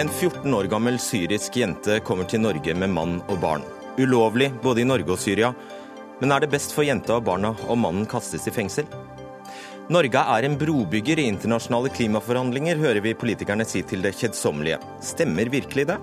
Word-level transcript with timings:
En 0.00 0.08
14 0.08 0.54
år 0.54 0.64
gammel 0.64 0.94
syrisk 0.98 1.58
jente 1.60 1.98
kommer 2.00 2.24
til 2.24 2.40
Norge 2.40 2.72
med 2.72 2.88
mann 2.88 3.18
og 3.28 3.36
barn. 3.42 3.64
Ulovlig 4.00 4.46
både 4.62 4.80
i 4.80 4.86
Norge 4.88 5.12
og 5.12 5.20
Syria. 5.20 5.50
Men 6.22 6.32
er 6.32 6.40
det 6.40 6.48
best 6.54 6.72
for 6.72 6.86
jenta 6.88 7.18
og 7.18 7.26
barna 7.26 7.50
om 7.68 7.82
mannen 7.84 8.06
kastes 8.08 8.48
i 8.48 8.54
fengsel? 8.54 8.88
Norge 9.92 10.22
er 10.22 10.48
en 10.48 10.56
brobygger 10.56 11.20
i 11.20 11.26
internasjonale 11.28 11.92
klimaforhandlinger, 11.92 12.80
hører 12.80 13.02
vi 13.04 13.12
politikerne 13.12 13.68
si 13.68 13.84
til 13.84 14.00
det 14.06 14.14
kjedsommelige. 14.22 14.80
Stemmer 15.04 15.52
virkelig 15.52 15.88
det? 15.92 15.98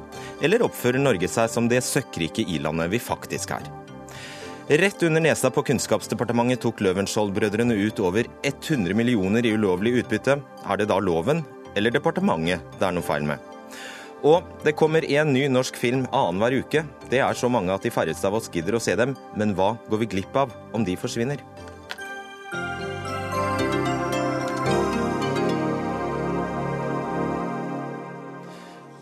Eller 0.46 0.68
oppfører 0.70 1.02
Norge 1.02 1.32
seg 1.34 1.50
som 1.50 1.66
det 1.72 1.82
søkkrike 1.90 2.46
i-landet 2.46 2.94
vi 2.94 3.02
faktisk 3.02 3.58
er? 3.58 3.66
Rett 4.78 5.10
under 5.10 5.26
nesa 5.26 5.50
på 5.50 5.66
Kunnskapsdepartementet 5.72 6.62
tok 6.68 6.86
Løvenskiold-brødrene 6.86 7.82
ut 7.88 8.06
over 8.06 8.30
100 8.46 8.94
millioner 8.94 9.42
i 9.42 9.58
ulovlig 9.58 9.98
utbytte. 10.04 10.38
Er 10.70 10.78
det 10.78 10.92
da 10.94 11.02
loven 11.02 11.48
eller 11.74 11.98
departementet 11.98 12.78
det 12.78 12.92
er 12.92 12.94
noe 12.94 13.14
feil 13.16 13.26
med? 13.26 13.57
Og 14.26 14.42
det 14.66 14.74
kommer 14.74 15.06
en 15.06 15.30
ny 15.30 15.44
norsk 15.52 15.76
film 15.78 16.08
annenhver 16.10 16.56
uke. 16.64 16.82
Det 17.12 17.20
er 17.22 17.38
så 17.38 17.50
mange 17.54 17.70
at 17.70 17.84
de 17.86 17.92
færreste 17.94 18.26
av 18.26 18.40
oss 18.40 18.50
gidder 18.50 18.78
å 18.78 18.82
se 18.82 18.96
dem. 18.98 19.14
Men 19.38 19.54
hva 19.54 19.76
går 19.92 20.02
vi 20.02 20.10
glipp 20.16 20.40
av 20.42 20.56
om 20.74 20.86
de 20.88 20.96
forsvinner? 20.98 21.44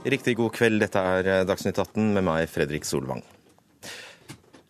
Riktig 0.05 0.35
god 0.37 0.51
kveld, 0.53 0.83
dette 0.83 1.01
er 1.01 1.47
Dagsnytt 1.47 1.79
18 1.81 2.11
med 2.13 2.27
meg, 2.27 2.43
Fredrik 2.51 2.85
Solvang. 2.85 3.23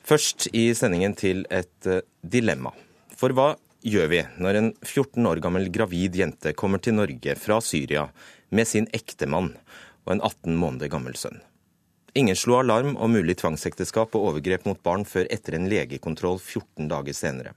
Først 0.06 0.46
i 0.54 0.70
sendingen 0.78 1.18
til 1.18 1.44
et 1.50 1.90
eh, 1.90 2.06
dilemma. 2.22 2.70
For 3.18 3.34
hva 3.34 3.56
gjør 3.86 4.12
vi 4.14 4.22
når 4.42 4.60
en 4.60 4.70
14 4.86 5.26
år 5.26 5.42
gammel 5.44 5.68
gravid 5.74 6.16
jente 6.22 6.54
kommer 6.58 6.80
til 6.82 6.96
Norge 7.02 7.36
fra 7.42 7.58
Syria 7.62 8.06
med 8.54 8.70
sin 8.70 8.88
ektemann 8.94 9.52
og 10.06 10.16
en 10.16 10.24
18 10.24 10.56
måneder 10.62 10.92
gammel 10.94 11.18
sønn? 11.20 11.42
Ingen 12.16 12.38
slo 12.40 12.62
alarm 12.62 12.96
om 12.96 13.12
mulig 13.12 13.36
tvangsekteskap 13.42 14.14
og 14.16 14.30
overgrep 14.30 14.64
mot 14.70 14.80
barn 14.86 15.04
før 15.04 15.28
etter 15.34 15.58
en 15.58 15.68
legekontroll 15.68 16.40
14 16.40 16.88
dager 16.88 17.18
senere. 17.18 17.52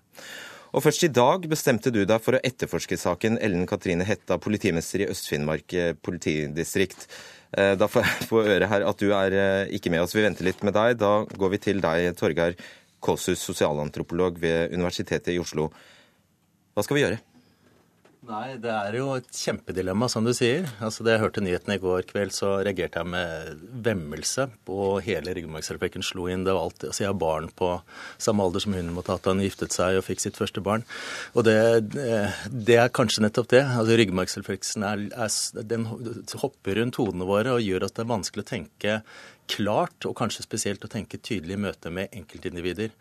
Og 0.74 0.82
først 0.84 1.04
i 1.06 1.12
dag 1.14 1.46
bestemte 1.48 1.92
du 1.94 2.02
deg 2.04 2.20
for 2.20 2.36
å 2.36 2.42
etterforske 2.44 2.98
saken 3.00 3.38
Ellen 3.40 3.68
Katrine 3.70 4.04
Hetta, 4.04 4.36
politimester 4.42 5.04
i 5.04 5.08
Øst-Finnmark 5.12 5.76
eh, 5.78 5.94
politidistrikt. 5.94 7.06
Eh, 7.56 7.72
da 7.78 7.88
får 7.88 8.04
jeg 8.04 8.28
få 8.28 8.42
høre 8.44 8.68
her 8.68 8.84
at 8.90 9.00
du 9.00 9.14
er 9.16 9.38
eh, 9.38 9.76
ikke 9.78 9.94
med 9.94 10.02
oss. 10.02 10.16
Vi 10.16 10.26
venter 10.26 10.48
litt 10.48 10.60
med 10.66 10.76
deg. 10.76 10.98
Da 11.00 11.22
går 11.24 11.54
vi 11.54 11.62
til 11.70 11.80
deg, 11.84 12.10
Torgeir 12.18 12.58
Kåsus, 13.00 13.40
sosialantropolog 13.40 14.42
ved 14.42 14.74
Universitetet 14.74 15.32
i 15.36 15.40
Oslo. 15.40 15.70
Hva 16.74 16.84
skal 16.84 16.98
vi 16.98 17.06
gjøre? 17.06 17.22
Nei, 18.28 18.58
det 18.60 18.68
er 18.68 18.96
jo 18.98 19.06
et 19.16 19.28
kjempedilemma, 19.32 20.04
som 20.12 20.26
du 20.26 20.34
sier. 20.36 20.66
Altså, 20.84 21.04
Da 21.04 21.14
jeg 21.14 21.22
hørte 21.22 21.40
nyhetene 21.40 21.78
i 21.78 21.80
går 21.80 22.04
kveld, 22.10 22.34
så 22.36 22.58
reagerte 22.60 23.00
jeg 23.00 23.08
med 23.08 23.62
vemmelse 23.86 24.50
på 24.68 24.98
hele 25.06 25.32
ryggmargsrefleksen 25.32 26.04
slo 26.04 26.26
inn. 26.28 26.44
Det 26.44 26.52
var 26.52 26.66
alt, 26.66 26.84
altså 26.84 27.06
Jeg 27.06 27.08
har 27.08 27.16
barn 27.22 27.48
på 27.48 27.70
samme 28.20 28.44
alder 28.44 28.60
som 28.60 28.76
hun 28.76 28.92
måtte 28.92 29.14
ha 29.14 29.16
hatt 29.16 29.24
da 29.24 29.32
hun 29.32 29.40
giftet 29.46 29.72
seg 29.72 29.96
og 29.96 30.04
fikk 30.04 30.20
sitt 30.20 30.36
første 30.36 30.60
barn. 30.60 30.84
Og 31.32 31.48
det, 31.48 31.56
det 32.52 32.76
er 32.76 32.92
kanskje 32.92 33.24
nettopp 33.24 33.48
det. 33.54 33.64
Altså 33.64 33.96
Ryggmargsrefleksen 33.96 34.84
er, 34.84 35.08
er, 35.16 36.38
hopper 36.44 36.82
rundt 36.82 37.00
hodene 37.00 37.28
våre 37.32 37.56
og 37.56 37.64
gjør 37.64 37.88
at 37.88 37.96
det 37.96 38.04
er 38.04 38.12
vanskelig 38.12 38.44
å 38.44 38.52
tenke 38.52 39.00
klart, 39.48 40.06
og 40.06 40.16
kanskje 40.18 40.44
spesielt 40.44 40.84
å 40.84 40.90
tenke 40.92 41.18
tydelig 41.18 41.56
i 41.56 41.60
møte 41.60 41.90
med 41.94 42.12
enkeltindivider. 42.16 42.92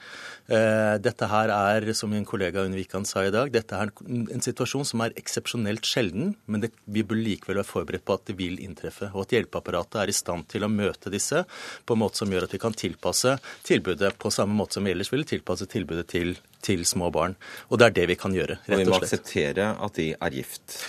Eh, 0.48 0.96
dette 1.04 1.30
her 1.30 1.52
er, 1.54 1.88
som 1.98 2.12
min 2.14 2.26
kollega 2.28 2.64
Unn 2.66 3.06
sa 3.06 3.26
i 3.26 3.34
dag, 3.34 3.52
dette 3.54 3.76
er 3.76 3.92
en 4.08 4.44
situasjon 4.44 4.88
som 4.88 5.04
er 5.04 5.16
eksepsjonelt 5.20 5.86
sjelden, 5.86 6.36
men 6.46 6.64
det, 6.64 6.72
vi 6.86 7.04
bør 7.04 7.20
likevel 7.20 7.60
være 7.60 7.68
forberedt 7.68 8.06
på 8.08 8.18
at 8.18 8.26
det 8.30 8.38
vil 8.40 8.60
inntreffe. 8.64 9.12
Og 9.14 9.26
at 9.26 9.36
hjelpeapparatet 9.36 10.00
er 10.02 10.12
i 10.12 10.16
stand 10.16 10.48
til 10.52 10.66
å 10.66 10.72
møte 10.72 11.12
disse 11.14 11.44
på 11.86 11.98
en 11.98 12.04
måte 12.04 12.22
som 12.22 12.32
gjør 12.32 12.48
at 12.48 12.56
vi 12.56 12.62
kan 12.64 12.78
tilpasse 12.78 13.38
tilbudet 13.68 14.16
på 14.22 14.32
samme 14.34 14.56
måte 14.58 14.78
som 14.78 14.88
vi 14.88 14.96
ellers 14.96 15.12
ville 15.14 15.28
tilpasse 15.28 15.68
tilbudet 15.72 16.08
til, 16.14 16.38
til 16.66 16.86
små 16.88 17.12
barn. 17.14 17.38
Og 17.70 17.82
det 17.82 17.92
er 17.92 18.00
det 18.02 18.10
vi 18.14 18.20
kan 18.20 18.36
gjøre, 18.36 18.62
rett 18.64 18.72
og 18.72 18.74
slett. 18.74 18.80
Og 18.80 18.86
vi 18.86 18.94
må 18.94 19.02
akseptere 19.02 19.70
at 19.88 20.00
de 20.00 20.10
er 20.16 20.42
gift. 20.42 20.80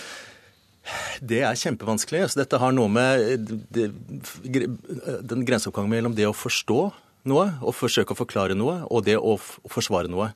Det 1.21 1.43
er 1.45 1.59
kjempevanskelig. 1.59 2.25
Så 2.33 2.43
dette 2.43 2.61
har 2.61 2.73
noe 2.75 2.91
med 2.93 3.53
den 3.75 5.45
grenseoppgangen 5.49 5.93
mellom 5.93 6.17
det 6.17 6.29
å 6.29 6.37
forstå 6.37 6.81
noe 7.29 7.49
og 7.61 7.75
forsøke 7.77 8.15
å 8.15 8.19
forklare 8.19 8.57
noe, 8.57 8.81
og 8.89 9.05
det 9.09 9.19
å 9.19 9.37
forsvare 9.39 10.11
noe. 10.11 10.31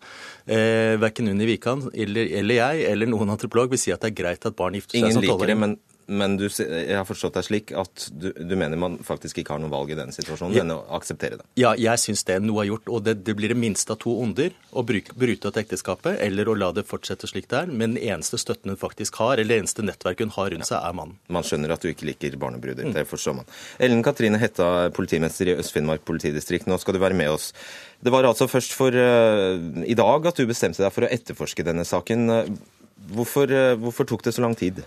Eh, 0.45 0.99
verken 1.01 1.31
Unni 1.31 1.47
Wikan 1.49 1.87
eller, 1.93 2.29
eller, 2.41 2.59
jeg 2.59 2.91
eller 2.91 3.11
noen 3.11 3.31
antropolog 3.35 3.73
vil 3.73 3.81
si 3.81 3.95
at 3.95 4.03
det 4.05 4.13
er 4.13 4.19
greit 4.23 4.49
at 4.49 4.59
barn 4.59 4.77
gifter 4.79 4.99
seg 4.99 5.15
som 5.15 5.23
tolvåringer. 5.23 5.23
Ingen 5.23 5.39
liker 5.39 5.55
det, 5.55 5.59
men 5.63 5.79
men 6.11 6.35
du, 6.37 6.47
jeg 6.51 6.97
har 6.97 7.07
forstått 7.07 7.37
deg 7.39 7.47
slik 7.47 7.73
at 7.79 8.07
du, 8.11 8.31
du, 8.35 8.55
mener 8.59 8.79
man 8.81 8.99
faktisk 9.05 9.39
ikke 9.41 9.55
har 9.55 9.63
noe 9.63 9.71
valg 9.73 9.93
i 9.93 9.97
denne 9.99 10.15
situasjonen, 10.15 10.55
ja. 10.57 10.65
men 10.65 10.75
å 10.75 10.81
akseptere 10.99 11.39
det? 11.41 11.47
Ja, 11.61 11.73
jeg 11.79 12.01
syns 12.03 12.25
det 12.29 12.39
noe 12.43 12.65
er 12.65 12.71
gjort. 12.73 12.91
Og 12.93 13.05
det, 13.07 13.19
det, 13.27 13.37
blir 13.39 13.53
det 13.53 13.59
minste 13.59 13.95
av 13.95 14.01
to 14.03 14.15
onder 14.23 14.55
å 14.73 14.85
bryte 14.87 15.15
ut 15.49 15.61
ekteskapet 15.61 16.21
eller 16.25 16.49
å 16.51 16.57
la 16.59 16.73
det 16.75 16.85
fortsette 16.89 17.29
slik 17.31 17.49
det 17.53 17.61
er. 17.63 17.73
Men 17.73 17.97
den 17.97 18.03
eneste 18.03 18.41
støtten 18.41 18.75
hun 18.75 18.81
faktisk 18.81 19.21
har, 19.23 19.37
eller 19.37 19.55
det 19.55 19.63
eneste 19.65 19.87
nettverket 19.87 20.27
hun 20.27 20.35
har 20.37 20.53
rundt 20.55 20.69
seg, 20.69 20.79
er 20.81 20.97
mannen. 20.99 21.19
Man 21.33 21.47
skjønner 21.47 21.75
at 21.75 21.85
du 21.85 21.91
ikke 21.93 22.09
liker 22.11 22.39
barnebruder. 22.41 22.89
Mm. 22.89 22.97
Det 22.99 23.07
forstår 23.11 23.39
man. 23.41 23.53
Ellen 23.83 24.03
Katrine 24.07 24.41
Hetta, 24.43 24.71
politimester 24.97 25.53
i 25.53 25.57
Øst-Finnmark 25.63 26.07
politidistrikt, 26.09 26.69
nå 26.71 26.81
skal 26.83 26.99
du 26.99 27.03
være 27.03 27.19
med 27.19 27.33
oss. 27.33 27.53
Det 28.03 28.13
var 28.13 28.27
altså 28.27 28.49
først 28.51 28.75
for 28.75 28.95
uh, 28.95 29.85
i 29.87 29.99
dag 29.99 30.27
at 30.27 30.41
du 30.41 30.49
bestemte 30.49 30.83
deg 30.83 30.95
for 30.95 31.07
å 31.07 31.13
etterforske 31.13 31.67
denne 31.67 31.87
saken. 31.87 32.27
Hvorfor, 33.13 33.51
uh, 33.51 33.77
hvorfor 33.79 34.09
tok 34.09 34.27
det 34.27 34.35
så 34.35 34.43
lang 34.45 34.59
tid? 34.59 34.83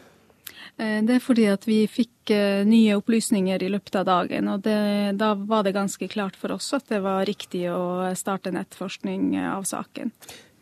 Eh, 0.78 1.00
det 1.08 1.18
er 1.18 1.24
fordi 1.24 1.48
at 1.52 1.68
vi 1.68 1.84
fikk 1.88 2.34
eh, 2.36 2.66
nye 2.68 2.98
opplysninger 3.00 3.64
i 3.64 3.72
løpet 3.72 3.96
av 4.02 4.10
dagen. 4.10 4.50
og 4.52 4.66
det, 4.66 5.18
Da 5.20 5.34
var 5.36 5.64
det 5.64 5.76
ganske 5.78 6.08
klart 6.12 6.36
for 6.36 6.52
oss 6.52 6.74
at 6.74 6.88
det 6.92 7.02
var 7.02 7.26
riktig 7.26 7.70
å 7.72 8.14
starte 8.16 8.52
en 8.52 8.60
etterforskning 8.60 9.38
av 9.40 9.64
saken. 9.64 10.12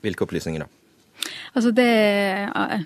Hvilke 0.04 0.28
opplysninger 0.28 0.66
da? 0.66 0.70
Altså 1.54 1.72
Det 1.76 1.86
er 1.86 2.50
eh, 2.50 2.86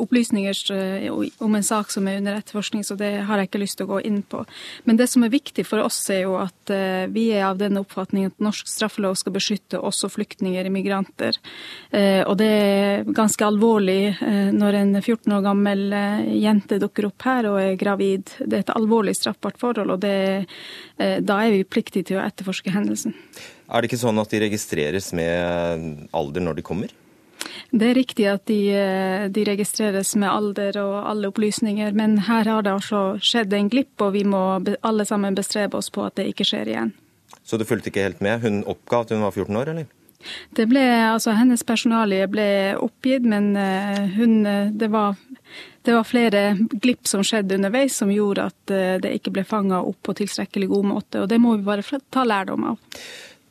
opplysninger 0.00 0.58
eh, 0.74 1.08
om 1.42 1.56
en 1.58 1.66
sak 1.66 1.90
som 1.90 2.06
er 2.08 2.20
under 2.20 2.38
etterforskning, 2.38 2.84
så 2.86 2.96
det 2.98 3.10
har 3.26 3.40
jeg 3.40 3.50
ikke 3.50 3.62
lyst 3.62 3.78
til 3.80 3.88
å 3.88 3.94
gå 3.96 4.00
inn 4.06 4.20
på. 4.22 4.44
Men 4.86 5.00
det 5.00 5.08
som 5.10 5.26
er 5.26 5.32
viktig 5.34 5.66
for 5.66 5.82
oss, 5.82 5.98
er 6.14 6.22
jo 6.24 6.36
at 6.38 6.72
eh, 6.72 7.06
vi 7.12 7.26
er 7.34 7.48
av 7.48 7.58
den 7.58 7.80
oppfatning 7.80 8.28
at 8.30 8.44
norsk 8.44 8.70
straffelov 8.70 9.18
skal 9.18 9.34
beskytte 9.34 9.82
også 9.82 10.10
flyktninger, 10.12 10.64
immigranter. 10.68 11.36
Og 11.94 12.34
det 12.38 12.46
er 12.46 13.04
ganske 13.14 13.44
alvorlig 13.46 14.14
når 14.54 14.76
en 14.78 14.96
14 15.00 15.32
år 15.36 15.42
gammel 15.44 15.82
jente 16.40 16.78
dukker 16.82 17.08
opp 17.08 17.26
her 17.26 17.48
og 17.50 17.58
er 17.60 17.78
gravid. 17.78 18.32
Det 18.40 18.58
er 18.58 18.64
et 18.64 18.74
alvorlig 18.74 19.14
straffbart 19.18 19.58
forhold, 19.60 19.94
og 19.94 20.02
det, 20.02 20.46
da 20.98 21.38
er 21.42 21.54
vi 21.54 21.62
pliktige 21.66 22.10
til 22.10 22.20
å 22.20 22.24
etterforske 22.24 22.74
hendelsen. 22.74 23.14
Er 23.68 23.80
det 23.80 23.90
ikke 23.90 24.02
sånn 24.02 24.20
at 24.22 24.34
de 24.34 24.42
registreres 24.44 25.12
med 25.16 26.08
alder 26.14 26.44
når 26.44 26.60
de 26.60 26.66
kommer? 26.66 26.94
Det 27.74 27.88
er 27.90 27.96
riktig 27.98 28.26
at 28.30 28.44
de, 28.46 28.58
eh, 28.70 29.24
de, 29.34 29.44
registreres 29.48 30.12
med 30.14 30.30
alder 30.30 30.76
og 30.78 30.94
alle 31.10 31.30
opplysninger, 31.32 31.90
men 31.98 32.20
her 32.28 32.46
har 32.46 32.62
det 32.62 32.70
altså 32.70 33.00
skjedd 33.18 33.52
en 33.56 33.70
glipp, 33.72 33.96
og 33.98 34.12
vi 34.14 34.22
må 34.22 34.42
alle 34.86 35.06
sammen 35.08 35.34
bestrebe 35.34 35.80
oss 35.80 35.90
på 35.90 36.04
at 36.06 36.14
det 36.20 36.28
ikke 36.30 36.46
skjer 36.46 36.70
igjen. 36.70 36.94
Så 37.42 37.58
du 37.58 37.66
fulgte 37.66 37.90
ikke 37.90 38.06
helt 38.06 38.22
med? 38.22 38.46
Hun 38.46 38.62
oppga 38.70 39.02
at 39.02 39.10
hun 39.10 39.26
var 39.26 39.34
14 39.34 39.58
år, 39.58 39.72
eller? 39.74 39.90
Det 40.54 40.68
ble, 40.70 40.84
altså 41.10 41.34
Hennes 41.36 41.66
personalie 41.66 42.30
ble 42.30 42.46
oppgitt, 42.78 43.26
men 43.26 43.50
eh, 43.58 44.06
hun, 44.14 44.38
eh, 44.46 44.70
det, 44.70 44.92
var, 44.94 45.18
det 45.82 45.98
var 45.98 46.06
flere 46.06 46.46
glipp 46.78 47.10
som 47.10 47.26
skjedde 47.26 47.58
underveis 47.58 47.98
som 47.98 48.14
gjorde 48.14 48.46
at 48.52 48.74
det 49.02 49.16
ikke 49.18 49.34
ble 49.34 49.44
fanga 49.44 49.82
opp 49.82 49.98
på 50.06 50.14
tilstrekkelig 50.22 50.70
god 50.70 50.90
måte. 50.94 51.24
og 51.24 51.28
Det 51.28 51.42
må 51.42 51.58
vi 51.58 51.66
bare 51.66 52.02
ta 52.06 52.22
lærdom 52.22 52.70
av. 52.70 52.78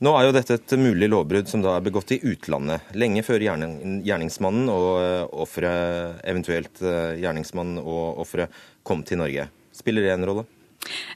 Nå 0.03 0.11
er 0.19 0.25
jo 0.25 0.33
dette 0.35 0.57
et 0.57 0.73
mulig 0.75 1.07
lovbrudd 1.07 1.47
som 1.47 1.61
da 1.63 1.77
er 1.77 1.83
begått 1.85 2.09
i 2.11 2.17
utlandet, 2.27 2.89
lenge 2.99 3.21
før 3.23 3.45
gjerningsmannen 3.45 4.67
og 4.73 5.53
eh, 5.63 6.17
eventuelt 6.27 6.81
eh, 6.83 7.21
gjerningsmannen 7.21 7.79
og 7.79 8.19
offeret, 8.25 8.51
kom 8.83 9.05
til 9.07 9.21
Norge. 9.21 9.47
Spiller 9.71 10.03
det 10.03 10.11
en 10.17 10.27
rolle? 10.27 10.43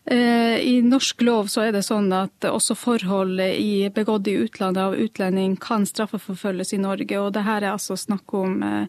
Eh, 0.06 0.60
I 0.60 0.82
norsk 0.82 1.22
lov 1.22 1.50
så 1.52 1.66
er 1.68 1.74
det 1.76 1.84
sånn 1.84 2.08
at 2.16 2.46
også 2.48 2.76
forhold 2.80 3.42
i, 3.44 3.90
begått 3.94 4.28
i 4.32 4.38
utlandet 4.40 4.82
av 4.84 4.96
utlending 4.96 5.58
kan 5.60 5.86
straffeforfølges 5.88 6.74
i 6.74 6.80
Norge. 6.82 7.20
og 7.20 7.34
det 7.36 7.44
her 7.44 7.64
er 7.64 7.74
altså 7.74 7.98
snakk 8.00 8.34
om 8.34 8.64
eh, 8.64 8.88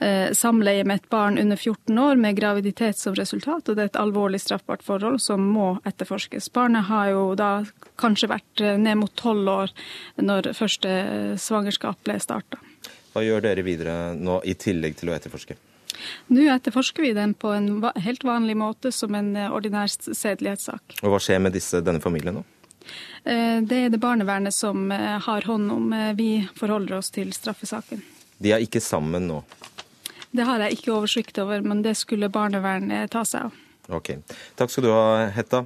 eh 0.00 0.32
samleie 0.34 0.84
med 0.84 1.02
et 1.02 1.10
barn 1.10 1.38
under 1.38 1.56
14 1.56 1.98
år 1.98 2.16
med 2.16 2.36
graviditet 2.36 2.98
som 2.98 3.14
resultat. 3.14 3.68
og 3.68 3.76
Det 3.76 3.82
er 3.82 3.92
et 3.92 4.00
alvorlig 4.00 4.40
straffbart 4.40 4.82
forhold 4.82 5.20
som 5.20 5.40
må 5.40 5.78
etterforskes. 5.84 6.48
Barnet 6.52 6.88
har 6.88 7.10
jo 7.10 7.34
da 7.34 7.64
kanskje 8.00 8.32
vært 8.32 8.64
ned 8.78 8.98
mot 8.98 9.14
tolv 9.14 9.48
år 9.48 9.70
når 10.16 10.54
første 10.54 11.36
svangerskap 11.38 12.00
ble 12.04 12.18
starta. 12.20 12.58
Hva 13.12 13.22
gjør 13.22 13.44
dere 13.44 13.62
videre 13.62 14.14
nå, 14.18 14.40
i 14.42 14.54
tillegg 14.54 14.96
til 14.98 15.12
å 15.12 15.14
etterforske? 15.14 15.54
Nå 16.26 16.46
etterforsker 16.52 17.02
vi 17.02 17.12
den 17.12 17.34
på 17.34 17.52
en 17.54 17.68
helt 18.00 18.24
vanlig 18.24 18.56
måte 18.56 18.92
som 18.92 19.14
en 19.14 19.34
eh, 19.36 19.52
ordinær 19.52 19.90
sedelighetssak. 19.90 20.98
Og 21.02 21.14
Hva 21.14 21.20
skjer 21.22 21.42
med 21.44 21.54
disse, 21.56 21.80
denne 21.84 22.02
familien 22.04 22.40
nå? 22.40 22.44
Eh, 23.24 23.60
det 23.64 23.80
er 23.86 23.92
det 23.92 24.00
barnevernet 24.02 24.54
som 24.54 24.90
eh, 24.92 25.18
har 25.26 25.48
hånd 25.48 25.72
om. 25.72 25.94
Vi 26.18 26.46
forholder 26.58 26.98
oss 27.00 27.12
til 27.14 27.32
straffesaken. 27.36 28.02
De 28.38 28.54
er 28.54 28.64
ikke 28.64 28.82
sammen 28.82 29.28
nå? 29.30 29.42
Det 30.34 30.46
har 30.48 30.64
jeg 30.64 30.80
ikke 30.80 30.96
oversikt 30.96 31.38
over, 31.38 31.62
men 31.62 31.84
det 31.84 31.94
skulle 31.98 32.32
barnevernet 32.32 33.12
ta 33.14 33.22
seg 33.28 33.46
av. 33.46 33.60
Ok. 33.94 34.16
Takk 34.58 34.72
skal 34.72 34.86
du 34.86 34.90
ha, 34.90 35.04
Hetta. 35.30 35.60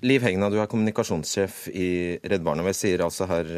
Liv 0.00 0.24
Hegna, 0.24 0.48
du 0.50 0.56
er 0.58 0.66
kommunikasjonssjef 0.66 1.66
i 1.70 1.90
Redd 2.24 2.42
Barna. 2.42 2.64
Vi, 2.66 2.94
altså 2.96 3.28
her, 3.30 3.50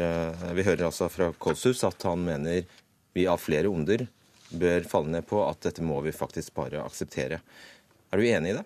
vi 0.53 0.65
hører 0.67 0.85
altså 0.91 1.07
fra 1.09 1.31
Kolshus 1.41 1.81
at 1.87 2.03
han 2.05 2.21
mener 2.27 2.67
vi 3.15 3.25
har 3.25 3.41
flere 3.41 3.71
onder 3.71 4.03
bør 4.59 4.85
falle 4.89 5.13
ned 5.13 5.25
på 5.29 5.41
at 5.45 5.61
dette 5.65 5.85
må 5.85 5.99
vi 6.05 6.13
faktisk 6.15 6.55
bare 6.57 6.83
akseptere. 6.83 7.39
Er 8.13 8.19
du 8.19 8.27
enig 8.27 8.53
i 8.53 8.57
det? 8.59 8.65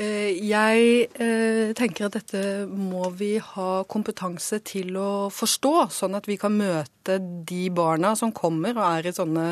Eh, 0.00 0.32
jeg 0.48 1.08
eh, 1.20 1.72
tenker 1.76 2.06
at 2.06 2.14
dette 2.16 2.42
må 2.70 3.10
vi 3.18 3.34
ha 3.42 3.82
kompetanse 3.90 4.62
til 4.64 4.96
å 4.96 5.28
forstå, 5.34 5.74
sånn 5.92 6.16
at 6.16 6.28
vi 6.30 6.38
kan 6.40 6.56
møte 6.56 7.18
de 7.20 7.66
barna 7.74 8.14
som 8.16 8.32
kommer 8.32 8.76
og 8.78 8.84
er 8.86 9.08
i 9.10 9.12
sånne 9.12 9.46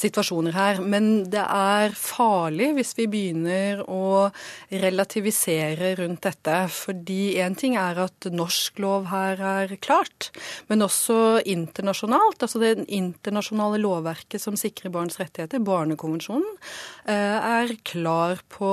situasjoner 0.00 0.56
her. 0.56 0.80
Men 0.82 1.28
det 1.30 1.44
er 1.44 1.94
farlig 1.98 2.72
hvis 2.78 2.94
vi 2.98 3.06
begynner 3.12 3.84
å 3.86 4.26
relativisere 4.72 5.92
rundt 6.00 6.24
dette. 6.26 6.58
Fordi 6.72 7.36
én 7.44 7.54
ting 7.58 7.78
er 7.78 8.00
at 8.06 8.30
norsk 8.32 8.82
lov 8.82 9.06
her 9.12 9.38
er 9.38 9.76
klart, 9.82 10.32
men 10.70 10.82
også 10.86 11.44
internasjonalt. 11.46 12.42
Altså 12.42 12.62
det 12.62 12.88
internasjonale 12.88 13.78
lovverket 13.82 14.42
som 14.42 14.58
sikrer 14.58 14.94
barns 14.94 15.20
rettigheter, 15.22 15.62
Barnekonvensjonen, 15.66 16.58
eh, 17.06 17.38
er 17.60 17.76
klar 17.86 18.42
på, 18.50 18.72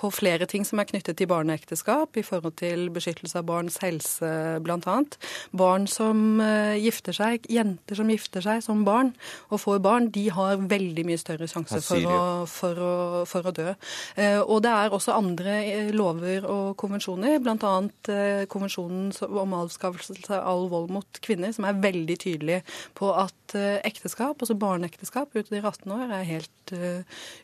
på 0.00 0.13
flere 0.14 0.46
ting 0.50 0.64
som 0.66 0.80
er 0.80 0.88
knyttet 0.88 1.18
til 1.18 1.28
barneekteskap, 1.30 2.16
i 2.16 2.24
forhold 2.26 2.56
til 2.60 2.88
beskyttelse 2.94 3.40
av 3.40 3.46
barns 3.48 3.78
helse 3.82 4.30
bl.a. 4.64 4.96
Barn 5.56 5.86
som 5.90 6.40
uh, 6.42 6.74
gifter 6.78 7.16
seg, 7.16 7.48
jenter 7.50 7.98
som 7.98 8.10
gifter 8.12 8.44
seg 8.44 8.62
som 8.64 8.84
barn 8.86 9.12
og 9.50 9.60
får 9.62 9.80
barn, 9.84 10.10
de 10.14 10.26
har 10.34 10.62
veldig 10.70 11.06
mye 11.08 11.20
større 11.20 11.48
sjanse 11.50 11.80
for 11.84 12.08
å, 12.08 12.18
for, 12.50 12.80
å, 12.80 12.94
for 13.28 13.50
å, 13.50 13.54
dø. 13.54 13.74
Uh, 14.18 14.40
og 14.42 14.62
det 14.64 14.74
er 14.74 14.94
også 14.94 15.16
andre 15.16 15.56
eh, 15.62 15.92
lover 15.94 16.46
og 16.50 16.74
konvensjoner, 16.80 17.40
bl.a. 17.42 17.74
Konvensjonen 18.50 19.12
om 19.24 19.56
avskaffelse 19.58 20.16
av 20.34 20.44
all 20.54 20.68
vold 20.72 20.92
mot 20.94 21.22
kvinner, 21.24 21.52
som 21.54 21.66
er 21.68 21.80
veldig 21.82 22.18
tydelig 22.20 22.60
på 22.98 23.10
at 23.16 23.54
ekteskap, 23.86 24.40
altså 24.42 24.56
barneekteskap 24.58 25.34
utover 25.36 25.68
18 25.68 25.92
år, 25.94 26.08
er 26.16 26.26
helt 26.26 26.72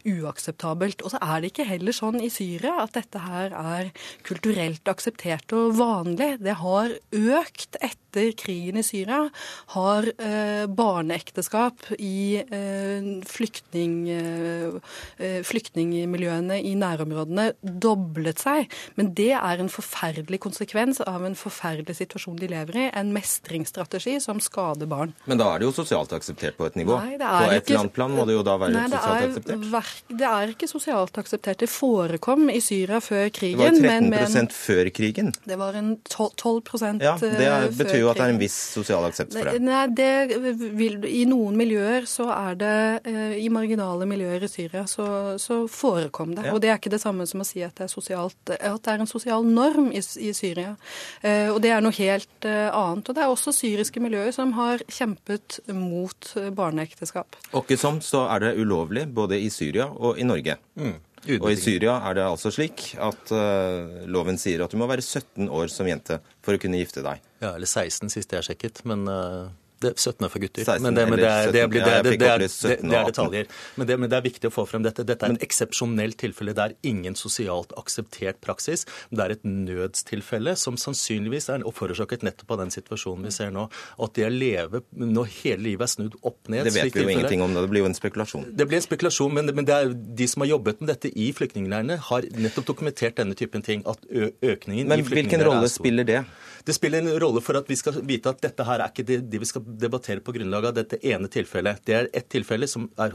uakseptabelt. 0.09 1.05
Og 1.07 1.13
så 1.13 1.21
er 1.23 1.43
det 1.43 1.53
ikke 1.53 1.69
heller 1.69 1.95
sånn 1.95 2.19
i 2.25 2.31
Syria 2.33 2.50
Syria 2.51 2.81
at 2.85 2.97
dette 2.97 3.23
her 3.23 3.55
er 3.55 3.91
kulturelt 4.27 4.87
akseptert 4.91 5.53
og 5.57 5.77
vanlig. 5.79 6.37
Det 6.43 6.57
har 6.61 6.95
økt 7.17 7.79
etter 7.81 8.33
krigen 8.39 8.81
i 8.81 8.85
Syria. 8.85 9.29
Har 9.75 10.09
eh, 10.19 10.67
barneekteskap 10.67 11.93
i 11.99 12.41
eh, 12.43 13.11
flyktning, 13.31 13.95
eh, 14.11 15.39
flyktningmiljøene 15.47 16.59
i 16.67 16.75
nærområdene 16.79 17.53
doblet 17.63 18.43
seg. 18.43 18.71
Men 18.99 19.13
det 19.19 19.33
er 19.39 19.63
en 19.63 19.71
forferdelig 19.71 20.41
konsekvens 20.43 21.03
av 21.07 21.25
en 21.27 21.39
forferdelig 21.39 22.01
situasjon 22.01 22.41
de 22.41 22.51
lever 22.51 22.81
i. 22.83 22.89
En 22.99 23.15
mestringsstrategi 23.15 24.19
som 24.23 24.43
skader 24.43 24.91
barn. 24.91 25.15
Men 25.31 25.41
da 25.41 25.53
er 25.53 25.63
det 25.63 25.71
jo 25.71 25.77
sosialt 25.79 26.13
akseptert 26.17 26.59
på 26.59 26.67
et 26.67 26.81
nivå? 26.81 26.99
Nei, 26.99 27.15
på 27.21 27.47
et 27.47 27.63
ikke, 27.63 27.71
eller 27.71 27.85
annet 27.85 27.97
plan 27.97 28.17
må 28.17 28.27
det 28.27 28.39
jo 28.39 28.45
da 28.47 28.59
være 28.61 28.75
nei, 28.75 28.87
sosialt 28.91 29.15
er, 29.15 29.31
akseptert? 29.31 30.05
Det 30.11 30.31
er 30.33 30.55
ikke 30.57 30.71
sosialt 30.71 31.23
akseptert. 31.23 31.63
Det 31.63 31.71
forekom 31.71 32.40
kom 32.41 32.51
i 32.51 32.61
Syria 32.61 33.01
før 33.01 33.29
krigen. 33.35 33.59
Det 33.61 33.89
var 33.89 34.07
13 34.09 34.35
men, 34.35 34.49
før 34.55 34.91
krigen? 34.95 35.33
Det 35.45 35.57
var 35.59 35.77
en 35.79 35.91
12, 36.09 36.31
12 36.37 37.01
Ja, 37.03 37.17
Det 37.21 37.47
er, 37.47 37.67
eh, 37.67 37.71
betyr 37.77 38.01
jo 38.01 38.11
at 38.11 38.17
det 38.17 38.25
er 38.25 38.35
en 38.35 38.41
viss 38.41 38.57
sosial 38.75 39.05
aksept 39.05 39.35
for 39.35 39.45
det. 39.45 39.61
Nei, 39.61 39.87
det 39.87 40.39
vil, 40.79 41.05
I 41.05 41.25
noen 41.29 41.57
miljøer 41.57 42.07
så 42.09 42.31
er 42.33 42.57
det 42.61 42.79
eh, 43.05 43.37
I 43.45 43.49
marginale 43.53 44.07
miljøer 44.09 44.45
i 44.45 44.49
Syria 44.51 44.87
så, 44.87 45.37
så 45.39 45.67
forekom 45.69 46.35
det. 46.35 46.47
Ja. 46.49 46.55
Og 46.55 46.63
det 46.63 46.71
er 46.71 46.81
ikke 46.81 46.93
det 46.93 47.03
samme 47.03 47.27
som 47.29 47.43
å 47.45 47.49
si 47.49 47.63
at 47.67 47.77
det 47.77 47.89
er, 47.89 47.93
sosialt, 47.93 48.39
at 48.49 48.83
det 48.85 48.95
er 48.95 49.05
en 49.05 49.11
sosial 49.11 49.45
norm 49.45 49.91
i, 49.93 50.01
i 50.01 50.33
Syria. 50.37 50.77
Eh, 51.23 51.51
og 51.53 51.61
det 51.65 51.75
er 51.75 51.85
noe 51.85 51.97
helt 51.97 52.29
annet. 52.47 53.09
Og 53.09 53.17
det 53.17 53.23
er 53.23 53.31
også 53.31 53.53
syriske 53.55 54.01
miljøer 54.03 54.33
som 54.35 54.55
har 54.57 54.83
kjempet 54.89 55.61
mot 55.77 56.33
barneekteskap. 56.57 57.37
Og 57.53 57.67
ikke 57.67 57.81
sånn 57.81 58.01
så 58.05 58.27
er 58.33 58.47
det 58.47 58.57
ulovlig 58.61 59.07
både 59.13 59.39
i 59.41 59.51
Syria 59.53 59.91
og 59.91 60.19
i 60.19 60.27
Norge. 60.27 60.57
Mm. 60.81 60.97
Og 61.29 61.51
i 61.53 61.57
Syria 61.61 61.99
er 62.09 62.17
det 62.17 62.25
altså 62.25 62.53
slik 62.55 62.95
at 62.97 63.33
uh, 63.35 64.07
loven 64.09 64.39
sier 64.41 64.65
at 64.65 64.73
du 64.73 64.79
må 64.81 64.89
være 64.89 65.05
17 65.05 65.51
år 65.53 65.69
som 65.73 65.89
jente 65.89 66.17
for 66.41 66.57
å 66.57 66.61
kunne 66.63 66.81
gifte 66.81 67.05
deg. 67.05 67.21
Ja, 67.43 67.53
eller 67.53 67.69
16 67.69 68.13
sist 68.13 68.33
jeg 68.33 68.47
sjekket, 68.47 68.81
men 68.89 69.05
uh, 69.11 69.51
det, 69.81 69.95
17 69.97 70.27
er 70.27 70.33
for 70.33 70.43
gutter. 70.43 70.65
16, 70.65 70.85
men 70.85 70.97
det, 70.97 71.05
men 71.09 71.19
det, 71.21 71.27
er, 71.27 71.53
det, 71.53 71.53
det, 71.53 71.81
det, 71.81 71.85
det, 72.21 72.29
er, 72.29 72.45
det 72.45 72.97
er 72.99 73.07
detaljer. 73.09 73.47
Men 73.81 73.89
det, 73.89 73.97
men 74.03 74.11
det, 74.13 74.19
er 74.19 74.27
viktig 74.27 74.51
å 74.51 74.53
få 74.53 74.67
frem 74.69 74.85
dette. 74.85 75.07
Dette 75.09 75.27
er 75.27 75.37
et 75.39 75.47
eksepsjonelt 75.47 76.19
tilfelle. 76.21 76.53
Det 76.57 76.67
er 76.67 76.75
ingen 76.91 77.17
sosialt 77.17 77.73
akseptert 77.81 78.43
praksis. 78.45 78.85
Det 79.09 79.25
er 79.25 79.37
et 79.37 79.47
nødstilfelle 79.49 80.55
som 80.61 80.77
sannsynligvis 80.81 81.49
er 81.55 81.65
forårsaket 81.81 82.27
nettopp 82.27 82.57
av 82.57 82.65
den 82.65 82.75
situasjonen 82.75 83.25
vi 83.29 83.33
ser 83.35 83.55
nå. 83.55 83.67
At 84.05 84.17
det 84.19 84.27
å 84.29 84.33
leve 84.35 84.83
når 84.93 85.33
hele 85.39 85.65
livet 85.71 85.87
er 85.87 85.93
snudd 85.95 86.19
opp 86.21 86.53
ned 86.53 86.69
Det 86.69 86.75
vet 86.77 86.93
vi 86.95 87.07
jo 87.07 87.15
ingenting 87.15 87.45
om. 87.47 87.57
Det 87.57 87.67
blir 87.73 87.85
jo 87.87 87.91
en 87.91 87.97
spekulasjon. 87.97 88.51
Det 88.53 88.69
blir 88.69 88.81
en 88.83 88.87
spekulasjon, 88.87 89.33
men, 89.39 89.55
men 89.57 89.69
det 89.69 89.77
er 89.77 89.95
de 89.95 90.29
som 90.29 90.45
har 90.45 90.53
jobbet 90.53 90.85
med 90.85 90.93
dette 90.93 91.13
i 91.15 91.31
flyktningleirene, 91.37 91.97
har 92.11 92.29
nettopp 92.37 92.69
dokumentert 92.75 93.17
denne 93.21 93.39
typen 93.39 93.65
ting. 93.65 93.87
At 93.89 94.05
økningen 94.11 94.91
men, 94.91 95.01
i 95.01 95.09
flyktningleirene 95.09 95.09
er 95.09 95.09
stor. 95.09 95.09
Men 95.09 95.17
hvilken 95.17 95.47
rolle 95.49 95.73
spiller 95.73 96.09
det? 96.13 96.23
Det 96.67 96.75
spiller 96.77 97.03
en 97.03 97.21
rolle 97.23 97.43
for 97.45 97.59
at 97.61 97.69
vi 97.71 97.77
skal 97.79 98.01
vite 98.07 98.31
at 98.31 98.41
dette 98.43 98.65
her 98.67 98.83
er 98.83 98.93
ikke 98.93 99.07
det, 99.07 99.19
det 99.33 99.41
vi 99.43 99.49
skal 99.49 99.65
debattere 99.81 100.23
på 100.25 100.35
grunnlag 100.37 100.71
av 100.71 100.77
dette 100.77 100.99
ene 101.07 101.31
tilfellet. 101.33 101.83
Det 101.87 101.97
er 101.97 102.09
et 102.17 102.29
tilfelle 102.33 102.69
som 102.71 102.89
er, 103.01 103.15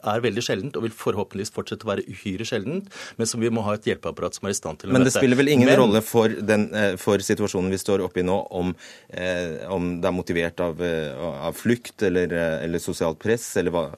er, 0.00 0.22
veldig 0.24 0.44
sjeldent, 0.44 0.78
og 0.78 0.86
vil 0.86 0.94
forhåpentligvis 0.96 1.52
fortsette 1.54 1.86
å 1.86 1.92
være 1.92 2.06
uhyre 2.10 2.46
sjeldent, 2.48 2.90
men 3.20 3.30
som 3.30 3.42
vi 3.42 3.52
må 3.52 3.64
ha 3.66 3.76
et 3.76 3.88
hjelpeapparat 3.90 4.38
som 4.38 4.48
er 4.48 4.56
i 4.56 4.58
stand 4.58 4.80
til 4.80 4.90
å 4.90 4.94
møte. 4.94 5.00
Men 5.00 5.08
det 5.08 5.14
spiller 5.16 5.40
vel 5.40 5.52
ingen 5.52 5.70
men, 5.70 5.80
rolle 5.82 6.02
for, 6.04 6.32
den, 6.52 6.68
eh, 6.74 6.94
for, 7.00 7.22
situasjonen 7.26 7.72
vi 7.74 7.82
står 7.82 8.04
oppe 8.06 8.22
i 8.22 8.26
nå, 8.26 8.38
om, 8.60 8.72
eh, 9.10 9.66
om 9.72 9.96
det 10.00 10.10
er 10.10 10.16
motivert 10.16 10.64
av, 10.64 10.82
eh, 10.82 11.26
av 11.50 11.56
flukt 11.56 12.06
eller, 12.06 12.32
eh, 12.32 12.64
eller 12.64 12.82
sosialt 12.82 13.20
press, 13.22 13.48
eller 13.60 13.74
hva 13.74 13.88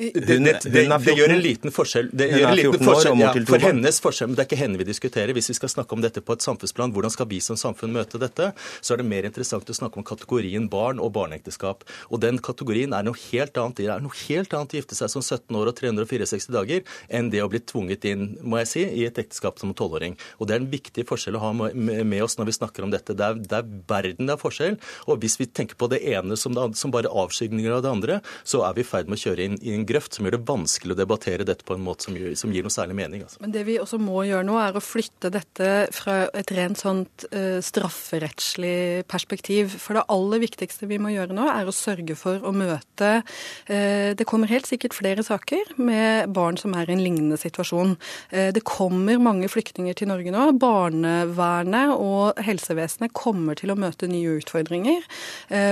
det, 0.00 0.20
det, 0.26 0.36
det, 0.64 0.84
det, 1.04 1.14
gjør 1.18 1.34
en 1.34 1.42
liten 1.44 1.74
forskjell. 1.74 2.08
Det 2.12 2.28
gjør 2.30 2.46
en 2.48 2.56
liten 2.56 2.86
forskjell 2.88 3.20
ja, 3.20 3.32
for 3.48 3.64
hennes 3.64 4.00
forskjell, 4.00 4.30
men 4.30 4.38
det 4.38 4.44
er 4.44 4.48
ikke 4.48 4.60
henne 4.62 4.80
vi 4.80 4.86
diskuterer. 4.88 5.32
Hvis 5.36 5.50
vi 5.52 5.56
skal 5.58 5.72
snakke 5.72 5.96
om 5.96 6.00
dette 6.04 6.22
på 6.24 6.36
et 6.36 6.44
samfunnsplan, 6.44 6.94
hvordan 6.94 7.12
skal 7.12 7.28
vi 7.30 7.40
som 7.44 7.58
samfunn 7.60 7.92
møte 7.94 8.20
dette, 8.22 8.50
så 8.80 8.94
er 8.94 9.02
det 9.02 9.08
mer 9.10 9.28
interessant 9.28 9.68
å 9.68 9.76
snakke 9.76 10.00
om 10.00 10.06
kategorien 10.08 10.68
barn 10.72 11.02
og 11.02 11.12
barneekteskap. 11.18 11.84
Og 12.08 12.22
den 12.24 12.40
kategorien 12.40 12.94
er 12.96 13.04
noe 13.04 13.18
helt 13.28 13.60
annet. 13.60 13.82
Det 13.82 13.90
er 13.92 14.04
noe 14.04 14.16
helt 14.24 14.56
annet 14.56 14.74
å 14.74 14.80
gifte 14.80 14.98
seg 14.98 15.12
som 15.12 15.24
17 15.24 15.60
år 15.60 15.72
og 15.72 15.76
364 15.82 16.56
dager 16.56 16.96
enn 17.12 17.28
det 17.32 17.44
å 17.44 17.50
bli 17.52 17.60
tvunget 17.60 18.08
inn, 18.08 18.26
må 18.40 18.62
jeg 18.62 18.72
si, 18.72 18.86
i 19.02 19.06
et 19.08 19.20
ekteskap 19.20 19.60
som 19.60 19.74
12-åring. 19.74 20.16
Og 20.38 20.48
det 20.48 20.56
er 20.56 20.64
en 20.64 20.70
viktig 20.72 21.04
forskjell 21.08 21.36
å 21.36 21.44
ha 21.44 21.52
med 21.52 22.16
oss 22.24 22.38
når 22.40 22.50
vi 22.50 22.56
snakker 22.56 22.86
om 22.86 22.94
dette. 22.94 23.16
Det 23.16 23.26
er, 23.26 23.40
det 23.44 23.60
er 23.60 23.70
verden 23.90 24.30
det 24.30 24.36
er 24.36 24.40
forskjell. 24.40 24.80
Og 25.10 25.20
hvis 25.20 25.36
vi 25.40 25.50
tenker 25.50 25.76
på 25.76 25.90
det 25.92 26.00
ene 26.08 26.38
som, 26.40 26.56
det, 26.56 26.70
som 26.80 26.94
bare 26.94 27.12
avskygninger 27.12 27.76
av 27.76 27.84
det 27.84 27.92
andre, 27.92 28.20
så 28.48 28.64
er 28.66 28.76
vi 28.78 28.84
i 28.84 28.88
ferd 28.88 29.10
med 29.10 29.20
å 29.20 29.24
kjøre 29.24 29.46
inn 29.46 29.60
i 29.60 29.74
en 29.76 29.86
grøft 29.90 30.16
som 30.16 30.26
gjør 30.26 30.38
det 30.38 30.46
vanskelig 30.48 30.94
å 30.94 30.98
debattere 30.98 31.46
dette 31.46 31.66
på 31.66 31.76
en 31.76 31.84
måte 31.84 32.06
som 32.06 32.16
gir, 32.16 32.32
som 32.38 32.52
gir 32.54 32.64
noe 32.66 32.74
særlig 32.74 32.96
mening. 32.98 33.24
Altså. 33.26 33.40
Men 33.42 33.54
det 33.54 33.64
vi 33.68 33.78
også 33.82 34.00
må 34.02 34.24
gjøre 34.28 34.46
nå, 34.48 34.56
er 34.60 34.76
å 34.76 34.82
flytte 34.84 35.32
dette 35.34 35.70
fra 35.94 36.16
et 36.36 36.52
rent 36.56 36.80
sånt 36.80 37.26
uh, 37.34 37.58
strafferettslig 37.64 39.06
perspektiv. 39.10 39.76
For 39.82 39.98
det 39.98 40.06
aller 40.12 40.42
viktigste 40.42 40.88
vi 40.90 41.00
må 41.02 41.12
gjøre 41.14 41.36
nå, 41.36 41.46
er 41.52 41.68
å 41.68 41.74
sørge 41.74 42.16
for 42.18 42.42
å 42.46 42.52
møte 42.54 43.12
uh, 43.20 44.10
Det 44.16 44.26
kommer 44.28 44.50
helt 44.50 44.68
sikkert 44.70 44.96
flere 44.96 45.24
saker 45.26 45.74
med 45.80 46.30
barn 46.36 46.58
som 46.60 46.74
er 46.78 46.90
i 46.90 46.96
en 46.96 47.04
lignende 47.04 47.38
situasjon. 47.40 47.96
Uh, 48.32 48.50
det 48.56 48.64
kommer 48.68 49.20
mange 49.22 49.50
flyktninger 49.50 49.98
til 49.98 50.10
Norge 50.12 50.34
nå. 50.34 50.50
Barnevernet 50.60 51.94
og 51.96 52.40
helsevesenet 52.44 53.14
kommer 53.16 53.58
til 53.58 53.72
å 53.72 53.78
møte 53.78 54.08
nye 54.10 54.38
utfordringer. 54.40 55.04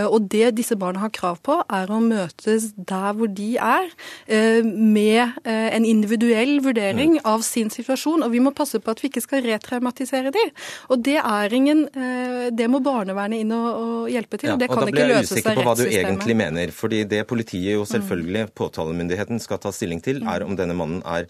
Og 0.09 0.27
det 0.33 0.51
disse 0.59 0.77
barna 0.79 1.03
har 1.03 1.13
krav 1.15 1.41
på, 1.45 1.59
er 1.73 1.91
å 1.93 2.01
møtes 2.03 2.73
der 2.77 3.15
hvor 3.17 3.31
de 3.31 3.51
er. 3.61 3.91
Eh, 4.27 4.65
med 4.65 5.23
eh, 5.45 5.77
en 5.77 5.85
individuell 5.85 6.59
vurdering 6.61 7.17
mm. 7.17 7.21
av 7.25 7.41
sin 7.47 7.71
situasjon. 7.73 8.25
Og 8.27 8.33
vi 8.35 8.43
må 8.45 8.53
passe 8.57 8.81
på 8.81 8.93
at 8.93 9.03
vi 9.03 9.09
ikke 9.09 9.25
skal 9.25 9.45
retraumatisere 9.47 10.33
de. 10.35 10.45
Og 10.93 11.01
det 11.05 11.17
er 11.23 11.55
ingen 11.57 11.87
eh, 11.89 12.49
Det 12.53 12.69
må 12.71 12.83
barnevernet 12.85 13.45
inn 13.45 13.55
og, 13.57 13.69
og 13.69 14.11
hjelpe 14.13 14.41
til. 14.41 14.53
og 14.53 14.61
det 14.61 14.69
kan 14.73 14.85
ikke 14.89 15.07
løses 15.09 15.15
av 15.15 15.15
rettssystemet. 15.15 15.15
Og 15.15 15.15
da 15.15 15.15
blir 15.15 15.15
jeg 15.15 15.31
usikker 15.33 15.61
på 15.61 15.69
hva 15.69 15.77
du 15.79 15.85
egentlig 15.89 16.39
mener. 16.43 16.75
fordi 16.75 17.05
det 17.09 17.23
politiet 17.31 17.75
jo 17.75 17.87
selvfølgelig, 17.89 18.49
påtalemyndigheten, 18.59 19.41
skal 19.41 19.63
ta 19.63 19.73
stilling 19.73 20.03
til, 20.05 20.21
er 20.29 20.45
om 20.45 20.57
denne 20.59 20.77
mannen 20.77 21.01
er, 21.09 21.29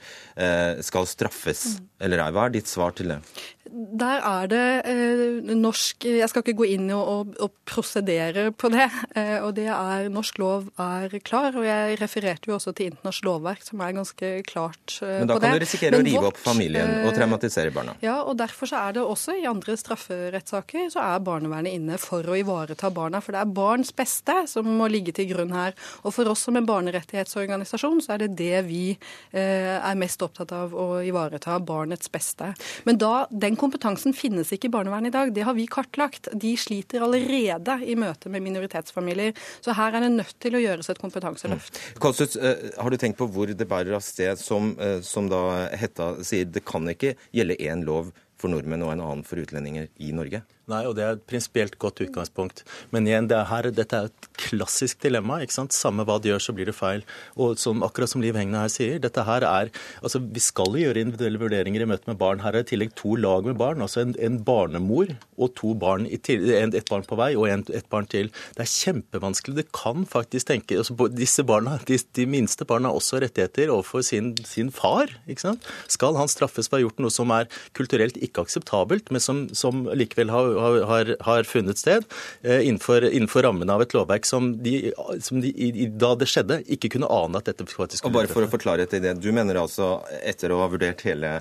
skal 0.84 1.06
straffes 1.06 1.78
mm. 1.78 1.86
eller 2.06 2.24
ei. 2.24 2.32
Hva 2.34 2.48
er 2.48 2.58
ditt 2.58 2.70
svar 2.70 2.94
til 2.98 3.14
det? 3.14 3.20
Der 3.68 4.22
er 4.24 4.46
det 4.48 4.66
eh, 4.88 5.54
norsk 5.56 6.04
Jeg 6.08 6.28
skal 6.30 6.42
ikke 6.42 6.56
gå 6.62 6.68
inn 6.72 6.88
og, 6.94 7.08
og, 7.12 7.34
og 7.44 7.52
prosedere 7.68 8.48
på 8.52 8.70
det. 8.72 8.88
Eh, 9.18 9.38
og 9.44 9.54
det 9.58 9.68
er 9.72 10.08
Norsk 10.12 10.38
lov 10.40 10.70
er 10.80 11.12
klar. 11.24 11.52
Og 11.56 11.66
jeg 11.66 11.98
refererte 12.00 12.50
jo 12.50 12.57
også 12.58 12.74
til 12.76 12.92
internasjonalt 12.92 13.26
lovverk 13.28 13.64
som 13.64 13.82
er 13.84 13.96
ganske 13.96 14.30
klart 14.48 14.98
på 14.98 15.06
det. 15.06 15.18
Men 15.18 15.30
da 15.30 15.38
kan 15.40 15.56
du 15.56 15.62
risikere 15.64 15.98
å 15.98 16.04
rive 16.04 16.22
vårt, 16.22 16.36
opp 16.36 16.42
familien 16.44 16.92
og 17.06 17.14
traumatisere 17.16 17.72
barna? 17.74 17.96
Ja, 18.04 18.18
og 18.22 18.36
derfor 18.40 18.70
så 18.70 18.82
er 18.82 18.98
det 18.98 19.04
også 19.04 19.38
i 19.38 19.46
andre 19.48 19.76
strafferettssaker 19.78 20.90
så 20.92 21.02
er 21.04 21.24
barnevernet 21.24 21.78
inne 21.78 21.98
for 22.02 22.26
å 22.26 22.36
ivareta 22.38 22.90
barna. 22.94 23.22
For 23.24 23.36
det 23.36 23.42
er 23.42 23.56
barns 23.58 23.94
beste 23.96 24.36
som 24.50 24.68
må 24.78 24.90
ligge 24.92 25.14
til 25.16 25.30
grunn 25.32 25.54
her. 25.56 25.76
Og 26.04 26.14
for 26.16 26.28
oss 26.30 26.44
som 26.46 26.58
en 26.58 26.68
barnerettighetsorganisasjon 26.68 28.02
så 28.04 28.16
er 28.16 28.24
det 28.24 28.30
det 28.38 28.62
vi 28.68 28.84
er 29.32 29.98
mest 29.98 30.22
opptatt 30.24 30.52
av 30.56 30.74
å 30.76 31.00
ivareta, 31.06 31.58
barnets 31.64 32.10
beste. 32.12 32.52
Men 32.88 33.00
da, 33.00 33.26
den 33.30 33.56
kompetansen 33.58 34.14
finnes 34.16 34.52
ikke 34.54 34.68
i 34.70 34.74
barnevernet 34.74 35.12
i 35.12 35.16
dag. 35.16 35.32
Det 35.34 35.46
har 35.46 35.56
vi 35.56 35.66
kartlagt. 35.70 36.30
De 36.32 36.54
sliter 36.58 37.04
allerede 37.04 37.78
i 37.84 37.96
møte 37.98 38.32
med 38.32 38.44
minoritetsfamilier. 38.46 39.36
Så 39.64 39.76
her 39.78 39.96
er 39.96 40.06
det 40.06 40.12
nødt 40.14 40.36
til 40.42 40.56
å 40.56 40.62
gjøres 40.62 40.90
et 40.92 41.00
kompetanseløft. 41.02 41.78
Mm. 41.78 42.00
Kålsut, 42.02 42.36
eh, 42.36 42.47
har 42.78 42.90
du 42.90 42.98
tenkt 43.00 43.18
på 43.20 43.28
hvor 43.32 43.50
det 43.50 43.68
bærer 43.68 43.96
av 43.96 44.04
sted, 44.04 44.38
som, 44.40 44.74
eh, 44.80 45.00
som 45.06 45.28
da 45.30 45.68
Hetta 45.78 46.14
sier, 46.26 46.48
det 46.48 46.64
kan 46.68 46.88
ikke 46.90 47.14
gjelde 47.34 47.58
én 47.60 47.84
lov 47.86 48.12
for 48.38 48.52
nordmenn 48.52 48.84
og 48.86 48.94
en 48.94 49.04
annen 49.04 49.26
for 49.26 49.40
utlendinger 49.42 49.88
i 49.98 50.12
Norge? 50.16 50.42
Nei, 50.68 50.82
og 50.84 50.98
det 50.98 51.04
er 51.04 51.16
et 51.16 51.24
prinsipielt 51.28 51.78
godt 51.80 52.02
utgangspunkt. 52.04 52.60
Men 52.92 53.06
igjen, 53.08 53.28
det 53.30 53.38
er 53.38 53.48
her, 53.48 53.70
dette 53.72 53.96
er 53.96 54.10
et 54.10 54.28
klassisk 54.38 55.00
dilemma. 55.00 55.40
ikke 55.40 55.56
sant? 55.56 55.76
Samme 55.76 56.04
hva 56.04 56.18
de 56.20 56.32
gjør, 56.32 56.42
så 56.44 56.54
blir 56.56 56.68
det 56.68 56.76
feil. 56.76 57.04
Og 57.40 57.56
som, 57.60 57.80
akkurat 57.86 58.12
som 58.12 58.22
Liv 58.24 58.36
Hegna 58.36 58.66
her 58.66 58.72
sier, 58.72 58.98
dette 59.00 59.24
her 59.24 59.46
er 59.48 59.72
altså 60.02 60.20
Vi 60.20 60.42
skal 60.42 60.76
gjøre 60.76 61.00
individuelle 61.00 61.40
vurderinger 61.40 61.84
i 61.84 61.88
møte 61.88 62.10
med 62.10 62.18
barn. 62.20 62.42
Her 62.44 62.58
er 62.58 62.66
i 62.66 62.68
tillegg 62.68 62.92
to 62.98 63.16
lag 63.16 63.48
med 63.48 63.56
barn. 63.60 63.80
altså 63.84 64.02
En, 64.04 64.14
en 64.20 64.36
barnemor 64.44 65.14
og 65.38 65.54
to 65.56 65.72
barn, 65.78 66.04
en, 66.06 66.74
et 66.76 66.90
barn 66.90 67.06
på 67.06 67.18
vei 67.18 67.30
og 67.38 67.48
en, 67.48 67.64
et 67.72 67.88
barn 67.88 68.08
til. 68.10 68.28
Det 68.56 68.66
er 68.66 68.72
kjempevanskelig. 68.74 69.56
Det 69.62 69.68
kan 69.76 70.04
faktisk 70.08 70.52
tenke 70.52 70.76
altså 70.76 71.08
Disse 71.08 71.42
barna, 71.48 71.78
de, 71.88 71.96
de 71.96 72.26
minste 72.28 72.66
barna 72.68 72.90
har 72.90 72.98
også 72.98 73.22
rettigheter 73.24 73.72
overfor 73.72 74.04
sin, 74.04 74.34
sin, 74.44 74.68
far. 74.74 75.08
ikke 75.30 75.46
sant? 75.46 75.64
Skal 75.88 76.18
han 76.18 76.28
straffes 76.28 76.68
for 76.68 76.76
å 76.76 76.82
ha 76.82 76.84
gjort 76.86 77.00
noe 77.02 77.14
som 77.14 77.32
er 77.34 77.48
kulturelt 77.78 78.18
ikke 78.20 78.44
akseptabelt, 78.44 79.08
men 79.14 79.22
som, 79.24 79.46
som 79.56 79.86
likevel 79.96 80.32
har 80.34 80.57
har, 80.58 81.14
har 81.26 81.48
funnet 81.48 81.80
sted 81.80 82.06
eh, 82.42 82.66
innenfor, 82.66 83.06
innenfor 83.08 83.46
rammene 83.46 83.74
av 83.74 83.84
et 83.84 83.96
lovverk 83.96 84.28
som 84.28 84.50
de, 84.62 84.92
som 85.24 85.42
de 85.44 85.88
da 85.98 86.14
det 86.18 86.28
skjedde, 86.30 86.60
ikke 86.76 86.92
kunne 86.96 87.10
ane 87.12 87.40
at 87.40 87.50
dette 87.50 87.66
faktisk 87.68 88.02
skulle 88.02 88.12
Og 88.12 88.18
Bare 88.20 88.32
for 88.32 88.46
å 88.46 88.52
forklare 88.52 88.86
etter 88.88 89.02
det, 89.04 89.16
Du 89.22 89.30
mener 89.34 89.60
altså, 89.62 89.98
etter 90.22 90.54
å 90.54 90.62
ha 90.62 90.70
vurdert 90.72 91.04
hele 91.06 91.38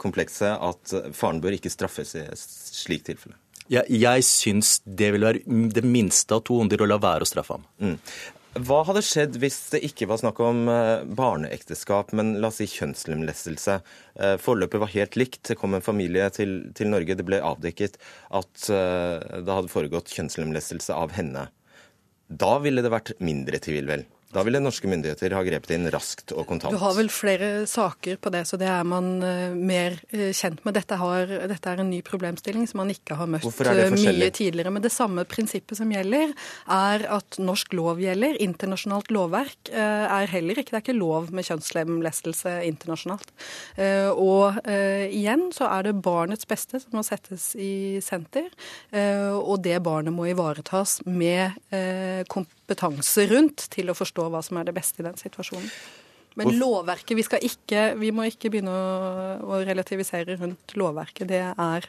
komplekset, 0.00 0.56
at 0.56 1.14
faren 1.16 1.40
bør 1.42 1.56
ikke 1.56 1.72
straffes 1.72 2.16
i 2.18 2.26
slik 2.34 3.00
slikt 3.00 3.08
tilfelle? 3.10 3.38
Ja, 3.70 3.84
jeg 3.86 4.24
syns 4.26 4.80
det 4.82 5.12
vil 5.14 5.22
være 5.22 5.70
det 5.70 5.84
minste 5.86 6.34
av 6.34 6.42
to 6.46 6.58
onder 6.58 6.82
å 6.82 6.88
la 6.90 6.98
være 7.00 7.22
å 7.22 7.28
straffe 7.28 7.54
ham. 7.54 7.66
Mm. 7.78 7.98
Hva 8.58 8.80
hadde 8.82 9.02
skjedd 9.06 9.36
hvis 9.38 9.56
det 9.70 9.78
ikke 9.86 10.08
var 10.10 10.18
snakk 10.18 10.40
om 10.42 10.64
eh, 10.72 11.04
barneekteskap, 11.06 12.10
men 12.18 12.32
la 12.42 12.48
oss 12.50 12.58
si 12.58 12.66
kjønnslemlestelse? 12.66 13.76
Eh, 14.18 14.34
forløpet 14.42 14.82
var 14.82 14.90
helt 14.90 15.18
likt. 15.20 15.44
Det 15.46 15.54
kom 15.60 15.76
en 15.78 15.84
familie 15.86 16.26
til, 16.34 16.56
til 16.74 16.90
Norge. 16.90 17.14
Det 17.14 17.26
ble 17.28 17.38
avdekket 17.46 17.94
at 18.34 18.64
eh, 18.74 19.38
det 19.46 19.54
hadde 19.54 19.70
foregått 19.70 20.10
kjønnslemlestelse 20.16 20.96
av 20.98 21.14
henne. 21.14 21.46
Da 22.26 22.56
ville 22.64 22.82
det 22.82 22.90
vært 22.90 23.14
mindre 23.22 23.62
tvil, 23.62 23.86
vel? 23.86 24.02
Da 24.30 24.44
ville 24.46 24.60
norske 24.62 24.86
myndigheter 24.86 25.32
ha 25.34 25.40
grepet 25.42 25.72
inn 25.74 25.88
raskt 25.90 26.30
og 26.30 26.44
kontant. 26.46 26.70
Du 26.70 26.78
har 26.78 26.92
vel 26.94 27.08
flere 27.10 27.64
saker 27.66 28.20
på 28.22 28.30
det, 28.30 28.44
så 28.46 28.54
det 28.60 28.68
er 28.70 28.84
man 28.86 29.08
uh, 29.24 29.56
mer 29.58 29.96
uh, 30.14 30.28
kjent 30.30 30.62
med. 30.62 30.76
Dette, 30.76 30.98
har, 31.00 31.32
dette, 31.50 31.72
er 31.72 31.82
en 31.82 31.90
ny 31.90 31.98
problemstilling 32.06 32.68
som 32.70 32.78
man 32.84 32.92
ikke 32.94 33.16
har 33.18 33.26
møtt 33.30 33.48
uh, 33.48 33.80
mye 33.90 34.28
tidligere. 34.30 34.70
Men 34.70 34.84
det 34.84 34.92
samme 34.94 35.24
prinsippet 35.26 35.80
som 35.80 35.90
gjelder, 35.90 36.30
er 36.70 37.06
at 37.10 37.40
norsk 37.42 37.74
lov 37.74 37.98
gjelder. 38.04 38.38
Internasjonalt 38.38 39.10
lovverk 39.10 39.72
er 39.74 40.30
heller 40.30 40.60
ikke 40.60 40.70
Det 40.70 40.78
er 40.78 40.84
ikke 40.84 40.94
lov 40.94 41.32
med 41.34 41.46
kjønnslemlestelse 41.48 42.52
internasjonalt. 42.68 43.32
Og 44.14 44.60
igjen 44.66 45.48
så 45.54 45.66
er 45.70 45.88
det 45.88 45.96
barnets 46.04 46.46
beste 46.48 46.78
som 46.82 46.98
må 46.98 47.02
settes 47.06 47.50
i 47.58 47.98
senter, 48.04 48.48
og 48.92 49.56
det 49.64 49.78
barnet 49.84 50.14
må 50.14 50.28
ivaretas 50.30 51.00
med 51.06 51.56
kompetanse 52.30 53.26
rundt 53.32 53.66
til 53.74 53.90
å 53.90 53.96
forstå 53.98 54.19
forstå 54.20 54.30
hva 54.30 54.42
som 54.44 54.60
er 54.60 54.68
det 54.68 54.76
beste 54.76 55.00
i 55.00 55.06
den 55.06 55.18
situasjonen. 55.18 55.70
Men 56.38 56.52
lovverket 56.54 57.16
Vi, 57.16 57.24
skal 57.26 57.42
ikke, 57.42 57.96
vi 57.98 58.12
må 58.14 58.28
ikke 58.28 58.50
begynne 58.52 58.70
å, 58.70 59.40
å 59.42 59.58
relativisere 59.66 60.36
rundt 60.38 60.76
lovverket. 60.78 61.26
Det 61.28 61.42
er, 61.42 61.88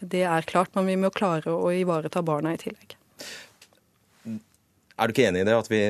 det 0.00 0.24
er 0.24 0.48
klart, 0.48 0.72
men 0.74 0.88
vi 0.88 0.96
må 0.96 1.10
klare 1.12 1.52
å 1.52 1.68
ivareta 1.70 2.22
barna 2.22 2.54
i 2.54 2.60
tillegg. 2.60 2.96
Er 4.96 5.08
du 5.08 5.12
ikke 5.12 5.28
enig 5.28 5.42
i 5.42 5.48
det, 5.48 5.58
at 5.58 5.68
vi 5.70 5.82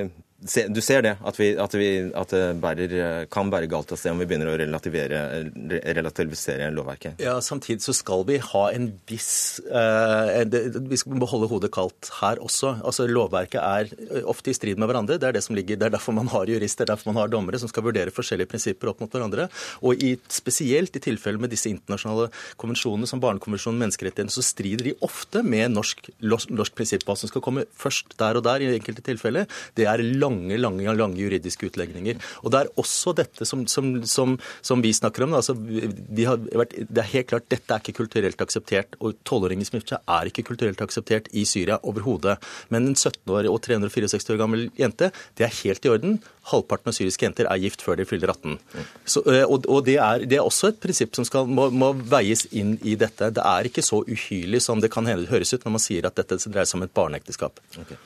du 0.43 0.81
ser 0.83 1.05
det, 1.07 1.13
at, 1.23 1.37
vi, 1.39 1.53
at, 1.61 1.75
vi, 1.79 1.89
at, 2.19 2.33
det 2.35 2.57
bærer, 2.63 3.27
kan 3.31 3.51
bære 3.53 3.69
galt 3.71 3.93
av 3.95 3.99
sted 4.01 4.11
om 4.11 4.19
vi 4.23 4.27
begynner 4.27 4.51
å 4.51 4.57
relativisere 4.59 6.71
lovverket? 6.75 7.21
Ja, 7.23 7.37
Samtidig 7.43 7.83
så 7.85 7.93
skal 7.95 8.25
vi 8.27 8.39
ha 8.43 8.63
en 8.75 8.89
viss 9.09 9.61
eh, 9.63 10.43
Vi 10.91 10.99
skal 10.99 11.21
beholde 11.23 11.49
hodet 11.51 11.71
kaldt 11.75 12.11
her 12.19 12.41
også. 12.43 12.75
Altså 12.83 13.07
Lovverket 13.07 13.63
er 13.63 14.25
ofte 14.29 14.51
i 14.51 14.57
strid 14.57 14.79
med 14.81 14.89
hverandre. 14.91 15.19
Det 15.21 15.29
er 15.29 15.37
det 15.37 15.45
som 15.47 15.57
ligger, 15.59 15.79
det 15.79 15.87
er 15.89 15.95
derfor 15.95 16.17
man 16.17 16.31
har 16.33 16.51
jurister, 16.51 16.85
er 16.87 16.93
derfor 16.95 17.13
man 17.13 17.21
har 17.23 17.33
dommere 17.33 17.61
som 17.63 17.71
skal 17.71 17.87
vurdere 17.87 18.15
forskjellige 18.15 18.51
prinsipper 18.51 18.91
opp 18.91 19.01
mot 19.05 19.13
hverandre. 19.13 19.45
Og 19.87 20.03
i, 20.03 20.17
spesielt 20.33 20.97
i 20.99 21.05
tilfelle 21.07 21.41
med 21.43 21.51
disse 21.55 21.71
internasjonale 21.71 22.27
konvensjonene 22.61 23.09
som 23.11 23.23
Barnekonvensjonen 23.23 23.79
og 23.79 23.83
menneskerettighetene, 23.87 24.35
så 24.35 24.43
strider 24.47 24.85
de 24.91 24.97
ofte 25.07 25.39
med 25.47 25.67
norsk, 25.77 25.99
norsk 26.23 26.73
prinsipp. 26.79 27.07
Hva 27.07 27.15
som 27.19 27.29
skal 27.31 27.45
komme 27.45 27.67
først 27.79 28.17
der 28.21 28.35
og 28.39 28.43
der 28.47 28.59
i 28.65 28.73
enkelte 28.75 29.03
tilfeller, 29.07 29.45
det 29.79 29.87
er 29.91 29.99
lang 30.03 30.32
lange 30.33 30.83
lange, 30.83 30.97
lange 30.99 31.21
juridiske 31.21 31.69
utlegninger. 31.71 32.21
Og 32.43 32.53
Det 32.53 32.61
er 32.61 32.71
også 32.81 33.15
dette 33.17 33.47
som, 33.49 33.67
som, 33.67 33.95
som, 34.07 34.37
som 34.63 34.83
vi 34.83 34.93
snakker 34.93 35.27
om. 35.27 35.35
Altså, 35.39 35.55
de 35.55 36.27
vært, 36.27 36.77
det 36.89 37.03
er 37.03 37.11
helt 37.15 37.31
klart 37.31 37.49
Dette 37.53 37.75
er 37.75 37.83
ikke 37.83 37.99
kulturelt 38.03 38.41
akseptert. 38.41 38.97
og 39.01 39.17
Tolvåringer 39.29 39.69
som 39.69 39.79
gifter 39.79 39.97
seg 39.97 40.15
er 40.17 40.31
ikke 40.31 40.47
kulturelt 40.51 40.81
akseptert 40.85 41.29
i 41.33 41.45
Syria 41.49 41.79
overhodet. 41.83 42.39
Men 42.73 42.89
en 42.91 42.97
17 42.97 43.29
år 43.33 43.49
og 43.51 43.61
364 43.65 44.35
år 44.35 44.41
gammel 44.41 44.69
jente, 44.79 45.11
det 45.39 45.47
er 45.47 45.59
helt 45.63 45.85
i 45.85 45.93
orden. 45.93 46.19
Halvparten 46.51 46.91
av 46.91 46.97
syriske 46.97 47.27
jenter 47.27 47.49
er 47.51 47.63
gift 47.63 47.85
før 47.85 48.01
de 48.01 48.07
fyller 48.09 48.33
18. 48.33 48.59
Så, 49.05 49.23
og, 49.23 49.69
og 49.69 49.85
det, 49.87 49.99
er, 50.03 50.27
det, 50.27 50.39
er, 50.39 50.47
også 50.47 50.73
et 50.73 50.81
prinsipp 50.83 51.15
som 51.19 51.27
skal, 51.29 51.47
må, 51.47 51.69
må, 51.71 51.93
veies 52.13 52.47
inn 52.51 52.77
i 52.83 52.97
dette. 52.99 53.31
Det 53.35 53.45
er 53.47 53.69
ikke 53.69 53.85
så 53.85 54.03
uhyrlig 54.03 54.63
som 54.65 54.83
det 54.83 54.91
kan 54.93 55.07
høres 55.07 55.55
ut 55.55 55.67
når 55.67 55.77
man 55.77 55.83
sier 55.83 56.09
at 56.09 56.19
dette 56.19 56.41
dreier 56.49 56.69
seg 56.69 56.81
om 56.81 56.87
et 56.87 56.97
barneekteskap. 56.97 57.63
Okay. 57.85 58.01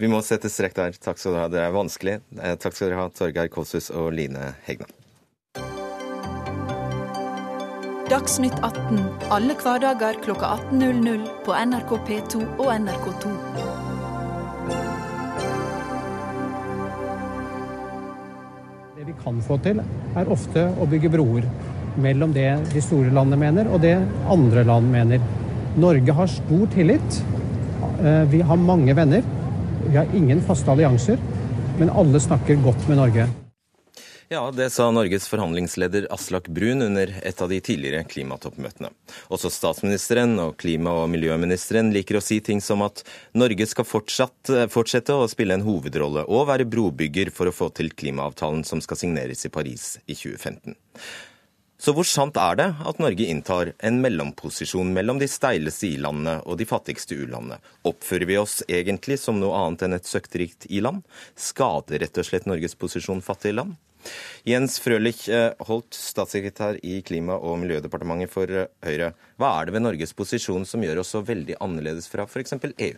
Vi 0.00 0.08
må 0.08 0.22
sette 0.24 0.48
strekk 0.48 0.78
der. 0.78 0.94
Takk 0.96 1.18
skal 1.20 1.34
dere 1.34 1.44
ha. 1.44 1.48
Det 1.52 1.60
er 1.60 1.72
vanskelig. 1.74 2.14
Eh, 2.40 2.54
takk 2.56 2.72
skal 2.72 2.88
dere 2.88 3.02
ha, 3.02 3.08
Torgeir 3.12 3.50
Kolshus 3.52 3.90
og 3.92 4.14
Line 4.16 4.54
Hegna. 4.64 4.88
Dagsnytt 8.08 8.56
18 8.64 8.96
alle 9.30 9.54
hverdager 9.60 10.16
kl 10.24 10.32
18.00 10.32 11.26
på 11.44 11.52
NRK 11.52 11.92
P2 12.08 12.40
og 12.56 12.70
NRK2. 12.78 13.32
Det 18.96 19.04
vi 19.04 19.16
kan 19.20 19.42
få 19.44 19.58
til, 19.62 19.82
er 20.16 20.32
ofte 20.32 20.64
å 20.80 20.88
bygge 20.88 21.12
broer 21.12 21.44
mellom 22.00 22.32
det 22.32 22.48
de 22.72 22.82
store 22.82 23.12
landene 23.12 23.42
mener, 23.44 23.68
og 23.68 23.84
det 23.84 23.98
andre 24.32 24.64
land 24.64 24.88
mener. 24.96 25.20
Norge 25.76 26.16
har 26.22 26.32
stor 26.32 26.64
tillit. 26.72 27.20
Eh, 28.00 28.24
vi 28.32 28.40
har 28.48 28.64
mange 28.64 28.96
venner. 28.96 29.28
Vi 29.90 29.96
har 29.96 30.06
ingen 30.14 30.42
faste 30.42 30.70
allianser, 30.70 31.18
men 31.78 31.90
alle 31.90 32.20
snakker 32.20 32.60
godt 32.62 32.84
med 32.88 33.00
Norge. 33.00 33.24
Ja, 34.30 34.44
det 34.54 34.68
sa 34.70 34.84
Norges 34.94 35.24
forhandlingsleder 35.26 36.04
Aslak 36.14 36.46
Brun 36.48 36.84
under 36.84 37.10
et 37.26 37.40
av 37.42 37.50
de 37.50 37.56
tidligere 37.58 38.04
klimatoppmøtene. 38.06 38.92
Også 39.34 39.50
statsministeren 39.50 40.36
og 40.38 40.54
klima- 40.62 40.92
og 40.94 41.08
miljøministeren 41.10 41.90
liker 41.90 42.20
å 42.20 42.22
si 42.22 42.38
ting 42.38 42.62
som 42.62 42.84
at 42.86 43.02
Norge 43.34 43.66
skal 43.66 43.88
fortsatt, 43.88 44.52
fortsette 44.70 45.16
å 45.16 45.26
spille 45.32 45.58
en 45.58 45.66
hovedrolle 45.66 46.22
og 46.30 46.46
være 46.52 46.68
brobygger 46.70 47.32
for 47.34 47.50
å 47.50 47.56
få 47.56 47.72
til 47.74 47.90
klimaavtalen 47.90 48.62
som 48.62 48.78
skal 48.78 49.02
signeres 49.02 49.42
i 49.48 49.50
Paris 49.50 49.96
i 50.06 50.14
2015. 50.14 50.78
Så 51.80 51.94
hvor 51.96 52.04
sant 52.04 52.36
er 52.36 52.58
det 52.60 52.66
at 52.84 52.98
Norge 53.00 53.24
inntar 53.24 53.70
en 53.80 54.02
mellomposisjon 54.02 54.90
mellom 54.92 55.16
de 55.20 55.28
steileste 55.30 55.88
i-landene 55.88 56.42
og 56.44 56.58
de 56.60 56.66
fattigste 56.68 57.16
u-landene? 57.16 57.56
Oppfører 57.88 58.28
vi 58.28 58.36
oss 58.36 58.58
egentlig 58.68 59.16
som 59.22 59.38
noe 59.40 59.56
annet 59.56 59.86
enn 59.86 59.96
et 59.96 60.08
søkterikt 60.08 60.66
i-land? 60.68 61.00
Skader 61.40 62.02
rett 62.04 62.20
og 62.20 62.28
slett 62.28 62.48
Norges 62.50 62.76
posisjon 62.76 63.24
fattige 63.24 63.56
land? 63.56 63.78
Jens 64.48 64.76
Frølich 64.80 65.22
eh, 65.32 65.54
Holt, 65.68 65.96
statssekretær 65.96 66.76
i 66.84 66.98
Klima- 67.04 67.38
og 67.40 67.56
miljødepartementet 67.62 68.32
for 68.32 68.52
eh, 68.52 68.68
Høyre. 68.84 69.14
Hva 69.40 69.54
er 69.56 69.68
det 69.68 69.76
ved 69.78 69.84
Norges 69.86 70.12
posisjon 70.16 70.68
som 70.68 70.84
gjør 70.84 71.00
oss 71.00 71.14
så 71.16 71.24
veldig 71.24 71.56
annerledes 71.64 72.08
fra 72.12 72.28
f.eks. 72.28 72.58
EU? 72.60 72.92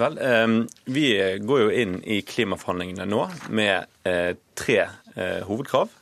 Vel, 0.00 0.20
eh, 0.20 0.58
Vi 0.92 1.08
går 1.40 1.64
jo 1.64 1.72
inn 1.86 1.98
i 2.04 2.20
klimaforhandlingene 2.20 3.08
nå 3.08 3.24
med 3.48 3.88
tre 4.56 4.78
hovedkrav. 5.48 6.01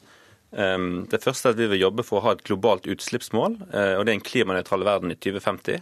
Ehm, 0.56 1.06
det 1.10 1.22
første 1.22 1.50
er 1.50 1.54
at 1.54 1.60
vi 1.60 1.68
vil 1.74 1.84
jobbe 1.84 2.04
for 2.06 2.20
å 2.20 2.26
ha 2.28 2.34
et 2.34 2.44
globalt 2.46 2.88
utslippsmål, 2.90 3.56
eh, 3.70 3.94
og 3.98 4.04
det 4.04 4.14
er 4.14 4.18
en 4.18 4.26
klimanøytral 4.26 4.84
verden 4.86 5.14
i 5.14 5.18
2050. 5.18 5.80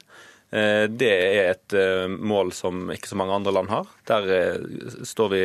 Eh, 0.50 0.84
det 0.92 1.10
er 1.12 1.50
et 1.54 1.76
eh, 1.76 2.06
mål 2.08 2.52
som 2.56 2.88
ikke 2.92 3.10
så 3.10 3.18
mange 3.20 3.36
andre 3.36 3.54
land 3.56 3.72
har. 3.72 3.92
Der 4.10 4.32
står 5.08 5.34
vi 5.34 5.44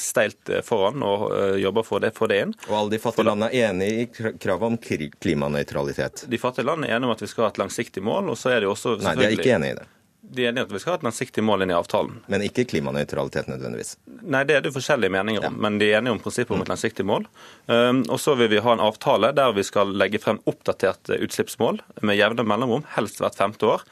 steilt 0.00 0.48
foran 0.64 1.02
og 1.04 1.26
jobber 1.60 1.84
for 1.84 2.00
det, 2.00 2.14
for 2.16 2.32
det 2.32 2.38
inn. 2.40 2.54
Og 2.70 2.76
alle 2.78 2.94
de 2.94 3.00
fattige 3.02 3.26
landene 3.28 3.50
er 3.52 3.66
enig 3.68 3.88
i 3.90 4.06
kravet 4.40 4.64
om 4.64 4.78
klimanøytralitet? 4.80 6.22
De 6.32 6.40
fattige 6.40 6.64
landene 6.64 6.88
er 6.88 6.96
enige 6.96 7.10
om 7.10 7.12
at 7.12 7.20
vi 7.20 7.28
skal 7.28 7.44
ha 7.44 7.50
et 7.52 7.60
langsiktig 7.60 8.00
mål. 8.00 8.30
og 8.32 8.40
så 8.40 8.54
er 8.54 8.64
de 8.64 8.70
også 8.70 8.94
Nei, 9.04 9.12
de 9.20 9.26
er 9.26 9.36
ikke 9.36 9.52
enig 9.58 9.74
i 9.74 9.76
det 9.82 9.84
de 10.30 10.46
enige 10.46 10.62
at 10.66 10.72
vi 10.72 10.78
skal 10.78 10.94
ha 10.94 10.98
et 11.00 11.06
langsiktig 11.06 11.42
mål 11.44 11.64
inn 11.64 11.72
i 11.72 11.76
avtalen. 11.76 12.20
Men 12.30 12.44
ikke 12.46 12.64
klimanøytralitet 12.70 13.48
nødvendigvis? 13.50 13.96
Nei, 14.20 14.44
det 14.46 14.56
er 14.56 14.64
det 14.64 14.72
forskjellige 14.74 15.12
meninger 15.12 15.42
om. 15.48 15.56
Ja. 15.56 15.62
Men 15.66 15.78
de 15.80 15.88
er 15.90 15.98
enige 15.98 16.14
om 16.14 16.20
prinsippet 16.22 16.54
om 16.54 16.62
et 16.62 16.70
langsiktig 16.70 17.06
mål. 17.08 17.26
Um, 17.66 18.04
og 18.06 18.20
så 18.22 18.36
vil 18.38 18.50
vi 18.52 18.62
ha 18.62 18.74
en 18.76 18.82
avtale 18.84 19.32
der 19.36 19.54
vi 19.56 19.64
skal 19.66 19.90
legge 19.98 20.20
frem 20.22 20.38
oppdaterte 20.50 21.18
utslippsmål 21.26 21.80
med 22.06 22.18
jevne 22.18 22.46
mellomrom, 22.46 22.84
helst 22.94 23.18
hvert 23.22 23.38
femte 23.38 23.66
år. 23.66 23.84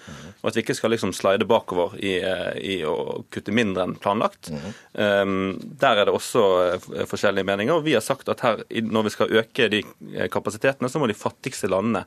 Og 0.42 0.50
at 0.50 0.58
vi 0.58 0.62
ikke 0.62 0.76
skal 0.78 0.94
liksom 0.94 1.14
slide 1.16 1.48
bakover 1.48 1.96
i, 1.98 2.14
eh, 2.22 2.52
i 2.62 2.76
å 2.86 3.24
kutte 3.34 3.54
mindre 3.54 3.88
enn 3.88 3.96
planlagt. 3.98 4.52
Um, 4.94 5.58
der 5.82 6.02
er 6.02 6.08
det 6.08 6.14
også 6.14 6.44
eh, 6.68 6.88
forskjellige 7.10 7.48
meninger. 7.48 7.80
Og 7.80 7.86
vi 7.88 7.96
har 7.98 8.04
sagt 8.04 8.30
at 8.30 8.44
her, 8.46 8.62
når 8.86 9.08
vi 9.08 9.14
skal 9.16 9.34
øke 9.42 9.70
de 9.72 9.82
eh, 9.82 10.30
kapasitetene, 10.30 10.90
så 10.90 11.02
må 11.02 11.10
de 11.10 11.18
fattigste 11.18 11.70
landene 11.70 12.04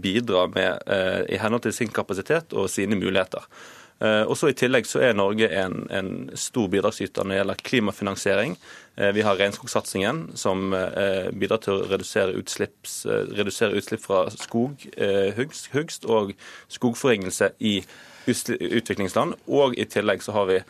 bidra 0.00 0.46
med, 0.48 0.84
i 1.28 1.36
henhold 1.40 1.66
til 1.66 1.74
sin 1.76 1.90
kapasitet 1.92 2.54
og 2.56 2.70
sine 2.72 2.96
muligheter. 2.96 3.44
Eh, 3.98 4.22
og 4.22 4.36
så 4.38 4.52
I 4.52 4.56
tillegg 4.56 4.86
så 4.86 5.00
er 5.02 5.16
Norge 5.18 5.48
en, 5.58 5.80
en 5.90 6.10
stor 6.38 6.68
bidragsyter 6.70 7.26
når 7.26 7.34
det 7.34 7.38
gjelder 7.40 7.62
klimafinansiering. 7.70 8.58
Eh, 8.96 9.10
vi 9.16 9.24
har 9.26 9.38
regnskogsatsingen, 9.40 10.28
som 10.38 10.74
eh, 10.76 11.30
bidrar 11.34 11.62
til 11.64 11.80
å 11.80 11.88
redusere, 11.90 12.36
redusere 13.34 13.78
utslipp 13.80 14.04
fra 14.04 14.28
skoghugst 14.34 16.06
og 16.06 16.36
skogforringelse 16.70 17.56
i 17.58 17.80
utviklingsland. 18.28 19.34
Og 19.48 19.74
i 19.80 19.88
tillegg 19.88 20.22
så 20.22 20.36
har 20.36 20.52
vi 20.52 20.62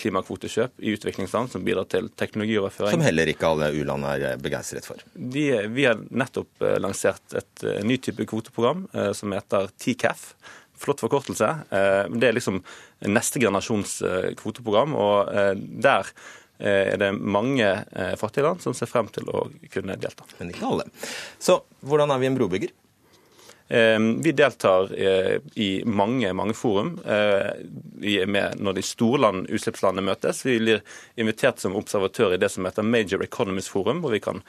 klimakvotekjøp 0.00 0.80
i 0.82 0.94
utviklingsland 0.96 1.50
som 1.52 1.62
bidrar 1.62 1.84
til 1.92 2.06
teknologioverføring. 2.18 2.96
Som 2.96 3.04
heller 3.04 3.28
ikke 3.30 3.50
alle 3.52 3.68
u-land 3.76 4.06
er 4.08 4.40
begeistret 4.42 4.88
for. 4.88 5.04
De, 5.12 5.44
vi 5.70 5.84
har 5.84 6.00
nettopp 6.08 6.64
lansert 6.82 7.36
et 7.38 7.64
ny 7.86 8.00
type 8.02 8.24
kvoteprogram 8.26 8.86
som 9.14 9.36
heter 9.36 9.68
TCAF 9.76 10.24
flott 10.82 11.02
forkortelse. 11.02 11.48
Eh, 11.70 12.04
det 12.10 12.28
er 12.28 12.36
liksom 12.36 12.60
neste 13.08 13.42
generasjons 13.42 13.96
eh, 14.06 14.30
kvoteprogram. 14.38 14.94
og 14.98 15.34
eh, 15.34 15.54
der 15.56 16.14
er 16.62 16.94
det 17.00 17.08
mange 17.18 17.66
fattige 18.20 18.44
land 18.44 18.60
som 18.62 18.74
ser 18.76 18.86
frem 18.86 19.08
til 19.10 19.26
å 19.34 19.48
kunne 19.72 19.96
delta. 19.98 20.22
Men 20.38 20.52
ikke 20.52 20.68
alle. 20.68 20.84
Så 21.42 21.56
hvordan 21.82 22.12
er 22.14 22.20
vi 22.22 22.28
en 22.28 22.36
brobygger? 22.38 22.70
Vi 24.22 24.34
deltar 24.36 24.92
i 25.58 25.70
mange 25.88 26.30
mange 26.38 26.54
forum. 26.54 26.92
Vi 28.04 28.14
er 28.20 28.30
med 28.30 28.62
når 28.62 28.76
de 28.78 28.84
store 28.86 29.22
land, 29.24 29.50
utslippslandene 29.50 30.06
møtes. 30.06 30.44
Vi 30.46 30.60
blir 30.60 30.84
invitert 31.18 31.58
som 31.58 31.74
observatør 31.80 32.36
i 32.36 32.38
det 32.38 32.52
som 32.52 32.68
heter 32.68 32.86
Major 32.86 33.26
Economies 33.26 33.72
Forum, 33.72 34.04
hvor 34.04 34.14
vi 34.14 34.22
kan 34.22 34.44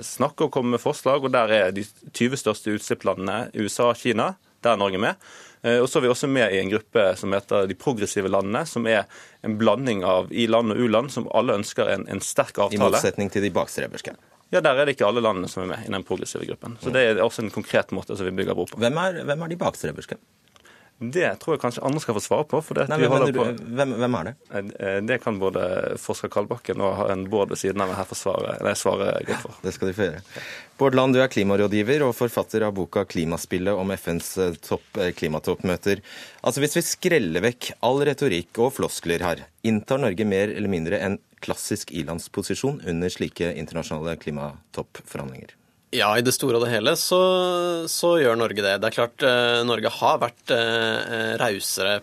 snakke 0.00 0.46
og 0.46 0.54
komme 0.54 0.78
med 0.78 0.84
forslag. 0.86 1.28
og 1.28 1.34
Der 1.34 1.52
er 1.52 1.76
de 1.76 1.84
20 1.84 2.40
største 2.40 2.78
utslippslandene 2.78 3.50
USA 3.58 3.90
og 3.90 4.00
Kina. 4.00 4.32
Der 4.64 4.78
er 4.78 4.80
Norge 4.80 5.02
med. 5.02 5.20
Eh, 5.64 5.80
og 5.80 5.88
så 5.88 5.98
er 5.98 6.04
vi 6.04 6.12
også 6.12 6.28
med 6.28 6.52
i 6.52 6.60
en 6.60 6.70
gruppe 6.72 7.06
som 7.16 7.32
heter 7.32 7.68
De 7.70 7.76
progressive 7.78 8.28
landene, 8.28 8.66
som 8.68 8.86
er 8.90 9.06
en 9.46 9.56
blanding 9.60 10.04
av 10.04 10.30
i-land 10.32 10.74
og 10.74 10.84
u-land, 10.84 11.10
som 11.14 11.28
alle 11.32 11.56
ønsker 11.60 11.88
en, 11.96 12.06
en 12.12 12.20
sterk 12.20 12.58
avtale. 12.60 12.76
I 12.76 12.84
motsetning 12.84 13.32
til 13.32 13.46
de 13.46 13.52
bakstreberske? 13.54 14.16
Ja, 14.52 14.60
Der 14.60 14.76
er 14.76 14.86
det 14.86 14.94
ikke 14.94 15.08
alle 15.08 15.24
landene 15.24 15.48
som 15.50 15.64
er 15.64 15.72
med 15.72 15.88
i 15.88 15.92
den 15.92 16.04
progressive 16.06 16.44
gruppen. 16.46 16.76
Så 16.82 16.92
Det 16.92 17.02
er 17.08 17.22
også 17.24 17.42
en 17.42 17.50
konkret 17.54 17.90
måte 17.96 18.16
som 18.16 18.28
vi 18.28 18.34
bygger 18.36 18.54
bro 18.54 18.68
på. 18.70 18.78
Hvem 18.78 19.00
er, 19.00 19.22
hvem 19.24 19.42
er 19.46 19.54
de 19.54 19.58
bakstreberske? 19.58 20.20
Det 20.98 21.26
tror 21.42 21.56
jeg 21.56 21.60
kanskje 21.64 21.82
andre 21.82 22.00
skal 22.02 22.14
få 22.14 22.22
svare 22.22 22.44
på. 22.46 22.60
Nei, 22.86 22.98
men, 23.02 23.24
på... 23.34 23.46
hvem, 23.76 23.94
hvem, 23.98 24.16
er 24.18 24.28
det? 24.28 24.32
Eh, 24.50 24.68
eh, 24.78 24.98
det 25.02 25.16
kan 25.24 25.40
både 25.42 25.64
forsker 25.98 26.30
Kalbakken 26.30 26.82
og 26.86 27.00
en 27.10 27.24
Bård 27.30 27.50
ved 27.50 27.58
siden 27.58 27.82
av 27.82 27.90
meg 27.90 27.98
her 27.98 28.06
få 28.06 28.18
svare, 28.18 28.54
nei, 28.62 28.76
svare 28.78 29.08
godt 29.26 29.42
for. 29.42 29.58
Det 29.64 29.72
skal 29.74 29.90
de 29.90 29.96
få 29.96 30.06
gjøre. 30.06 30.22
Bård 30.78 30.98
Land, 30.98 31.16
du 31.16 31.22
er 31.22 31.32
klimarådgiver 31.32 32.06
og 32.06 32.14
forfatter 32.18 32.66
av 32.66 32.76
boka 32.78 33.04
'Klimaspillet' 33.10 33.80
om 33.80 33.90
FNs 33.96 34.30
eh, 34.38 34.54
topp, 34.62 35.02
klimatoppmøter. 35.18 36.04
Altså 36.46 36.62
Hvis 36.62 36.78
vi 36.78 36.86
skreller 36.86 37.42
vekk 37.42 37.72
all 37.82 37.98
retorikk 38.06 38.62
og 38.62 38.76
floskler 38.78 39.26
her, 39.26 39.44
inntar 39.66 39.98
Norge 39.98 40.28
mer 40.28 40.54
eller 40.54 40.70
mindre 40.70 41.02
en 41.02 41.18
klassisk 41.44 41.90
ilandsposisjon 41.90 42.80
under 42.86 43.10
slike 43.12 43.50
internasjonale 43.58 44.14
klimatoppforhandlinger? 44.22 45.58
Ja, 45.94 46.08
i 46.18 46.22
det 46.26 46.32
store 46.34 46.58
og 46.58 46.64
det 46.64 46.72
hele 46.72 46.96
så, 46.98 47.18
så 47.90 48.16
gjør 48.18 48.38
Norge 48.40 48.62
det. 48.64 48.72
Det 48.82 48.88
er 48.88 48.94
klart 48.96 49.22
eh, 49.22 49.60
Norge 49.62 49.92
har 49.94 50.16
vært 50.18 50.50
eh, 50.50 51.34
rausere 51.38 52.00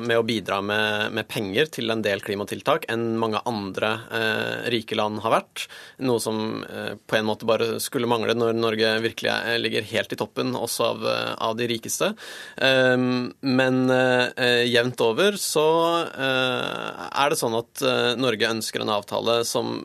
med 0.00 0.16
å 0.16 0.24
bidra 0.24 0.62
med, 0.64 1.12
med, 1.12 1.28
penger 1.28 1.68
til 1.74 1.92
en 1.92 2.00
del 2.04 2.22
klimatiltak 2.24 2.86
enn 2.92 3.18
mange 3.20 3.42
andre 3.44 3.90
eh, 4.08 4.70
rike 4.72 4.96
land 4.96 5.20
har 5.20 5.34
vært. 5.34 5.66
Noe 6.08 6.22
som 6.22 6.62
eh, 6.64 6.94
på 6.96 7.18
en 7.18 7.28
måte 7.28 7.48
bare 7.48 7.76
skulle 7.82 8.08
mangle 8.08 8.32
når 8.38 8.56
Norge 8.56 8.94
virkelig 9.04 9.32
er, 9.34 9.60
ligger 9.60 9.84
helt 9.90 10.16
i 10.16 10.20
toppen 10.22 10.56
også 10.56 10.88
av, 10.94 11.04
av 11.50 11.60
de 11.60 11.68
rikeste. 11.74 12.14
Eh, 12.56 12.96
men 12.96 13.82
eh, 13.92 14.64
jevnt 14.64 15.04
over 15.04 15.36
så 15.40 15.66
er 16.16 17.30
det 17.30 17.36
sånn 17.36 17.58
at 17.58 17.82
Norge 18.16 18.48
ønsker 18.48 18.80
en 18.80 18.96
avtale 18.96 19.38
som, 19.44 19.82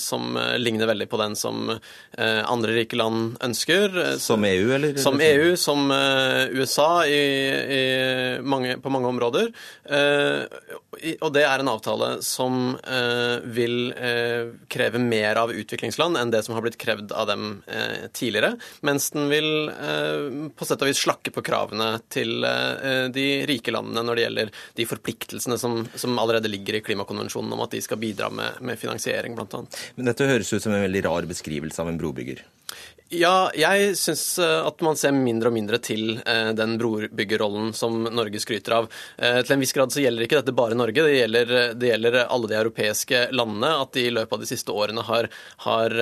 som 0.00 0.38
ligner 0.56 0.88
veldig 0.88 1.08
på 1.10 1.20
den 1.20 1.36
som 1.38 1.74
andre 2.16 2.77
rike 2.78 2.98
land 2.98 3.36
ønsker. 3.44 3.94
Eh, 4.04 4.16
som 4.22 4.44
EU, 4.48 4.72
eller? 4.76 4.96
Som 5.02 5.20
EU, 5.20 5.54
som 5.60 5.90
eh, 5.94 6.48
USA 6.56 6.90
i, 7.06 7.22
i 7.78 7.82
mange, 8.42 8.78
på 8.82 8.92
mange 8.94 9.10
områder. 9.12 9.52
Eh, 11.00 11.16
og 11.24 11.32
det 11.34 11.44
er 11.46 11.62
en 11.62 11.70
avtale 11.72 12.10
som 12.24 12.76
vil 13.54 13.92
kreve 14.70 15.00
mer 15.02 15.38
av 15.40 15.52
utviklingsland 15.52 16.18
enn 16.18 16.30
det 16.32 16.40
som 16.44 16.54
har 16.56 16.64
blitt 16.64 16.78
krevd 16.80 17.12
av 17.16 17.28
dem 17.30 17.62
tidligere, 18.16 18.54
mens 18.86 19.10
den 19.14 19.28
vil 19.30 19.70
på 20.56 20.66
sett 20.66 20.82
og 20.82 20.90
vis 20.90 21.02
slakke 21.02 21.32
på 21.34 21.42
kravene 21.46 21.90
til 22.12 22.44
de 23.14 23.26
rike 23.48 23.74
landene 23.74 24.04
når 24.06 24.18
det 24.18 24.24
gjelder 24.24 24.52
de 24.80 24.88
forpliktelsene 24.88 25.58
som, 25.60 25.80
som 25.94 26.18
allerede 26.20 26.50
ligger 26.50 26.78
i 26.78 26.82
klimakonvensjonen 26.84 27.54
om 27.56 27.64
at 27.64 27.74
de 27.76 27.82
skal 27.84 28.00
bidra 28.00 28.30
med, 28.32 28.60
med 28.64 28.80
finansiering, 28.80 29.36
bl.a. 29.38 29.64
Men 29.96 30.12
dette 30.12 30.28
høres 30.28 30.52
ut 30.52 30.62
som 30.62 30.74
en 30.74 30.84
veldig 30.86 31.04
rar 31.08 31.28
beskrivelse 31.28 31.82
av 31.82 31.92
en 31.92 32.00
brobygger. 32.00 32.44
Ja, 33.08 33.48
jeg 33.56 33.94
syns 33.96 34.22
eh, 34.36 34.66
at 34.68 34.82
man 34.84 34.96
ser 35.00 35.14
mindre 35.16 35.48
og 35.48 35.54
mindre 35.56 35.78
til 35.80 36.18
eh, 36.28 36.50
den 36.52 36.74
brobyggerrollen 36.76 37.70
som 37.72 38.02
Norge 38.04 38.36
skryter 38.42 38.74
av. 38.76 38.88
Eh, 39.16 39.38
til 39.40 39.54
en 39.54 39.62
viss 39.64 39.72
grad 39.72 39.94
så 39.94 40.02
gjelder 40.02 40.26
ikke 40.26 40.42
dette 40.42 40.52
bare 40.52 40.76
Norge, 40.76 41.06
det 41.06 41.14
gjelder, 41.14 41.52
det 41.80 41.88
gjelder 41.88 42.18
alle 42.26 42.50
de 42.50 42.58
europeiske 42.58 43.22
landene. 43.32 43.70
At 43.80 43.94
de 43.96 44.04
i 44.04 44.12
løpet 44.12 44.36
av 44.36 44.44
de 44.44 44.48
siste 44.50 44.74
årene 44.76 45.04
har, 45.08 45.30
har 45.64 45.94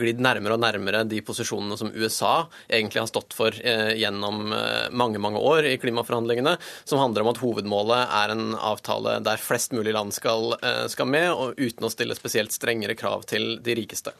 glidd 0.00 0.18
nærmere 0.22 0.56
og 0.56 0.64
nærmere 0.64 1.04
de 1.06 1.20
posisjonene 1.22 1.78
som 1.78 1.92
USA 1.94 2.48
egentlig 2.66 3.04
har 3.04 3.10
stått 3.10 3.36
for 3.36 3.54
gjennom 3.54 4.50
mange, 4.90 5.20
mange 5.22 5.38
år 5.38 5.68
i 5.70 5.76
klimaforhandlingene, 5.82 6.56
som 6.88 7.02
handler 7.02 7.22
om 7.22 7.30
at 7.30 7.40
hovedmålet 7.42 8.16
er 8.22 8.34
en 8.34 8.56
avtale 8.58 9.18
der 9.24 9.42
flest 9.42 9.74
mulig 9.76 9.94
land 9.94 10.14
skal, 10.16 10.56
skal 10.90 11.10
med, 11.10 11.30
og 11.30 11.60
uten 11.60 11.86
å 11.86 11.92
stille 11.92 12.18
spesielt 12.18 12.54
strengere 12.54 12.98
krav 12.98 13.26
til 13.30 13.58
de 13.62 13.78
rikeste. 13.78 14.14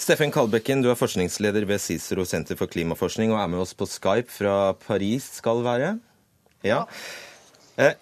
Steffen 0.00 0.32
Kalbekken, 0.34 0.82
du 0.82 0.90
er 0.90 0.98
forskningsleder 1.14 1.64
ved 1.64 1.78
Cicero 1.78 2.24
senter 2.26 2.56
for 2.58 2.66
klimaforskning 2.66 3.30
og 3.30 3.38
er 3.38 3.50
med 3.52 3.60
oss 3.62 3.74
på 3.74 3.86
Skype 3.86 4.30
fra 4.30 4.74
Paris, 4.74 5.28
skal 5.38 5.62
være? 5.62 5.98
Ja. 6.66 6.86
Eh, 7.78 7.94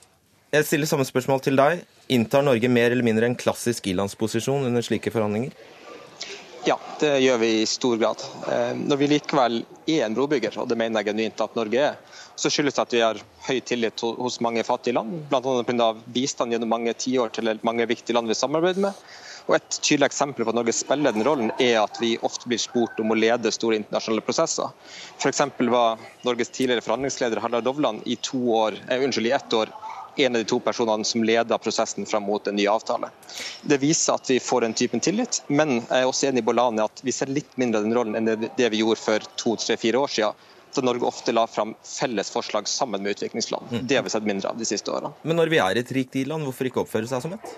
jeg 0.53 0.64
stiller 0.64 0.88
samme 0.88 1.05
spørsmål 1.05 1.42
til 1.44 1.57
deg. 1.57 1.83
Inntar 2.09 2.42
Norge 2.42 2.68
mer 2.68 2.90
eller 2.90 3.05
mindre 3.05 3.29
en 3.29 3.37
klassisk 3.37 3.87
ilandsposisjon 3.92 4.64
under 4.64 4.81
slike 4.81 5.12
forhandlinger? 5.12 5.53
Ja, 6.64 6.79
det 7.01 7.18
gjør 7.25 7.40
vi 7.42 7.51
i 7.61 7.66
stor 7.66 7.98
grad. 8.01 8.22
Eh, 8.48 8.72
når 8.81 8.96
vi 8.96 9.11
likevel 9.12 9.61
er 9.90 10.07
en 10.07 10.16
brobygger, 10.16 10.57
og 10.62 10.70
det 10.70 10.79
mener 10.79 11.03
jeg 11.03 11.12
genuint 11.12 11.44
at 11.44 11.59
Norge 11.59 11.85
er, 11.90 11.98
så 12.37 12.48
skyldes 12.48 12.79
det 12.79 12.87
at 12.87 12.94
vi 12.96 13.03
har 13.05 13.20
høy 13.44 13.61
tillit 13.61 14.01
hos 14.01 14.40
mange 14.40 14.64
fattige 14.64 14.96
land, 14.96 15.27
bl.a. 15.29 15.42
pga. 15.68 15.90
bistand 16.14 16.55
gjennom 16.55 16.72
mange 16.72 16.96
tiår 16.96 17.35
til 17.35 17.53
mange 17.61 17.85
viktige 17.90 18.16
land 18.16 18.31
vi 18.31 18.38
samarbeider 18.38 18.88
med. 18.88 19.05
Og 19.46 19.57
Et 19.57 19.78
tydelig 19.81 20.07
eksempel 20.07 20.44
på 20.44 20.52
at 20.52 20.59
Norge 20.59 20.74
spiller 20.76 21.14
den 21.14 21.26
rollen, 21.26 21.52
er 21.59 21.81
at 21.83 21.98
vi 22.00 22.14
ofte 22.22 22.48
blir 22.50 22.61
spurt 22.62 23.00
om 23.02 23.12
å 23.12 23.18
lede 23.18 23.52
store 23.55 23.81
internasjonale 23.81 24.24
prosesser. 24.26 24.70
F.eks. 25.18 25.42
var 25.59 26.02
Norges 26.26 26.52
tidligere 26.52 26.85
forhandlingsleder 26.85 27.42
Harald 27.42 27.66
Dovland 27.66 28.07
i, 28.07 28.18
år, 28.33 28.78
eh, 28.88 29.02
unnskyld, 29.02 29.26
i 29.26 29.37
ett 29.38 29.59
år 29.59 29.74
en 30.16 30.37
av 30.37 30.42
de 30.42 30.48
to 30.48 30.61
personene 30.61 31.05
som 31.05 31.24
leder 31.24 31.59
prosessen 31.59 32.07
fram 32.07 32.22
mot 32.22 32.46
en 32.46 32.57
ny 32.57 32.66
avtale. 32.68 33.09
Det 33.62 33.78
viser 33.81 34.14
at 34.14 34.31
vi 34.31 34.40
får 34.40 34.66
den 34.66 34.74
typen 34.74 35.00
tillit, 35.00 35.42
men 35.48 35.78
jeg 35.81 36.02
er 36.02 36.09
også 36.09 36.28
enig 36.28 36.42
i 36.42 36.48
Bolani 36.50 36.85
at 36.85 37.00
vi 37.05 37.14
ser 37.16 37.33
litt 37.33 37.57
mindre 37.61 37.81
av 37.81 37.87
den 37.87 37.96
rollen 37.96 38.18
enn 38.18 38.48
det 38.57 38.72
vi 38.72 38.83
gjorde 38.83 39.00
for 39.00 39.31
to, 39.40 39.57
tre, 39.57 39.78
fire 39.81 40.02
år 40.02 40.12
siden. 40.12 40.48
Så 40.72 40.81
Norge 40.81 41.05
ofte 41.05 41.35
la 41.37 41.44
fram 41.46 41.74
felles 41.85 42.31
forslag 42.33 42.68
sammen 42.68 43.02
med 43.02 43.16
utviklingsland. 43.16 43.72
Mm. 43.72 43.87
Det 43.87 43.96
har 43.96 44.05
vi 44.07 44.11
sett 44.11 44.24
mindre 44.24 44.48
av 44.48 44.59
de 44.59 44.64
siste 44.64 44.88
årene. 44.88 45.12
Men 45.22 45.37
når 45.37 45.52
vi 45.52 45.61
er 45.61 45.81
et 45.81 45.92
rikt 45.92 46.16
i-land, 46.16 46.48
hvorfor 46.48 46.68
ikke 46.68 46.85
oppføre 46.87 47.11
seg 47.11 47.24
som 47.24 47.35
et? 47.37 47.57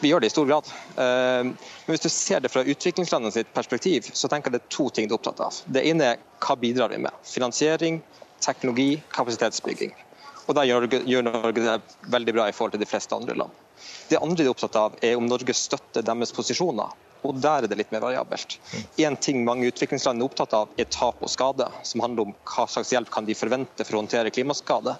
Vi 0.00 0.10
gjør 0.10 0.22
det 0.22 0.30
i 0.30 0.34
stor 0.34 0.48
grad. 0.48 0.70
Eh, 0.96 1.48
men 1.48 1.92
hvis 1.92 2.04
du 2.04 2.10
ser 2.12 2.42
det 2.42 2.50
fra 2.52 2.64
utviklingslandene 2.64 3.34
sitt 3.34 3.52
perspektiv, 3.56 4.10
så 4.12 4.30
tenker 4.30 4.50
jeg 4.50 4.58
det 4.58 4.64
er 4.64 4.74
to 4.76 4.88
ting 4.90 5.08
du 5.08 5.14
er 5.14 5.20
opptatt 5.20 5.42
av. 5.44 5.60
Det 5.66 5.84
ene 5.90 6.12
er 6.14 6.24
hva 6.42 6.56
bidrar 6.58 6.94
vi 6.94 7.00
med? 7.04 7.14
Finansiering, 7.26 8.00
teknologi, 8.42 8.96
kapasitetsbygging. 9.14 9.94
Og 10.48 10.56
der 10.58 10.66
gjør 10.66 10.88
gjør 10.90 11.28
Norge 11.28 11.62
det 11.62 11.78
veldig 12.10 12.34
bra 12.34 12.48
i 12.48 12.56
forhold 12.56 12.74
til 12.74 12.82
de 12.82 12.90
fleste 12.90 13.14
andre 13.14 13.36
land. 13.38 13.62
Det 14.10 14.18
andre 14.20 14.42
de 14.42 14.48
er 14.48 14.52
opptatt 14.52 14.76
av, 14.78 14.98
er 15.02 15.16
om 15.16 15.28
Norge 15.30 15.54
støtter 15.56 16.04
deres 16.06 16.34
posisjoner. 16.34 16.90
Og 17.22 17.38
der 17.38 17.62
er 17.62 17.70
det 17.70 17.78
litt 17.78 17.92
mer 17.94 18.02
variabelt. 18.02 18.56
En 18.98 19.16
ting 19.22 19.44
mange 19.46 19.68
utviklingsland 19.70 20.18
er 20.18 20.26
opptatt 20.26 20.56
av, 20.58 20.72
er 20.74 20.88
tap 20.90 21.20
og 21.22 21.30
skade, 21.30 21.68
som 21.86 22.02
handler 22.02 22.26
om 22.26 22.34
hva 22.50 22.66
slags 22.70 22.90
hjelp 22.94 23.12
kan 23.14 23.28
de 23.28 23.36
forvente 23.38 23.86
for 23.86 23.94
å 23.94 24.02
håndtere 24.02 24.32
klimaskade. 24.34 24.96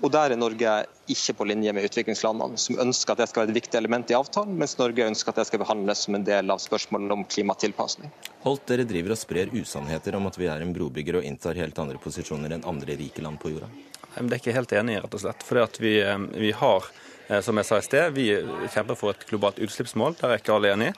Og 0.00 0.08
Der 0.12 0.32
er 0.32 0.38
Norge 0.40 0.70
ikke 1.12 1.34
på 1.36 1.44
linje 1.44 1.72
med 1.76 1.84
utviklingslandene, 1.84 2.56
som 2.56 2.78
ønsker 2.80 3.12
at 3.12 3.20
det 3.20 3.26
skal 3.28 3.42
være 3.42 3.52
et 3.52 3.58
viktig 3.58 3.76
element 3.76 4.12
i 4.12 4.16
avtalen, 4.16 4.54
mens 4.56 4.78
Norge 4.78 5.04
ønsker 5.04 5.34
at 5.34 5.42
det 5.42 5.44
skal 5.50 5.60
behandles 5.60 6.06
som 6.06 6.16
en 6.16 6.24
del 6.24 6.52
av 6.54 6.62
spørsmålet 6.62 7.12
om 7.12 7.24
klimatilpasning. 7.28 8.12
Holt, 8.46 8.64
dere 8.70 8.88
driver 8.88 9.12
og 9.12 9.20
sprer 9.20 9.52
usannheter 9.52 10.16
om 10.16 10.30
at 10.30 10.40
vi 10.40 10.48
er 10.48 10.64
en 10.64 10.72
brobygger 10.72 11.20
og 11.20 11.28
inntar 11.28 11.60
helt 11.60 11.78
andre 11.84 12.00
posisjoner 12.00 12.56
enn 12.56 12.64
andre 12.64 12.96
rike 12.96 13.20
land 13.20 13.42
på 13.42 13.52
jorda? 13.52 13.68
Det 14.16 14.24
er 14.24 14.40
ikke 14.40 14.56
helt 14.56 14.72
enig 14.80 14.96
i, 14.96 15.02
rett 15.04 15.18
og 15.18 15.24
slett. 15.26 15.44
Fordi 15.46 15.66
at 15.66 15.80
vi, 15.84 15.92
eh, 16.00 16.18
vi 16.32 16.54
har 16.56 16.88
som 17.38 17.58
jeg 17.60 17.66
sa 17.68 17.78
i 17.78 17.84
sted, 17.86 18.12
Vi 18.14 18.26
kjemper 18.72 18.96
for 18.98 19.14
et 19.14 19.26
globalt 19.28 19.60
utslippsmål, 19.62 20.16
der 20.18 20.32
er 20.32 20.40
ikke 20.40 20.54
alle 20.56 20.72
enig. 20.74 20.88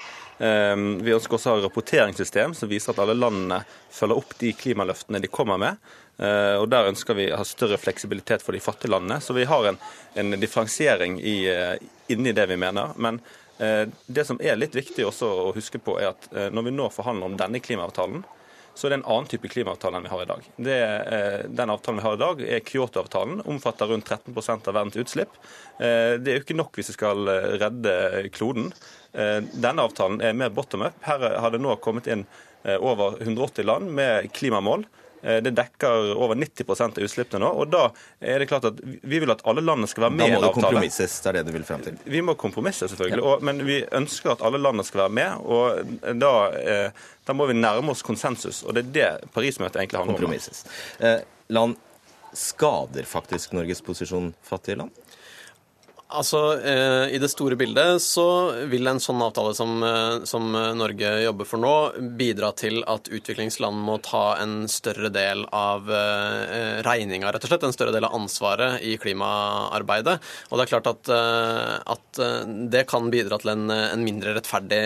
Eh, 0.40 0.76
vi 1.04 1.12
ønsker 1.12 1.36
også 1.36 1.50
å 1.50 1.58
ha 1.58 1.64
rapporteringssystem 1.66 2.54
som 2.56 2.70
viser 2.70 2.94
at 2.94 3.02
alle 3.04 3.18
landene 3.18 3.60
følger 3.92 4.22
opp 4.22 4.32
de 4.40 4.54
klimaløftene 4.56 5.20
de 5.22 5.30
kommer 5.30 5.60
med. 5.60 5.92
Eh, 6.16 6.56
og 6.56 6.70
Der 6.72 6.88
ønsker 6.88 7.18
vi 7.18 7.28
å 7.30 7.38
ha 7.40 7.44
større 7.44 7.78
fleksibilitet 7.78 8.42
for 8.42 8.56
de 8.56 8.62
fattige 8.64 8.94
landene. 8.94 9.20
Så 9.20 9.36
vi 9.36 9.44
har 9.44 9.68
en, 9.68 9.80
en 10.14 10.40
differensiering 10.40 11.20
i, 11.20 11.36
inni 12.08 12.32
det 12.32 12.48
vi 12.48 12.56
mener. 12.56 12.96
Men 12.96 13.20
det 14.06 14.24
som 14.26 14.40
er 14.42 14.56
litt 14.58 14.74
viktig 14.74 15.04
også 15.06 15.28
å 15.28 15.50
huske 15.54 15.78
på, 15.78 15.94
er 16.00 16.08
at 16.08 16.24
når 16.50 16.64
vi 16.66 16.72
nå 16.74 16.88
forhandler 16.90 17.28
om 17.28 17.36
denne 17.38 17.60
klimaavtalen, 17.62 18.24
så 18.74 18.86
er 18.86 18.92
det 18.92 18.98
en 19.00 19.08
annen 19.12 19.28
type 19.28 19.50
klimaavtale 19.52 19.98
enn 19.98 20.06
vi 20.06 20.12
har 20.12 20.22
i 20.22 20.28
dag. 20.30 20.46
Det, 20.56 20.78
eh, 21.16 21.40
den 21.48 21.72
avtalen 21.74 22.00
vi 22.00 22.06
har 22.06 22.16
i 22.16 22.22
dag, 22.22 22.40
er 22.56 22.64
Kyoto-avtalen. 22.64 23.42
Omfatter 23.52 23.90
rundt 23.92 24.08
13% 24.08 24.68
av 24.68 24.74
verdens 24.78 24.96
utslipp. 24.96 25.36
Eh, 25.78 26.16
det 26.16 26.32
er 26.32 26.38
jo 26.38 26.44
ikke 26.46 26.56
nok 26.56 26.78
hvis 26.78 26.92
vi 26.92 26.96
skal 26.96 27.28
eh, 27.28 27.50
redde 27.62 27.94
kloden. 28.32 28.72
Denne 29.12 29.84
avtalen 29.84 30.22
er 30.24 30.32
mer 30.32 30.48
bottom 30.56 30.86
up. 30.86 30.94
Her 31.04 31.20
har 31.36 31.52
det 31.52 31.58
nå 31.60 31.74
kommet 31.84 32.06
inn 32.08 32.22
over 32.80 33.18
180 33.20 33.66
land 33.68 33.90
med 33.92 34.30
klimamål. 34.32 34.86
Eh, 35.22 35.38
det 35.42 35.54
dekker 35.54 36.12
over 36.16 36.34
90% 36.38 36.98
av 36.98 37.06
utslippene 37.06 37.42
nå. 37.44 37.50
og 37.62 37.70
da 37.70 37.84
er 38.20 38.42
det 38.42 38.48
klart 38.50 38.66
at 38.72 38.80
Vi 38.82 39.20
vil 39.22 39.30
at 39.30 39.44
alle 39.46 39.62
landene 39.62 39.90
skal 39.90 40.08
være 40.08 40.16
med 40.16 40.26
i 40.26 40.32
en 40.32 40.36
avtale. 40.38 40.50
Da 40.50 40.50
må 40.50 40.54
det 40.54 40.62
kompromisses, 40.62 41.18
det 41.22 41.30
er 41.30 41.38
det 41.38 41.44
du 41.46 41.52
vil 41.56 41.66
frem 41.68 41.84
til? 41.84 42.00
Vi 42.04 42.24
må 42.24 42.34
kompromisse, 42.38 42.88
selvfølgelig. 42.90 43.22
Ja. 43.22 43.28
Og, 43.30 43.46
men 43.46 43.62
vi 43.66 43.78
ønsker 44.00 44.34
at 44.34 44.42
alle 44.46 44.60
landene 44.62 44.86
skal 44.86 45.04
være 45.04 45.16
med. 45.20 45.46
og 45.46 46.18
da, 46.22 46.34
eh, 46.58 47.06
da 47.28 47.36
må 47.36 47.46
vi 47.50 47.58
nærme 47.58 47.94
oss 47.94 48.02
konsensus. 48.02 48.62
og 48.66 48.74
Det 48.74 48.86
er 48.86 48.92
det 48.98 49.32
Paris-møtet 49.34 49.82
egentlig 49.82 50.02
handler 50.02 50.16
om. 50.16 50.20
Kompromisses. 50.20 50.64
Eh, 50.98 51.20
land 51.48 51.78
skader 52.32 53.04
faktisk 53.04 53.52
Norges 53.52 53.82
posisjon 53.84 54.32
fattige 54.46 54.80
land? 54.80 55.01
Altså, 56.12 56.60
eh, 56.60 57.14
I 57.14 57.18
det 57.18 57.30
store 57.32 57.56
bildet 57.56 58.02
så 58.04 58.26
vil 58.68 58.86
en 58.90 59.00
sånn 59.00 59.22
avtale 59.24 59.54
som, 59.56 59.72
eh, 59.82 60.24
som, 60.28 60.50
Norge 60.52 61.10
jobber 61.24 61.48
for 61.48 61.62
nå, 61.62 61.74
bidra 62.18 62.52
til 62.56 62.82
at 62.90 63.08
utviklingsland 63.08 63.80
må 63.86 63.96
ta 64.04 64.36
en 64.42 64.68
større 64.68 65.08
del 65.14 65.46
av 65.56 65.88
eh, 65.88 66.82
regninga, 66.84 67.32
rett 67.32 67.46
og 67.46 67.52
slett. 67.52 67.66
En 67.68 67.74
større 67.74 67.94
del 67.96 68.04
av 68.08 68.16
ansvaret 68.18 68.84
i 68.84 68.98
klimaarbeidet. 69.00 70.18
Og 70.50 70.58
det 70.58 70.66
er 70.66 70.72
klart 70.74 70.90
at, 70.92 71.12
eh, 71.16 71.74
at 71.96 72.22
eh, 72.22 72.52
det 72.76 72.84
kan 72.92 73.08
bidra 73.12 73.40
til 73.40 73.54
en, 73.54 73.66
en, 73.72 74.04
mindre 74.04 74.36
rettferdig 74.36 74.82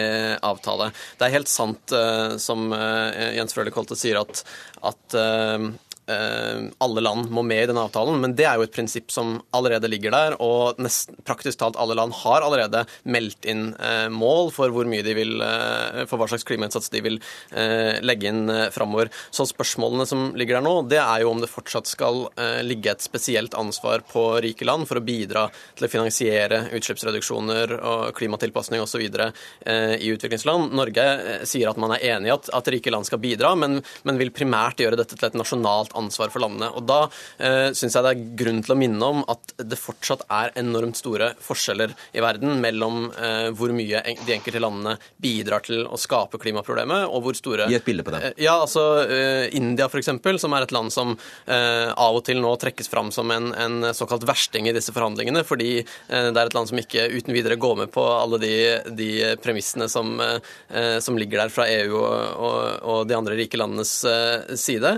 avtale. 0.46 0.92
Det 1.18 1.26
er 1.26 1.36
helt 1.38 1.50
sant 1.50 1.94
eh, 1.96 2.36
som 2.42 2.70
Jens 2.70 3.54
Frølich 3.56 3.76
Holte 3.76 3.98
sier, 3.98 4.20
at, 4.22 4.44
at 4.86 5.16
Eh, 5.16 5.58
alle 6.06 7.02
land 7.02 7.30
må 7.34 7.42
med 7.42 7.64
i 7.64 7.66
denne 7.68 7.82
avtalen, 7.86 8.20
men 8.22 8.34
det 8.38 8.44
er 8.46 8.58
jo 8.58 8.66
et 8.66 8.74
prinsipp 8.74 9.10
som 9.10 9.36
allerede 9.56 9.88
ligger 9.90 10.14
der. 10.14 10.36
Og 10.42 10.78
nesten, 10.82 11.16
praktisk 11.26 11.60
talt 11.60 11.78
alle 11.80 11.96
land 11.98 12.14
har 12.22 12.44
allerede 12.46 12.84
meldt 13.10 13.46
inn 13.48 13.68
eh, 13.74 14.06
mål 14.12 14.52
for 14.54 14.72
hvor 14.74 14.88
mye 14.88 15.04
de 15.06 15.14
vil, 15.16 15.34
eh, 15.42 16.04
for 16.10 16.20
hva 16.20 16.28
slags 16.30 16.46
klimainnsats 16.46 16.92
de 16.92 17.02
vil 17.04 17.18
eh, 17.50 17.98
legge 18.06 18.30
inn 18.30 18.46
eh, 18.52 18.68
framover. 18.74 19.10
Så 19.34 19.48
spørsmålene 19.50 20.06
som 20.08 20.28
ligger 20.38 20.58
der 20.58 20.66
nå, 20.66 20.74
det 20.90 21.00
er 21.02 21.24
jo 21.24 21.32
om 21.32 21.42
det 21.42 21.50
fortsatt 21.50 21.90
skal 21.90 22.26
eh, 22.34 22.60
ligge 22.66 22.92
et 22.92 23.04
spesielt 23.04 23.56
ansvar 23.58 24.04
på 24.10 24.28
rike 24.44 24.66
land 24.68 24.88
for 24.88 25.00
å 25.00 25.04
bidra 25.06 25.46
til 25.78 25.88
å 25.88 25.92
finansiere 25.92 26.66
utslippsreduksjoner 26.76 27.76
og 27.80 28.12
klimatilpasning 28.18 28.84
osv. 28.84 29.06
Eh, 29.06 29.96
i 29.96 30.12
utviklingsland. 30.12 30.74
Norge 30.76 31.06
eh, 31.16 31.44
sier 31.48 31.70
at 31.70 31.80
man 31.80 31.96
er 31.96 32.04
enig 32.14 32.30
i 32.30 32.36
at, 32.36 32.50
at 32.54 32.72
rike 32.72 32.92
land 32.92 33.08
skal 33.08 33.22
bidra, 33.22 33.54
men, 33.58 33.80
men 34.06 34.20
vil 34.20 34.34
primært 34.34 34.82
gjøre 34.82 34.98
dette 35.00 35.18
til 35.18 35.30
et 35.30 35.38
nasjonalt 35.38 35.95
ansvar 35.98 36.32
for 36.34 36.44
landene. 36.44 36.70
Og 36.76 36.86
Da 36.86 37.00
eh, 37.38 37.70
syns 37.76 37.96
jeg 37.96 38.06
det 38.06 38.12
er 38.12 38.24
grunn 38.42 38.62
til 38.64 38.76
å 38.76 38.78
minne 38.78 39.10
om 39.16 39.22
at 39.32 39.56
det 39.58 39.78
fortsatt 39.80 40.26
er 40.32 40.54
enormt 40.60 40.98
store 40.98 41.32
forskjeller 41.42 41.94
i 42.16 42.22
verden 42.24 42.60
mellom 42.62 43.08
eh, 43.10 43.48
hvor 43.56 43.72
mye 43.76 44.02
de 44.06 44.34
enkelte 44.36 44.62
landene 44.62 44.96
bidrar 45.22 45.64
til 45.66 45.84
å 45.86 45.98
skape 46.00 46.40
klimaproblemet, 46.42 47.06
og 47.10 47.24
hvor 47.24 47.38
store 47.38 47.68
Gi 47.70 47.78
et 47.78 47.86
bilde 47.86 48.04
på 48.06 48.14
det. 48.14 48.22
Eh, 48.30 48.44
ja, 48.46 48.56
altså 48.60 48.84
eh, 49.04 49.46
India 49.56 49.88
f.eks., 49.90 50.12
som 50.42 50.56
er 50.56 50.66
et 50.66 50.74
land 50.74 50.92
som 50.94 51.14
eh, 51.14 51.88
av 51.90 52.18
og 52.18 52.24
til 52.26 52.40
nå 52.42 52.52
trekkes 52.60 52.90
fram 52.92 53.12
som 53.14 53.30
en, 53.34 53.52
en 53.54 53.90
såkalt 53.96 54.26
versting 54.28 54.68
i 54.68 54.74
disse 54.76 54.94
forhandlingene, 54.94 55.44
fordi 55.46 55.70
eh, 55.80 56.28
det 56.30 56.36
er 56.36 56.50
et 56.50 56.56
land 56.56 56.70
som 56.70 56.80
ikke 56.80 57.08
uten 57.14 57.34
videre 57.36 57.58
går 57.60 57.80
med 57.82 57.92
på 57.94 58.04
alle 58.06 58.40
de, 58.42 58.54
de 58.96 59.10
premissene 59.42 59.88
som, 59.90 60.16
som, 61.00 61.16
ligger 61.16 61.40
der 61.40 61.52
fra 61.52 61.66
EU 61.70 61.96
og, 61.96 62.14
og, 62.46 62.58
og 62.82 62.98
de 63.08 63.16
andre 63.16 63.36
rike 63.38 63.58
landenes 63.58 63.92
side 64.60 64.92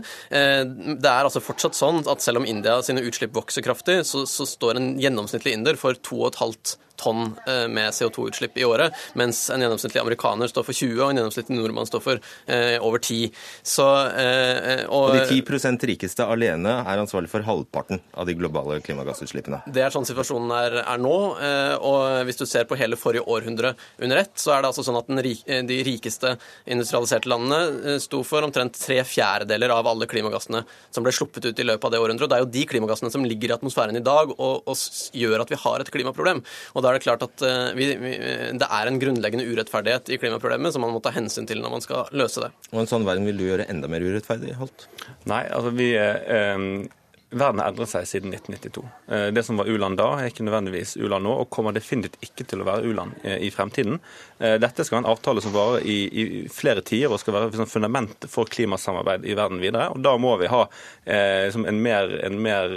det 0.96 1.10
er 1.10 1.26
altså 1.26 1.42
fortsatt 1.44 1.76
sånn 1.76 2.02
at 2.08 2.24
selv 2.24 2.40
om 2.40 2.48
India 2.48 2.78
sine 2.84 3.04
utslipp 3.04 3.34
vokser 3.36 3.64
kraftig, 3.66 4.00
så, 4.08 4.24
så 4.28 4.46
står 4.48 4.80
en 4.80 4.92
gjennomsnittlig 5.02 5.56
inder 5.58 5.78
for 5.80 5.98
2,5 6.08 6.76
tonn 6.98 7.32
eh, 7.46 7.66
med 7.70 7.94
CO2-utslipp 7.94 8.58
i 8.58 8.66
året, 8.68 8.96
mens 9.18 9.46
en 9.54 9.62
gjennomsnittlig 9.62 10.02
amerikaner 10.02 10.50
står 10.50 10.66
for 10.66 10.76
20, 10.76 10.98
og 11.00 11.10
en 11.10 11.20
gjennomsnittlig 11.22 11.58
nordmann 11.58 11.88
står 11.88 12.04
for 12.04 12.20
eh, 12.46 12.76
over 12.84 13.02
10. 13.02 13.30
Så, 13.62 13.86
eh, 14.18 14.84
og, 14.86 15.10
og, 15.10 15.16
de 15.16 15.40
10% 15.40 15.86
rikeste 15.92 16.26
alene 16.26 16.78
er 16.82 17.02
ansvarlig 17.02 17.30
for 17.32 17.46
halvparten 17.46 18.02
av 18.18 18.28
de 18.28 18.36
globale 18.38 18.80
klimagassutslippene? 18.84 19.62
Det 19.72 19.84
er 19.84 19.94
sånn 19.94 20.06
situasjonen 20.08 20.54
er, 20.58 20.78
er 20.84 21.02
nå. 21.02 21.16
Eh, 21.44 21.74
og 21.78 22.24
hvis 22.28 22.40
du 22.40 22.46
ser 22.48 22.68
på 22.68 22.78
hele 22.80 22.98
forrige 23.00 23.26
århundre 23.28 23.74
under 24.02 24.22
ett, 24.24 24.34
så 24.40 24.54
er 24.54 24.62
det 24.62 24.72
altså 24.72 24.86
sånn 24.86 25.00
at 25.00 25.12
eh, 25.14 25.62
de 25.68 25.80
rikeste 25.86 26.34
industrialiserte 26.68 27.30
landene 27.30 27.98
sto 28.02 28.22
for 28.26 28.46
omtrent 28.46 28.78
tre 28.78 29.00
fjerdedeler 29.06 29.72
av 29.74 29.88
alle 29.90 30.08
klimagassene 30.10 30.64
som 30.94 31.06
ble 31.06 31.14
sluppet 31.14 31.50
ut 31.50 31.58
i 31.62 31.66
løpet 31.66 31.88
av 31.88 31.94
det 31.94 32.02
århundret. 32.02 32.30
Det 32.30 32.38
er 32.38 32.44
jo 32.44 32.52
de 32.58 32.66
klimagassene 32.70 33.12
som 33.14 33.26
ligger 33.26 33.52
i 33.52 33.56
atmosfæren 33.58 33.98
i 33.98 34.04
dag 34.04 34.32
og, 34.36 34.68
og 34.68 35.16
gjør 35.16 35.44
at 35.44 35.52
vi 35.52 35.60
har 35.62 35.84
et 35.84 35.92
klimaproblem. 35.92 36.42
Og 36.74 36.84
da 36.88 36.94
er 36.94 36.98
det 36.98 37.04
klart 37.04 37.24
at 37.26 37.42
eh, 37.44 37.70
vi, 37.76 37.88
vi, 38.00 38.12
det 38.56 38.68
er 38.80 38.88
en 38.88 39.00
grunnleggende 39.02 39.44
urettferdighet 39.44 40.08
i 40.14 40.18
klimaproblemet 40.22 40.72
som 40.72 40.84
man 40.84 40.94
må 40.94 41.02
ta 41.04 41.12
hensyn 41.12 41.48
til 41.48 41.60
når 41.60 41.74
man 41.76 41.84
skal 41.84 42.08
løse 42.16 42.46
det. 42.46 42.52
Og 42.72 42.80
En 42.80 42.88
sånn 42.88 43.04
verden 43.04 43.28
vil 43.28 43.36
du 43.36 43.44
gjøre 43.44 43.68
enda 43.68 43.90
mer 43.92 44.06
urettferdig, 44.06 44.56
Holt? 44.60 44.88
Nei, 45.28 45.44
altså 45.52 45.74
vi... 45.76 45.92
Eh, 45.98 46.88
Verden 47.28 47.60
har 47.60 47.68
endret 47.68 47.90
seg 47.90 48.06
siden 48.08 48.32
1992. 48.32 48.82
Eh, 49.12 49.26
det 49.36 49.42
som 49.44 49.58
var 49.60 49.68
u-land 49.68 49.98
da, 50.00 50.06
er 50.16 50.30
ikke 50.30 50.46
nødvendigvis 50.46 50.94
u-land 50.96 51.26
nå, 51.28 51.34
og 51.42 51.50
kommer 51.52 51.74
definitivt 51.76 52.16
ikke 52.24 52.46
til 52.48 52.62
å 52.64 52.68
være 52.68 52.88
u-land 52.88 53.18
eh, 53.20 53.36
i 53.44 53.50
fremtiden. 53.52 53.98
Eh, 54.38 54.54
dette 54.62 54.84
skal 54.86 54.98
være 54.98 55.04
en 55.04 55.10
avtale 55.10 55.42
som 55.42 55.54
varer 55.54 55.82
i, 55.82 55.96
i 56.06 56.24
flere 56.52 56.82
tider 56.86 57.10
og 57.10 57.18
skal 57.18 57.34
være 57.34 57.50
liksom, 57.50 57.68
fundamentet 57.70 58.30
for 58.30 58.46
klimasamarbeid 58.50 59.26
i 59.26 59.34
verden 59.38 59.58
videre. 59.62 59.88
og 59.90 60.02
Da 60.04 60.14
må 60.20 60.36
vi 60.38 60.50
ha 60.50 60.62
eh, 61.04 61.48
en 61.50 61.80
mer, 61.82 62.12
en 62.26 62.38
mer 62.42 62.74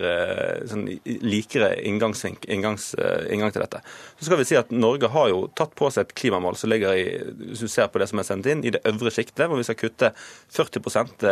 sånn, 0.70 0.88
likere 1.06 1.74
inngangs, 1.86 2.24
inngangs, 2.26 2.92
inngang 3.30 3.54
til 3.54 3.66
dette. 3.66 3.82
Så 4.18 4.28
skal 4.28 4.42
vi 4.42 4.48
si 4.50 4.58
at 4.58 4.74
Norge 4.74 5.12
har 5.14 5.30
jo 5.30 5.44
tatt 5.58 5.76
på 5.78 5.92
seg 5.94 6.08
et 6.08 6.16
klimamål 6.18 6.58
som 6.58 6.72
ligger 6.72 6.98
i 6.98 7.06
hvis 7.52 7.64
du 7.64 7.70
ser 7.70 7.90
på 7.92 8.02
det 8.02 8.08
som 8.10 8.22
er 8.22 8.26
sendt 8.28 8.48
inn, 8.50 8.64
i 8.66 8.72
det 8.74 8.82
øvre 8.88 9.12
sjiktet, 9.14 9.48
hvor 9.50 9.60
vi 9.60 9.66
skal 9.68 9.78
kutte 9.78 10.12
40% 10.54 11.26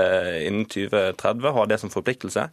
innen 0.45 0.65
2030, 0.69 1.49
ha 1.55 1.65
det 1.69 1.79
som 1.81 1.91
forpliktelse 1.93 2.47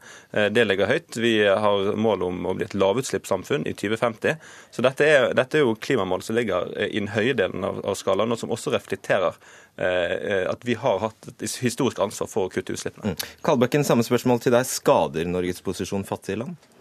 det 0.52 0.64
ligger 0.66 0.88
høyt. 0.90 1.18
Vi 1.20 1.34
har 1.46 1.96
mål 1.98 2.24
om 2.28 2.48
å 2.48 2.54
bli 2.56 2.66
et 2.66 2.76
lavutslippssamfunn 2.76 3.66
i 3.68 3.74
2050. 3.76 4.36
Så 4.74 4.84
dette 4.84 5.08
er, 5.08 5.28
dette 5.36 5.58
er 5.58 5.64
jo 5.64 5.76
klimamål 5.80 6.24
som 6.24 6.38
ligger 6.38 6.70
i 6.86 6.98
den 6.98 7.10
høye 7.14 7.36
delen 7.36 7.65
av, 7.66 7.82
av 7.86 7.98
skalaen, 7.98 8.32
og 8.32 8.40
som 8.40 8.52
også 8.54 8.72
reflekterer 8.74 9.36
eh, 9.76 10.44
at 10.50 10.64
vi 10.66 10.78
har 10.78 11.02
hatt 11.02 11.30
et 11.32 11.44
historisk 11.62 12.00
ansvar 12.02 12.30
for 12.30 12.48
å 12.48 12.52
kutte 12.52 12.76
utslippene. 12.76 13.14
Mm. 13.14 13.28
Kalbekken, 13.46 13.86
samme 13.86 14.06
spørsmål 14.06 14.42
til 14.44 14.56
deg. 14.56 14.66
Skader 14.68 15.28
Norges 15.30 15.62
posisjon 15.64 16.06
fattige 16.08 16.42
land? 16.44 16.72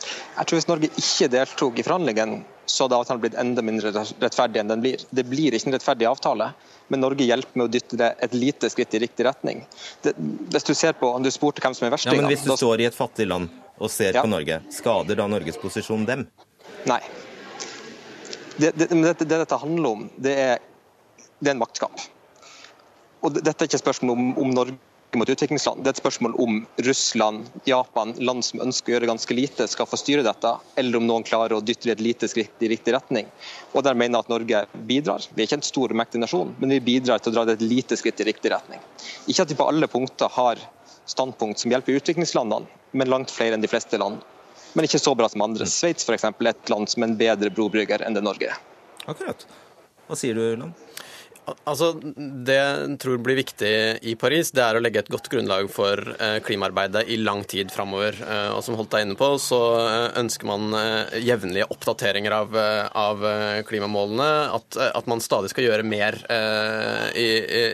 Jeg 0.00 0.48
tror 0.48 0.56
Hvis 0.56 0.68
Norge 0.70 0.88
ikke 0.96 1.28
deltok 1.32 1.78
i 1.78 1.84
forhandlingene, 1.84 2.40
så 2.70 2.86
hadde 2.86 3.00
avtalen 3.02 3.22
blitt 3.22 3.36
enda 3.40 3.62
mindre 3.66 3.90
rettferdig 3.92 4.62
enn 4.62 4.70
den 4.70 4.82
blir. 4.84 5.02
Det 5.10 5.24
blir 5.28 5.56
ikke 5.56 5.68
en 5.68 5.76
rettferdig 5.76 6.06
avtale, 6.08 6.50
men 6.88 7.02
Norge 7.02 7.26
hjelper 7.26 7.58
med 7.58 7.66
å 7.66 7.72
dytte 7.72 7.98
det 8.00 8.12
et 8.24 8.36
lite 8.36 8.70
skritt 8.72 8.94
i 8.96 9.02
riktig 9.02 9.26
retning. 9.26 9.64
Det, 10.04 10.14
hvis 10.54 10.68
Du 10.68 10.74
ser 10.74 10.94
på, 11.00 11.10
du 11.18 11.30
spurte 11.34 11.64
hvem 11.64 11.74
som 11.76 11.88
er 11.88 11.96
verstingene. 11.96 12.22
Ja, 12.22 12.28
men 12.28 12.32
hvis 12.32 12.46
du 12.46 12.52
da... 12.52 12.58
står 12.60 12.84
i 12.84 12.88
et 12.88 12.96
fattig 12.96 13.26
land 13.28 13.50
og 13.80 13.90
ser 13.90 14.14
ja. 14.14 14.22
på 14.22 14.30
Norge, 14.30 14.60
skader 14.72 15.18
da 15.18 15.26
Norges 15.30 15.58
posisjon 15.60 16.06
dem? 16.08 16.28
Nei. 16.88 17.02
Det, 18.56 18.70
det, 18.76 18.90
det, 18.90 19.14
det 19.18 19.30
dette 19.30 19.60
handler 19.62 19.90
om, 19.90 20.08
det 20.16 20.34
er, 20.36 20.62
det 21.38 21.50
er 21.50 21.54
en 21.54 21.62
maktkamp. 21.62 22.06
Og 23.20 23.36
Dette 23.36 23.52
er 23.52 23.68
ikke 23.68 23.76
et 23.76 23.82
spørsmål 23.84 24.16
om, 24.16 24.30
om 24.40 24.54
Norge 24.56 24.78
mot 25.18 25.28
utviklingsland. 25.28 25.82
Det 25.82 25.90
er 25.90 25.96
et 25.96 26.00
spørsmål 26.00 26.34
om 26.40 26.60
Russland, 26.86 27.48
Japan, 27.68 28.12
land 28.22 28.44
som 28.46 28.62
ønsker 28.62 28.92
å 28.92 28.94
gjøre 28.94 29.10
ganske 29.10 29.36
lite, 29.36 29.66
skal 29.68 29.88
få 29.90 29.98
styre 29.98 30.24
dette, 30.24 30.52
eller 30.80 31.00
om 31.00 31.06
noen 31.08 31.26
klarer 31.26 31.56
å 31.56 31.64
dytte 31.64 31.90
et 31.92 32.02
lite 32.04 32.28
skritt 32.30 32.62
i 32.62 32.70
riktig 32.70 32.94
retning. 32.94 33.28
Og 33.74 33.84
Der 33.84 33.98
mener 33.98 34.18
jeg 34.20 34.26
at 34.26 34.32
Norge 34.32 34.62
bidrar. 34.88 35.26
Vi 35.34 35.42
er 35.42 35.48
ikke 35.48 35.60
en 35.60 35.66
stor 35.66 35.92
og 35.92 36.00
mektig 36.00 36.22
nasjon, 36.22 36.54
men 36.60 36.76
vi 36.76 36.82
bidrar 36.92 37.22
til 37.22 37.32
å 37.32 37.38
dra 37.38 37.46
det 37.48 37.58
et 37.58 37.66
lite 37.66 37.98
skritt 37.98 38.22
i 38.22 38.28
riktig 38.30 38.54
retning. 38.54 38.82
Ikke 39.26 39.44
at 39.44 39.52
vi 39.52 39.58
på 39.58 39.68
alle 39.68 39.90
punkter 39.90 40.30
har 40.36 40.62
standpunkt 41.10 41.58
som 41.58 41.74
hjelper 41.74 41.98
utviklingslandene, 41.98 42.70
men 42.94 43.10
langt 43.10 43.34
flere 43.34 43.58
enn 43.58 43.64
de 43.64 43.70
fleste 43.70 43.98
land. 44.00 44.22
Men 44.74 44.86
ikke 44.86 45.02
så 45.02 45.14
bra 45.18 45.28
som 45.30 45.42
andre. 45.46 45.66
Sveits 45.68 46.06
f.eks. 46.06 46.28
er 46.30 46.52
et 46.52 46.72
land 46.72 46.90
som 46.90 47.02
er 47.02 47.10
en 47.10 47.18
bedre 47.18 47.50
brobrygger 47.54 48.04
enn 48.06 48.16
det 48.16 48.24
Norge 48.26 48.52
er. 48.52 48.62
Akkurat. 49.10 49.46
Hva 50.06 50.18
sier 50.18 50.38
du, 50.38 50.44
Land? 50.58 50.76
Altså, 51.66 51.92
Det 52.46 52.54
jeg 52.54 52.96
tror 53.02 53.20
blir 53.24 53.38
viktig 53.40 53.70
i 54.06 54.14
Paris, 54.18 54.50
det 54.54 54.62
er 54.62 54.76
å 54.76 54.82
legge 54.82 55.00
et 55.02 55.10
godt 55.10 55.30
grunnlag 55.32 55.70
for 55.72 55.98
eh, 56.20 56.36
klimaarbeidet 56.46 57.06
i 57.10 57.16
lang 57.20 57.42
tid 57.48 57.72
framover. 57.74 58.18
Eh, 58.22 58.50
og 58.54 58.62
som 58.64 58.76
Holt 58.78 58.94
er 58.94 59.06
inne 59.06 59.16
på, 59.18 59.32
så 59.42 59.60
eh, 59.80 60.18
ønsker 60.20 60.46
man 60.50 60.68
jevnlige 61.18 61.66
oppdateringer 61.72 62.36
av, 62.36 62.58
av 63.00 63.24
klimamålene. 63.66 64.28
At, 64.58 64.78
at, 64.90 65.08
man 65.10 65.22
stadig 65.24 65.50
skal 65.52 65.66
gjøre 65.66 65.86
mer 65.86 66.18
i, 67.18 67.26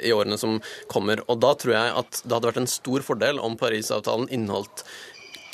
i, 0.07 0.15
årene 0.15 0.39
som 0.41 0.57
kommer. 0.93 1.21
Og 1.27 1.41
da 1.43 1.53
tror 1.59 1.77
jeg 1.77 1.97
at 2.01 2.23
det 2.23 2.33
hadde 2.33 2.51
vært 2.53 2.63
en 2.63 2.71
stor 2.71 3.05
fordel 3.05 3.43
om 3.43 3.59
Parisavtalen 3.61 4.31
inneholdt 4.33 4.87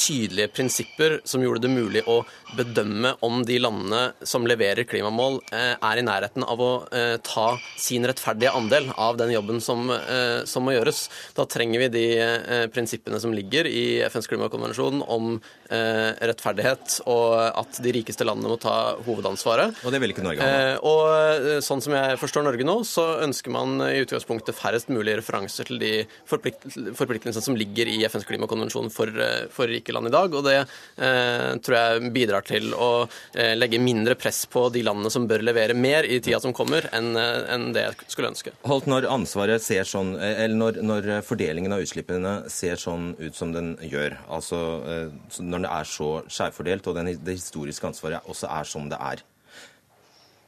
tydelige 0.00 0.48
prinsipper 0.48 1.20
som 1.24 1.42
gjorde 1.42 1.66
det 1.66 1.72
mulig 1.72 2.02
å 2.10 2.22
bedømme 2.56 3.14
om 3.24 3.42
de 3.46 3.58
landene 3.62 4.02
som 4.28 4.46
leverer 4.48 4.86
klimamål, 4.88 5.40
eh, 5.52 5.74
er 5.76 6.00
i 6.00 6.04
nærheten 6.04 6.44
av 6.44 6.60
å 6.60 6.70
eh, 6.92 7.16
ta 7.24 7.56
sin 7.80 8.04
rettferdige 8.08 8.52
andel 8.56 8.90
av 8.96 9.16
den 9.20 9.32
jobben 9.32 9.60
som, 9.64 9.88
eh, 9.90 10.44
som 10.48 10.66
må 10.66 10.74
gjøres. 10.76 11.06
Da 11.36 11.46
trenger 11.48 11.84
vi 11.84 11.90
de 11.92 12.06
prinsippene 12.72 13.20
som 13.20 13.32
ligger 13.34 13.66
i 13.68 14.02
FNs 14.06 14.28
klimakonvensjon 14.30 15.02
om 15.08 15.34
rettferdighet, 15.72 16.98
og 17.08 17.56
at 17.56 17.78
de 17.80 17.92
rikeste 17.96 18.26
landene 18.26 18.50
må 18.52 18.58
ta 18.60 18.94
hovedansvaret. 19.06 19.78
Og 19.86 19.94
det 19.94 20.02
vil 20.02 20.12
ikke 20.12 20.24
Norge 20.24 20.44
ha? 20.44 20.74
Og 20.84 21.62
sånn 21.64 21.80
som 21.84 21.94
jeg 21.96 22.18
forstår 22.20 22.44
Norge 22.44 22.66
nå, 22.66 22.74
så 22.84 23.06
ønsker 23.24 23.54
man 23.54 23.80
i 23.86 24.02
utgangspunktet 24.02 24.58
færrest 24.58 24.92
mulig 24.92 25.16
referanser 25.22 25.70
til 25.70 25.80
de 25.80 25.92
forpliktelsene 26.28 27.44
som 27.44 27.56
ligger 27.56 27.88
i 27.88 28.02
FNs 28.04 28.28
klimakonvensjon 28.28 28.92
for, 28.92 29.08
for 29.54 29.72
rike 29.82 29.92
land 29.92 30.08
i 30.08 30.14
dag. 30.14 30.34
Og 30.34 30.44
det 30.46 30.58
tror 31.62 31.76
jeg 31.76 32.12
bidrar 32.14 32.46
til 32.46 32.72
å 32.74 33.06
eh, 33.34 33.54
legge 33.56 33.80
mindre 33.82 34.14
press 34.14 34.44
på 34.46 34.68
de 34.72 34.82
landene 34.86 35.10
som 35.10 35.26
bør 35.28 35.42
levere 35.44 35.74
mer 35.74 36.06
i 36.06 36.20
tida 36.20 36.40
som 36.40 36.54
kommer, 36.54 36.88
enn 36.94 37.16
en 37.16 37.70
det 37.74 37.86
jeg 37.86 38.12
skulle 38.12 38.32
ønske. 38.32 38.54
Holdt, 38.68 38.88
når 38.90 39.08
ansvaret 39.10 39.62
ser 39.62 39.88
sånn, 39.88 40.14
eh, 40.18 40.44
eller 40.44 40.58
når, 40.58 40.80
når, 40.82 41.10
fordelingen 41.26 41.74
av 41.74 41.82
utslippene 41.84 42.36
ser 42.52 42.80
sånn 42.80 43.12
ut 43.18 43.36
som 43.36 43.52
den 43.54 43.74
gjør, 43.82 44.16
altså 44.32 44.58
når 45.42 45.64
det 45.64 45.74
er 45.74 45.88
så 45.88 46.08
skjevfordelt 46.30 46.88
og 46.88 46.98
det 47.02 47.36
historiske 47.36 47.86
ansvaret 47.86 48.30
også 48.30 48.50
er 48.50 48.68
som 48.68 48.88
det 48.90 48.98
er, 49.00 49.22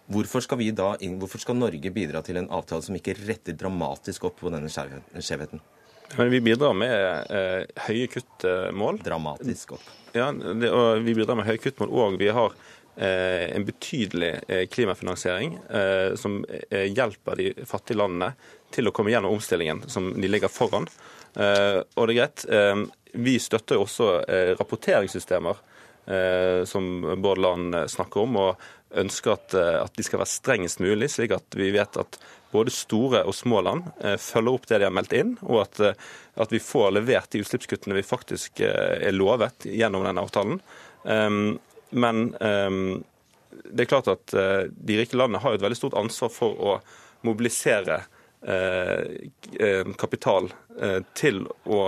Hvorfor 0.04 0.42
skal, 0.44 0.60
da, 0.76 0.90
hvorfor 1.16 1.40
skal, 1.40 1.56
Norge 1.56 1.88
bidra 1.88 2.20
til 2.20 2.36
en 2.36 2.50
avtale 2.52 2.84
som 2.84 2.96
ikke 2.98 3.14
retter 3.22 3.56
dramatisk 3.56 4.26
opp 4.28 4.36
på 4.42 4.50
denne 4.52 4.68
skjevheten? 4.68 5.62
Men 6.16 6.30
vi 6.30 6.40
bidrar 6.40 6.74
med 6.78 7.26
eh, 7.30 7.84
høye 7.88 8.06
kuttmål. 8.12 9.00
Dramatisk 9.04 9.76
opp. 9.78 9.92
Ja, 10.14 10.30
det, 10.32 10.70
og 10.70 11.02
vi 11.02 11.14
bidrar 11.16 11.38
med 11.38 11.48
høye 11.48 11.60
kuttmål. 11.62 11.90
Og 11.90 12.18
vi 12.20 12.30
har 12.34 12.54
eh, 12.96 13.50
en 13.56 13.66
betydelig 13.66 14.32
eh, 14.46 14.66
klimafinansiering 14.70 15.56
eh, 15.68 16.14
som 16.20 16.42
eh, 16.70 16.86
hjelper 16.92 17.40
de 17.40 17.50
fattige 17.66 17.98
landene 17.98 18.34
til 18.74 18.88
å 18.88 18.94
komme 18.94 19.12
gjennom 19.14 19.34
omstillingen 19.36 19.84
som 19.90 20.12
de 20.14 20.30
ligger 20.30 20.52
foran. 20.52 20.86
Eh, 21.34 21.80
og 21.82 22.06
det 22.06 22.14
er 22.14 22.20
greit. 22.20 22.46
vi 23.14 23.38
støtter 23.38 23.78
jo 23.78 23.84
også 23.84 24.06
rapporteringssystemer, 24.58 25.60
som 26.66 26.88
Bård 27.22 27.38
Land 27.38 27.76
snakker 27.88 28.24
om. 28.26 28.36
og 28.36 28.64
ønsker 28.94 29.32
at, 29.32 29.54
at, 29.54 29.92
de 29.96 30.02
skal 30.06 30.20
være 30.20 30.30
strengest 30.30 30.82
mulig, 30.82 31.08
slik 31.10 31.32
at 31.34 31.56
vi 31.58 31.70
vet 31.74 31.96
at 31.98 32.18
både 32.54 32.70
store 32.70 33.24
og 33.26 33.34
små 33.34 33.60
land 33.66 33.88
eh, 34.04 34.16
følger 34.20 34.54
opp 34.54 34.68
det 34.70 34.78
de 34.80 34.86
har 34.86 34.94
meldt 34.94 35.14
inn, 35.16 35.34
og 35.42 35.64
at, 35.64 35.80
eh, 35.82 36.04
at 36.40 36.54
vi 36.54 36.62
får 36.62 36.94
levert 36.94 37.32
de 37.34 37.42
utslippskuttene 37.42 37.96
vi 37.96 38.06
faktisk 38.06 38.62
eh, 38.62 39.08
er 39.08 39.16
lovet 39.16 39.66
gjennom 39.66 40.06
denne 40.06 40.22
avtalen. 40.22 40.60
Ehm, 41.10 41.56
men 41.94 42.22
ehm, 42.42 43.02
det 43.64 43.84
er 43.84 43.90
klart 43.90 44.10
at 44.10 44.32
de 44.34 44.96
rike 44.98 45.14
landene 45.14 45.38
har 45.42 45.54
et 45.54 45.62
veldig 45.62 45.78
stort 45.78 45.94
ansvar 45.98 46.30
for 46.34 46.58
å 46.58 46.72
mobilisere 47.24 48.00
kapital 49.96 50.48
til 51.16 51.38
å 51.70 51.78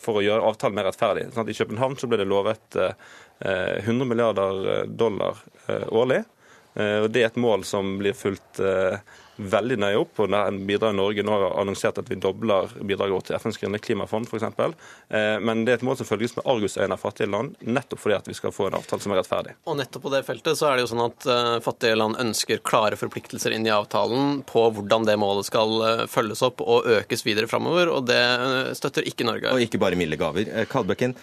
for 0.00 0.20
å 0.20 0.22
gjøre 0.24 0.46
avtalen 0.46 0.78
mer 0.78 0.86
rettferdig. 0.88 1.26
Sånn 1.34 1.50
I 1.50 1.56
København 1.58 1.98
ble 2.06 2.20
det 2.22 2.28
lovet 2.30 2.78
100 2.78 4.08
milliarder 4.08 4.86
dollar 4.86 5.42
årlig. 5.90 6.22
Eh, 6.74 7.00
og 7.04 7.10
Det 7.10 7.24
er 7.24 7.32
et 7.32 7.40
mål 7.40 7.66
som 7.66 7.96
blir 8.00 8.14
fulgt 8.16 8.60
eh, 8.62 9.00
veldig 9.40 9.78
nøye 9.80 9.96
opp. 10.02 10.20
og 10.20 10.34
bidrag 10.68 10.94
Norge 10.94 11.22
nå 11.24 11.32
har 11.32 11.54
annonsert 11.62 11.98
at 11.98 12.10
vi 12.10 12.18
dobler 12.20 12.68
bidraget 12.84 13.30
til 13.30 13.38
FNs 13.40 13.58
grønne 13.58 13.80
klimafond 13.80 14.28
f.eks. 14.28 14.44
Eh, 15.08 15.38
men 15.40 15.64
det 15.64 15.72
er 15.72 15.80
et 15.80 15.86
mål 15.86 15.96
som 15.96 16.08
følges 16.08 16.36
med 16.36 16.44
argusøyne 16.44 16.92
av 16.92 17.00
fattige 17.00 17.30
land, 17.30 17.56
nettopp 17.64 18.02
fordi 18.02 18.18
at 18.18 18.28
vi 18.28 18.36
skal 18.36 18.52
få 18.52 18.68
en 18.68 18.76
avtale 18.78 19.00
som 19.00 19.14
er 19.14 19.22
rettferdig. 19.22 19.56
Og 19.64 19.78
nettopp 19.80 20.04
på 20.04 20.12
det 20.12 20.22
feltet 20.28 20.60
så 20.60 20.68
er 20.68 20.76
det 20.76 20.84
jo 20.84 20.92
sånn 20.92 21.06
at 21.06 21.28
fattige 21.64 21.96
land 21.96 22.20
ønsker 22.20 22.60
klare 22.60 23.00
forpliktelser 23.00 23.56
inn 23.56 23.66
i 23.66 23.72
avtalen 23.72 24.42
på 24.48 24.66
hvordan 24.76 25.08
det 25.08 25.16
målet 25.20 25.48
skal 25.48 26.06
følges 26.10 26.44
opp 26.44 26.60
og 26.60 26.88
økes 27.00 27.24
videre 27.24 27.48
framover, 27.50 27.88
og 27.88 28.10
det 28.12 28.20
støtter 28.76 29.08
ikke 29.08 29.24
Norge. 29.24 29.56
Og 29.56 29.64
ikke 29.64 29.80
bare 29.80 29.98
milde 29.98 30.20
gaver. 30.20 30.52
Kalbekken, 30.68 31.16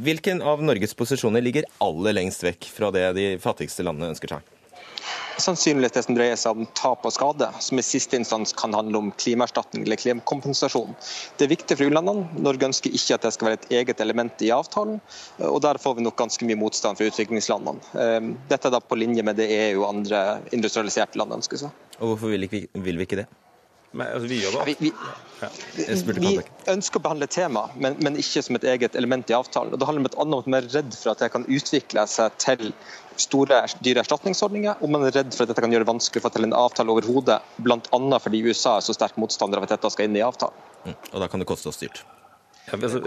Hvilken 0.00 0.38
av 0.42 0.62
Norges 0.64 0.94
posisjoner 0.96 1.42
ligger 1.44 1.66
aller 1.84 2.14
lengst 2.16 2.40
vekk 2.40 2.70
fra 2.72 2.88
det 2.94 3.02
de 3.18 3.24
fattigste 3.42 3.84
landene 3.84 4.14
ønsker 4.14 4.32
seg? 4.32 4.46
Sannsynligvis 5.40 5.92
det 5.92 6.02
som 6.06 6.16
dreier 6.16 6.38
seg 6.40 6.56
om 6.56 6.68
tap 6.78 7.04
og 7.04 7.12
skade, 7.12 7.48
som 7.60 7.80
i 7.80 7.84
siste 7.84 8.16
instans 8.16 8.54
kan 8.56 8.72
handle 8.76 8.96
om 8.96 9.10
klimaerstatning 9.20 9.84
eller 9.84 10.00
klimakompensasjon. 10.00 10.94
Det 11.36 11.44
er 11.44 11.52
viktig 11.52 11.76
for 11.76 11.90
u-landene. 11.90 12.40
Norge 12.40 12.70
ønsker 12.70 12.96
ikke 12.96 13.18
at 13.18 13.26
det 13.26 13.34
skal 13.36 13.50
være 13.50 13.60
et 13.60 13.68
eget 13.80 14.00
element 14.04 14.44
i 14.46 14.52
avtalen, 14.56 15.02
og 15.50 15.60
der 15.66 15.80
får 15.82 15.98
vi 15.98 16.06
nok 16.06 16.16
ganske 16.20 16.48
mye 16.48 16.60
motstand 16.60 16.96
fra 16.96 17.10
utviklingslandene. 17.10 17.92
Ehm, 18.00 18.32
dette 18.48 18.68
er 18.70 18.76
da 18.76 18.80
på 18.80 19.00
linje 19.00 19.24
med 19.26 19.36
det 19.40 19.50
EU 19.58 19.82
og 19.82 19.90
andre 19.90 20.24
industrialiserte 20.56 21.20
land 21.20 21.36
ønsker 21.40 21.64
seg. 21.66 21.86
Og 22.00 22.14
hvorfor 22.14 22.32
vil, 22.32 22.48
vi 22.48 23.04
ikke 23.04 23.20
det? 23.20 23.28
Men, 23.90 24.06
altså, 24.06 24.28
vi, 24.30 24.44
jobber. 24.44 24.64
vi, 24.66 24.76
vi, 24.78 24.90
vi, 26.20 26.34
ønsker 26.70 27.00
å 27.00 27.02
behandle 27.02 27.26
temaet, 27.26 27.74
men, 27.82 27.96
men, 28.04 28.18
ikke 28.22 28.42
som 28.46 28.58
et 28.58 28.66
eget 28.70 28.94
element 28.98 29.32
i 29.32 29.34
avtalen. 29.34 29.72
Og 29.74 29.80
Det 29.82 29.88
handler 29.88 30.04
om 30.04 30.10
et 30.10 30.18
annet 30.24 30.36
om 30.46 30.54
man 30.54 30.58
er 30.60 30.68
redd 30.76 30.92
for 30.94 31.10
at 31.10 31.24
det 31.24 31.30
kan 31.34 31.46
utvikle 31.50 32.04
seg 32.10 32.36
til 32.42 32.70
store, 33.20 33.64
dyre 33.82 34.04
erstatningsordninger, 34.04 34.78
og 34.78 34.94
man 34.94 35.08
er 35.08 35.16
redd 35.18 35.34
for 35.34 35.44
at 35.44 35.50
dette 35.50 35.64
kan 35.64 35.74
gjøre 35.74 35.86
det 35.88 35.90
vanskelig 35.90 36.22
å 36.22 36.26
få 36.28 36.32
til 36.36 36.46
en 36.46 36.54
avtale 36.60 36.94
overhodet, 36.94 37.40
bl.a. 37.66 38.20
fordi 38.22 38.44
USA 38.46 38.76
er 38.78 38.86
så 38.86 38.94
sterk 38.94 39.18
motstander 39.20 39.58
av 39.58 39.66
at 39.66 39.74
dette 39.74 39.90
skal 39.90 40.06
inn 40.06 40.20
i 40.20 40.24
avtalen. 40.24 40.68
Mm. 40.86 40.94
Og 41.10 41.18
da 41.24 41.28
kan 41.32 41.42
det 41.42 41.50
koste 41.50 41.72
oss 41.72 41.82
dyrt. 41.82 42.04
Ja, 42.70 42.78
altså, 42.78 43.02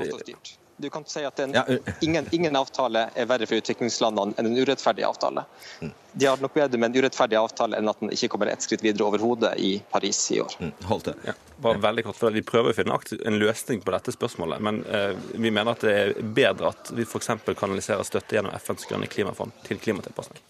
Du 0.78 0.90
kan 0.90 1.06
si 1.06 1.22
at 1.26 1.40
en, 1.40 1.56
ingen, 2.02 2.26
ingen, 2.32 2.56
avtale 2.56 3.06
er 3.16 3.28
verre 3.30 3.46
for 3.46 3.62
utviklingslandene 3.62 4.34
enn 4.38 4.50
en 4.50 4.58
urettferdig 4.58 5.06
avtale. 5.06 5.46
Mm. 5.80 5.92
De 6.14 6.26
har 6.26 6.42
nok 6.42 6.54
bedre 6.54 6.80
med 6.82 6.90
en 6.90 7.04
urettferdig 7.04 7.38
avtale 7.38 7.78
enn 7.78 7.90
at 7.90 8.02
den 8.02 8.14
ikke 8.14 8.32
kommer 8.34 8.50
et 8.50 8.66
skritt 8.66 8.84
videre 8.86 9.06
overhodet 9.06 9.54
i 9.62 9.76
Paris 9.92 10.20
i 10.34 10.40
år. 10.42 10.56
Mm. 10.60 10.72
Holdt 10.90 11.12
det. 11.12 11.16
Ja, 11.30 11.36
bare 11.62 11.82
veldig 11.84 12.08
kort, 12.10 12.18
for 12.18 12.34
Vi 12.34 12.42
prøver 12.46 12.74
å 12.74 12.78
finne 12.78 12.98
en 13.26 13.40
løsning 13.42 13.86
på 13.86 13.94
dette 13.94 14.16
spørsmålet, 14.16 14.66
men 14.66 14.82
eh, 14.90 15.14
vi 15.34 15.54
mener 15.54 15.76
at 15.76 15.86
det 15.86 15.94
er 15.94 16.14
bedre 16.42 16.74
at 16.74 16.94
vi 16.94 17.06
f.eks. 17.06 17.32
kanaliserer 17.54 18.04
støtte 18.08 18.40
gjennom 18.40 18.58
FNs 18.58 18.90
grønne 18.90 19.12
klimafond 19.12 19.54
til 19.68 19.82
klimatilpasning. 19.82 20.42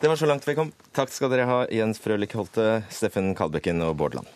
Det 0.00 0.08
var 0.08 0.16
så 0.16 0.26
langt 0.26 0.46
vi 0.48 0.54
kom. 0.54 0.72
Takk 0.94 1.10
skal 1.10 1.32
dere 1.32 1.46
ha, 1.48 1.62
Jens 1.72 1.98
Frølich 2.04 2.36
Holte, 2.36 2.82
Steffen 2.92 3.34
Kalbekken 3.34 3.80
og 3.82 3.96
Bård 3.96 4.18
Land. 4.18 4.34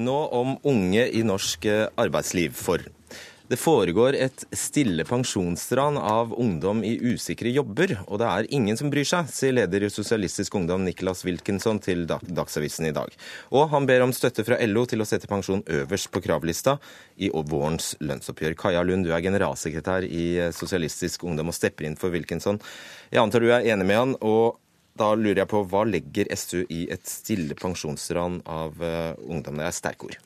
Nå 0.00 0.16
om 0.32 0.56
unge 0.64 1.04
i 1.12 1.22
norsk 1.26 1.66
eh, 1.68 1.86
arbeidsliv. 2.00 2.56
For 2.56 2.84
det 3.50 3.58
foregår 3.58 4.14
et 4.14 4.44
stille 4.54 5.02
pensjonsran 5.02 5.96
av 5.98 6.30
ungdom 6.38 6.84
i 6.86 6.92
usikre 7.02 7.50
jobber, 7.50 7.96
og 8.06 8.20
det 8.22 8.28
er 8.30 8.48
ingen 8.54 8.78
som 8.78 8.92
bryr 8.92 9.08
seg, 9.10 9.26
sier 9.34 9.56
leder 9.56 9.82
i 9.82 9.90
Sosialistisk 9.90 10.54
Ungdom 10.54 10.84
Niklas 10.86 11.24
Wilkinson 11.26 11.82
til 11.82 12.04
Dagsavisen 12.06 12.86
i 12.86 12.94
dag. 12.94 13.10
Og 13.50 13.66
han 13.74 13.90
ber 13.90 14.06
om 14.06 14.14
støtte 14.14 14.46
fra 14.46 14.60
LO 14.70 14.86
til 14.86 15.02
å 15.02 15.08
sette 15.10 15.26
pensjon 15.26 15.66
øverst 15.66 16.12
på 16.14 16.22
kravlista 16.22 16.76
i 17.18 17.32
vårens 17.34 17.96
lønnsoppgjør. 17.98 18.54
Kaja 18.62 18.86
Lund, 18.86 19.08
du 19.08 19.10
er 19.10 19.26
generalsekretær 19.26 20.06
i 20.06 20.24
eh, 20.38 20.54
Sosialistisk 20.54 21.26
Ungdom 21.26 21.50
og 21.50 21.58
stepper 21.58 21.90
inn 21.90 21.98
for 21.98 22.14
Wilkinson. 22.14 22.62
Jeg 23.10 23.24
antar 23.24 23.42
du 23.42 23.50
er 23.50 23.66
enig 23.66 23.90
med 23.90 24.04
han. 24.04 24.18
og 24.22 24.60
da 25.00 25.14
lurer 25.16 25.42
jeg 25.42 25.50
på, 25.50 25.62
Hva 25.70 25.84
legger 25.88 26.30
SU 26.36 26.64
i 26.68 26.84
et 26.92 27.06
stille 27.08 27.56
pensjonsran 27.58 28.40
av 28.48 28.76
uh, 28.82 29.14
ungdom? 29.26 29.60
Det 29.60 29.68
er 29.68 29.76
sterke 29.76 30.10
ord. 30.10 30.18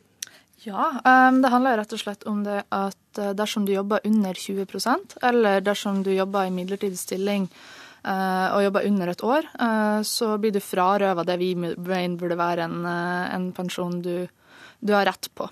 Ja, 0.64 0.88
um, 1.04 1.40
det 1.44 1.52
handler 1.52 1.78
rett 1.82 1.92
og 1.92 2.00
slett 2.00 2.24
om 2.30 2.42
det 2.46 2.62
at 2.72 3.20
uh, 3.20 3.32
dersom 3.36 3.66
du 3.68 3.74
jobber 3.74 4.04
under 4.08 4.36
20% 4.36 5.18
eller 5.22 5.64
dersom 5.64 6.02
du 6.06 6.12
jobber 6.14 6.48
i 6.48 6.54
midlertidig 6.54 7.00
stilling 7.00 7.48
og 8.04 8.60
jobber 8.60 8.84
under 8.84 9.08
et 9.08 9.22
år, 9.24 9.46
så 10.04 10.26
blir 10.36 10.52
du 10.52 10.58
frarøva 10.60 11.22
det 11.24 11.38
vi 11.40 11.54
mener 11.56 12.18
burde 12.20 12.36
være 12.36 12.66
en, 12.66 12.82
en 12.84 13.46
pensjon 13.56 13.94
du, 14.04 14.26
du, 14.76 14.92
har 14.92 15.06
rett 15.08 15.30
på. 15.32 15.46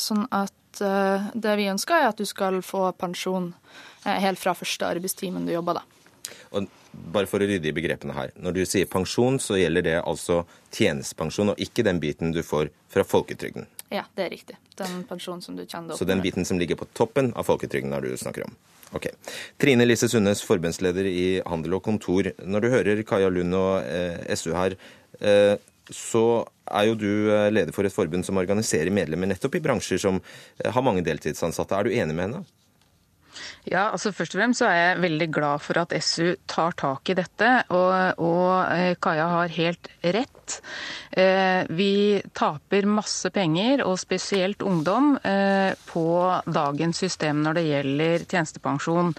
Sånn 0.00 0.24
at 0.32 0.80
det 0.80 1.58
vi 1.60 1.68
ønsker, 1.68 1.92
er 1.92 2.08
at 2.08 2.16
du 2.16 2.24
skal 2.24 2.62
få 2.64 2.86
pensjon 2.96 3.50
helt 4.00 4.40
fra 4.40 4.56
første 4.56 4.88
arbeidstimen 4.96 5.44
du 5.44 5.52
jobber, 5.58 5.82
da. 5.82 6.32
Og 6.56 6.72
bare 7.12 7.28
for 7.30 7.42
å 7.42 7.48
rydde 7.48 7.70
i 7.70 7.74
begrepene 7.76 8.16
her. 8.16 8.32
Når 8.36 8.56
du 8.56 8.62
sier 8.68 8.88
pensjon, 8.90 9.38
så 9.42 9.58
gjelder 9.58 9.86
det 9.86 9.96
altså 10.00 10.42
tjenestepensjon, 10.74 11.54
og 11.54 11.62
ikke 11.62 11.84
den 11.86 12.00
biten 12.02 12.34
du 12.34 12.42
får 12.46 12.72
fra 12.92 13.04
folketrygden. 13.06 13.68
Ja, 13.94 14.04
det 14.16 14.26
er 14.26 14.34
riktig. 14.34 14.58
Den 14.76 15.02
pensjonen 15.08 15.40
som 15.44 15.56
du 15.56 15.64
kjenner 15.64 15.94
opp 15.94 16.00
Så 16.00 16.08
den 16.08 16.20
biten 16.24 16.44
som 16.44 16.60
ligger 16.60 16.76
på 16.76 16.88
toppen 16.96 17.32
av 17.38 17.48
folketrygden 17.48 17.94
er 17.96 18.04
du 18.04 18.12
snakker 18.20 18.44
om? 18.44 18.56
Ok. 18.96 19.08
Trine 19.60 19.84
Lise 19.84 20.08
Sundnes, 20.08 20.42
forbundsleder 20.44 21.08
i 21.08 21.40
Handel 21.48 21.78
og 21.78 21.84
Kontor. 21.84 22.30
Når 22.44 22.64
du 22.64 22.68
hører 22.72 23.02
Kaja 23.08 23.28
Lund 23.32 23.56
og 23.56 23.82
eh, 23.84 24.36
SU 24.36 24.52
her, 24.56 24.76
eh, 25.20 25.56
så 25.92 26.24
er 26.68 26.88
jo 26.88 26.96
du 27.00 27.10
eh, 27.32 27.48
leder 27.52 27.74
for 27.76 27.88
et 27.88 27.94
forbund 27.94 28.26
som 28.26 28.40
organiserer 28.40 28.92
medlemmer 28.94 29.30
nettopp 29.30 29.56
i 29.58 29.64
bransjer 29.64 30.00
som 30.00 30.20
eh, 30.20 30.70
har 30.72 30.84
mange 30.84 31.04
deltidsansatte. 31.06 31.76
Er 31.76 31.88
du 31.88 31.96
enig 31.96 32.16
med 32.16 32.28
henne? 32.28 32.44
Ja, 33.68 33.88
altså 33.92 34.12
Først 34.14 34.34
og 34.34 34.42
fremst 34.42 34.62
så 34.62 34.68
er 34.70 34.80
jeg 34.80 35.02
veldig 35.04 35.28
glad 35.34 35.64
for 35.64 35.80
at 35.82 35.94
SU 36.04 36.34
tar 36.50 36.76
tak 36.78 37.12
i 37.12 37.16
dette. 37.18 37.52
Og, 37.74 38.22
og 38.24 38.74
eh, 38.74 38.94
Kaja 39.02 39.28
har 39.34 39.56
helt 39.58 39.90
rett. 40.04 40.37
Eh, 41.10 41.64
vi 41.68 42.22
taper 42.36 42.86
masse 42.88 43.30
penger, 43.34 43.82
og 43.86 43.98
spesielt 44.00 44.62
ungdom, 44.62 45.16
eh, 45.24 45.74
på 45.86 46.06
dagens 46.46 46.98
system 46.98 47.42
når 47.42 47.58
det 47.58 47.66
gjelder 47.68 48.28
tjenestepensjon. 48.28 49.14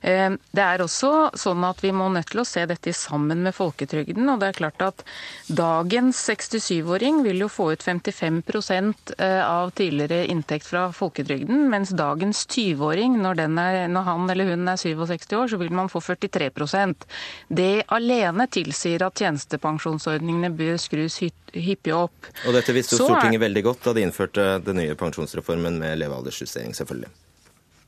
Det 0.00 0.62
er 0.64 0.80
også 0.80 1.36
sånn 1.36 1.60
at 1.68 1.82
vi 1.84 1.90
må 1.92 2.06
nødt 2.08 2.30
til 2.32 2.40
å 2.40 2.46
se 2.48 2.62
dette 2.64 2.88
sammen 2.96 3.42
med 3.44 3.52
folketrygden. 3.52 4.30
og 4.32 4.40
det 4.40 4.48
er 4.48 4.56
klart 4.56 4.80
at 4.80 5.04
Dagens 5.46 6.16
67-åring 6.16 7.22
vil 7.22 7.42
jo 7.44 7.48
få 7.48 7.72
ut 7.72 7.84
55% 7.84 9.12
av 9.20 9.70
tidligere 9.76 10.26
inntekt 10.32 10.64
fra 10.64 10.90
folketrygden, 10.90 11.68
mens 11.68 11.90
dagens 11.90 12.46
20-åring, 12.46 13.20
når 13.20 13.40
når 13.50 14.02
han 14.08 14.30
eller 14.30 14.50
hun 14.54 14.68
er 14.68 14.80
67 14.80 15.36
år, 15.36 15.48
så 15.48 15.58
vil 15.60 15.72
man 15.72 15.88
få 15.88 16.00
43% 16.00 17.06
Det 17.48 17.84
alene 17.88 18.46
tilsier 18.46 19.02
at 19.04 19.20
tjenestepensjonsordningene 19.20 20.50
bør 20.60 20.76
skrus 20.80 21.18
hyppig 21.20 21.96
opp. 21.96 22.30
Og 22.46 22.54
dette 22.56 22.76
visste 22.76 22.98
jo 22.98 23.08
Stortinget 23.08 23.40
er... 23.40 23.46
veldig 23.48 23.64
godt 23.66 23.88
da 23.88 23.96
de 23.96 24.06
innførte 24.06 24.52
den 24.66 24.80
nye 24.82 24.98
pensjonsreformen 24.98 25.80
med 25.80 25.98
levealdersjustering, 26.04 26.76
selvfølgelig. 26.76 27.10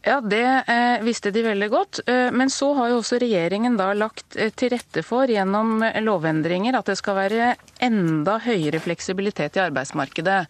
Ja, 0.02 0.16
det 0.20 0.64
eh, 0.66 0.98
visste 1.06 1.30
de 1.30 1.44
veldig 1.46 1.68
godt. 1.70 2.00
Eh, 2.10 2.32
men 2.34 2.50
så 2.50 2.72
har 2.74 2.90
jo 2.90 2.98
også 2.98 3.20
regjeringen 3.22 3.76
da 3.78 3.92
lagt 3.94 4.34
eh, 4.34 4.50
til 4.50 4.72
rette 4.74 5.04
for 5.06 5.30
gjennom 5.30 5.84
lovendringer 6.02 6.74
at 6.74 6.90
det 6.90 6.96
skal 6.98 7.20
være 7.20 7.52
enda 7.82 8.40
høyere 8.42 8.80
fleksibilitet 8.82 9.60
i 9.60 9.62
arbeidsmarkedet. 9.62 10.40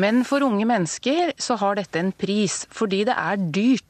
Men 0.00 0.24
for 0.28 0.44
unge 0.48 0.64
mennesker 0.68 1.34
så 1.36 1.58
har 1.60 1.76
dette 1.76 2.00
en 2.00 2.14
pris, 2.16 2.62
fordi 2.72 3.04
det 3.10 3.18
er 3.20 3.44
dyrt 3.52 3.84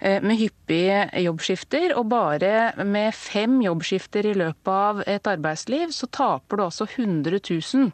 med 0.00 0.38
hyppige 0.38 1.04
jobbskifter. 1.24 1.94
Og 1.98 2.08
bare 2.10 2.72
med 2.84 3.14
fem 3.14 3.58
jobbskifter 3.64 4.28
i 4.30 4.34
løpet 4.36 4.72
av 4.72 5.02
et 5.06 5.30
arbeidsliv, 5.30 5.92
så 5.94 6.08
taper 6.12 6.58
du 6.58 6.64
altså 6.66 6.86
100 6.88 7.40
000 7.40 7.90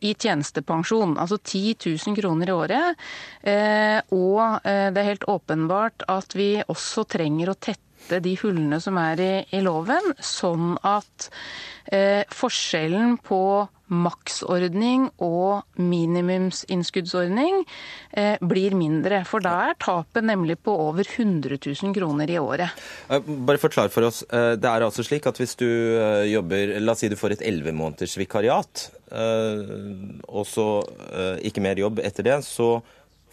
i 0.00 0.12
tjenestepensjon. 0.14 1.16
Altså 1.20 1.38
10 1.38 1.76
000 2.06 2.16
kroner 2.20 2.50
i 2.50 2.56
året. 2.56 3.06
Og 4.16 4.40
det 4.64 5.02
er 5.02 5.10
helt 5.10 5.28
åpenbart 5.30 6.06
at 6.12 6.36
vi 6.38 6.54
også 6.66 7.06
trenger 7.16 7.52
å 7.52 7.58
tette 7.58 8.20
de 8.22 8.36
hullene 8.40 8.78
som 8.82 8.98
er 9.00 9.22
i, 9.22 9.32
i 9.56 9.62
loven, 9.64 10.12
sånn 10.22 10.76
at 10.86 11.30
eh, 11.92 12.22
forskjellen 12.32 13.16
på 13.24 13.40
maksordning 13.92 15.08
og 15.22 15.62
minimumsinnskuddsordning 15.78 17.62
eh, 18.16 18.34
blir 18.42 18.74
mindre. 18.78 19.22
For 19.28 19.44
da 19.44 19.54
er 19.68 19.78
tapet 19.82 20.26
nemlig 20.26 20.58
på 20.66 20.74
over 20.88 21.06
100 21.06 21.58
000 21.60 21.94
kroner 21.96 22.30
i 22.32 22.38
året. 22.40 22.82
Eh, 23.10 23.30
bare 23.46 23.62
forklar 23.62 23.92
for 23.94 24.08
oss. 24.08 24.22
Eh, 24.30 24.54
det 24.58 24.70
er 24.70 24.86
altså 24.86 25.06
slik 25.06 25.28
at 25.30 25.38
hvis 25.40 25.56
du 25.60 25.68
jobber 26.26 26.76
La 26.82 26.94
oss 26.96 27.04
si 27.04 27.10
du 27.12 27.16
får 27.18 27.36
et 27.36 27.46
11 27.46 27.76
måneders 27.76 28.16
vikariat, 28.18 28.86
og 29.06 30.46
så 30.50 30.64
ikke 31.46 31.62
mer 31.62 31.78
jobb 31.78 32.00
etter 32.02 32.26
det, 32.26 32.40
så 32.44 32.80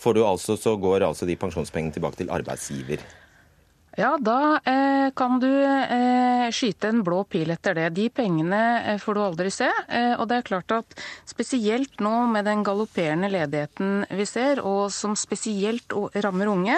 altså, 0.05 0.55
så 0.59 0.75
går 0.77 1.07
altså 1.07 1.25
de 1.25 1.35
pensjonspengene 1.39 1.93
tilbake 1.95 2.21
til 2.21 2.29
arbeidsgiver. 2.29 3.01
Ja, 3.93 4.15
da 4.17 4.57
eh, 4.65 5.11
kan 5.13 5.35
du 5.37 5.51
eh, 5.53 6.47
skyte 6.49 6.89
en 6.89 7.03
blå 7.05 7.19
pil 7.29 7.51
etter 7.53 7.75
det. 7.77 7.91
De 7.93 8.07
pengene 8.09 8.61
eh, 8.79 8.97
får 8.97 9.13
du 9.13 9.21
aldri 9.21 9.51
se. 9.53 9.67
Eh, 9.69 10.15
og 10.17 10.25
det 10.31 10.39
er 10.39 10.47
klart 10.47 10.73
at 10.73 10.95
spesielt 11.29 12.01
nå 12.01 12.13
med 12.31 12.47
den 12.49 12.63
galopperende 12.65 13.29
ledigheten 13.29 14.07
vi 14.09 14.25
ser, 14.25 14.63
og 14.65 14.89
som 14.93 15.13
spesielt 15.19 15.93
rammer 16.25 16.49
unge, 16.49 16.77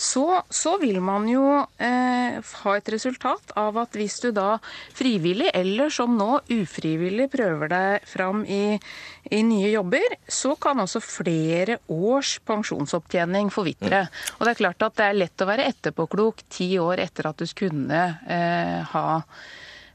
så, 0.00 0.40
så 0.48 0.78
vil 0.80 1.02
man 1.04 1.28
jo 1.28 1.44
eh, 1.76 2.40
ha 2.40 2.74
et 2.78 2.88
resultat 2.94 3.52
av 3.60 3.76
at 3.84 4.00
hvis 4.00 4.16
du 4.24 4.30
da 4.32 4.56
frivillig, 4.96 5.50
eller 5.52 5.92
som 5.92 6.16
nå 6.16 6.40
ufrivillig, 6.48 7.28
prøver 7.34 7.74
deg 7.74 8.08
fram 8.08 8.40
i, 8.48 8.78
i 9.36 9.42
nye 9.44 9.68
jobber, 9.74 10.16
så 10.24 10.56
kan 10.56 10.80
også 10.80 11.04
flere 11.04 11.76
års 11.92 12.38
pensjonsopptjening 12.48 13.52
forvitre. 13.52 14.06
Mm. 14.08 14.18
Og 14.38 14.48
det 14.48 14.56
er 14.56 14.62
klart 14.64 14.88
at 14.88 14.96
det 14.96 15.10
er 15.10 15.22
lett 15.26 15.44
å 15.44 15.52
være 15.52 15.68
etterpåklok 15.74 16.44
ti 16.54 16.70
år 16.80 17.02
etter 17.02 17.28
at 17.30 17.42
du 17.42 17.46
kunne 17.58 18.00
eh, 18.30 18.80
ha 18.94 19.06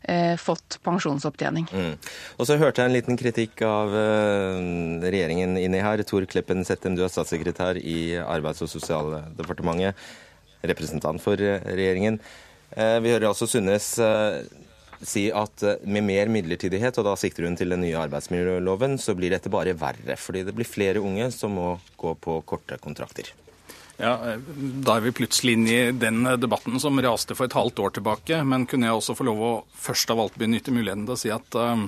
eh, 0.04 0.36
fått 0.40 0.80
pensjonsopptjening. 0.86 1.68
Mm. 1.72 1.96
Og 2.38 2.50
så 2.50 2.60
hørte 2.60 2.84
jeg 2.84 2.92
en 2.92 2.98
liten 2.98 3.20
kritikk 3.20 3.64
av 3.68 3.96
uh, 3.96 4.60
regjeringen 5.06 5.58
inni 5.62 5.84
her. 5.84 6.04
Tor 6.08 6.28
Kleppen 6.30 6.66
Settem, 6.68 6.98
du 6.98 7.06
er 7.06 7.14
statssekretær 7.14 7.80
i 7.80 8.16
Arbeids- 8.24 8.64
og 8.66 8.72
sosialdepartementet, 8.72 9.98
representant 10.70 11.24
for 11.24 11.40
regjeringen. 11.40 12.20
Vi 12.70 13.10
hører 13.10 13.32
altså 13.32 13.48
Sundnes 13.50 13.96
si 15.02 15.30
at 15.32 15.64
med 15.88 16.04
mer 16.06 16.30
midlertidighet, 16.32 16.98
og 17.00 17.08
da 17.08 17.16
sikter 17.18 17.48
hun 17.48 17.56
til 17.58 17.72
den 17.72 17.84
nye 17.86 17.98
arbeidsmiljøloven, 17.98 18.98
så 19.00 19.16
blir 19.18 19.34
dette 19.34 19.52
bare 19.52 19.74
verre. 19.80 20.18
Fordi 20.20 20.44
det 20.48 20.56
blir 20.58 20.68
flere 20.68 21.02
unge 21.04 21.32
som 21.36 21.56
må 21.56 21.70
gå 21.98 22.14
på 22.20 22.42
korte 22.50 22.78
kontrakter. 22.84 23.32
Ja, 24.00 24.16
Da 24.86 24.96
er 24.96 25.04
vi 25.04 25.12
plutselig 25.12 25.58
inne 25.58 25.74
i 25.76 25.92
den 25.92 26.24
debatten 26.40 26.80
som 26.80 27.00
raste 27.04 27.36
for 27.36 27.50
et 27.50 27.58
halvt 27.58 27.82
år 27.84 27.98
tilbake. 27.98 28.40
Men 28.48 28.66
kunne 28.66 28.88
jeg 28.88 28.96
også 28.96 29.18
få 29.20 29.28
lov 29.28 29.44
å 29.44 29.54
først 29.76 30.14
av 30.14 30.24
alt 30.24 30.40
benytte 30.40 30.72
muligheten 30.72 31.06
til 31.06 31.18
å 31.18 31.20
si 31.20 31.34
at 31.36 31.60
uh, 31.60 31.84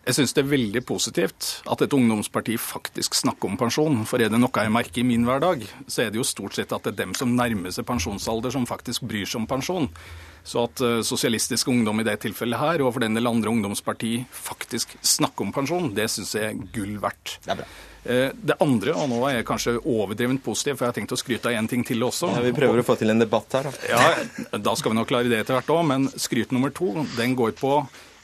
jeg 0.00 0.16
syns 0.16 0.32
det 0.34 0.42
er 0.42 0.50
veldig 0.50 0.80
positivt 0.88 1.48
at 1.70 1.82
et 1.84 1.94
ungdomsparti 1.94 2.56
faktisk 2.58 3.14
snakker 3.18 3.50
om 3.50 3.58
pensjon. 3.60 4.00
For 4.08 4.18
er 4.18 4.32
det 4.32 4.40
noe 4.40 4.64
jeg 4.64 4.72
merker 4.74 5.04
i 5.04 5.06
min 5.06 5.26
hverdag, 5.28 5.66
så 5.86 6.02
er 6.02 6.10
det 6.10 6.18
jo 6.18 6.26
stort 6.26 6.56
sett 6.58 6.72
at 6.74 6.86
det 6.86 6.94
er 6.94 7.02
dem 7.04 7.14
som 7.14 7.36
nærmer 7.36 7.70
seg 7.74 7.86
pensjonsalder, 7.86 8.50
som 8.54 8.66
faktisk 8.66 9.06
bryr 9.06 9.28
seg 9.28 9.42
om 9.42 9.48
pensjon. 9.50 9.90
Så 10.44 10.64
at 10.66 10.80
uh, 10.84 11.00
Sosialistisk 11.06 11.68
Ungdom 11.68 12.00
i 12.00 12.06
det 12.06 12.16
tilfellet 12.24 12.60
her, 12.60 12.82
og 12.84 12.94
for 12.94 13.04
den 13.04 13.18
del 13.18 13.28
andre 13.30 13.52
ungdomsparti, 13.52 14.14
faktisk 14.32 14.96
snakker 15.04 15.46
om 15.46 15.54
pensjon, 15.54 15.92
det 15.94 16.08
syns 16.10 16.34
jeg 16.38 16.50
er 16.50 16.66
gull 16.74 16.96
verdt. 17.02 17.38
Det 17.44 17.54
er 17.54 17.62
bra. 17.62 17.70
Eh, 18.00 18.30
det 18.32 18.56
andre, 18.64 18.94
og 18.96 19.10
nå 19.12 19.18
er 19.28 19.34
jeg 19.36 19.46
kanskje 19.50 19.74
overdrevent 19.84 20.40
positiv, 20.44 20.78
for 20.78 20.86
jeg 20.86 20.94
har 20.94 20.96
tenkt 20.96 21.12
å 21.12 21.18
skryte 21.20 21.50
av 21.50 21.58
én 21.58 21.68
ting 21.68 21.82
til 21.84 22.00
også. 22.06 22.30
Ja, 22.32 22.44
Vi 22.46 22.54
prøver 22.56 22.80
å 22.80 22.86
få 22.86 22.96
til 22.96 23.12
en 23.12 23.20
debatt 23.20 23.52
her, 23.52 23.68
da. 23.68 23.72
Ja, 23.90 24.56
Da 24.56 24.74
skal 24.74 24.94
vi 24.94 25.00
nok 25.00 25.10
klare 25.10 25.28
det 25.28 25.42
etter 25.42 25.58
hvert 25.58 25.74
òg, 25.74 25.82
men 25.90 26.08
skryt 26.16 26.54
nummer 26.56 26.72
to 26.72 27.04
den 27.18 27.36
går 27.36 27.52
på 27.60 27.74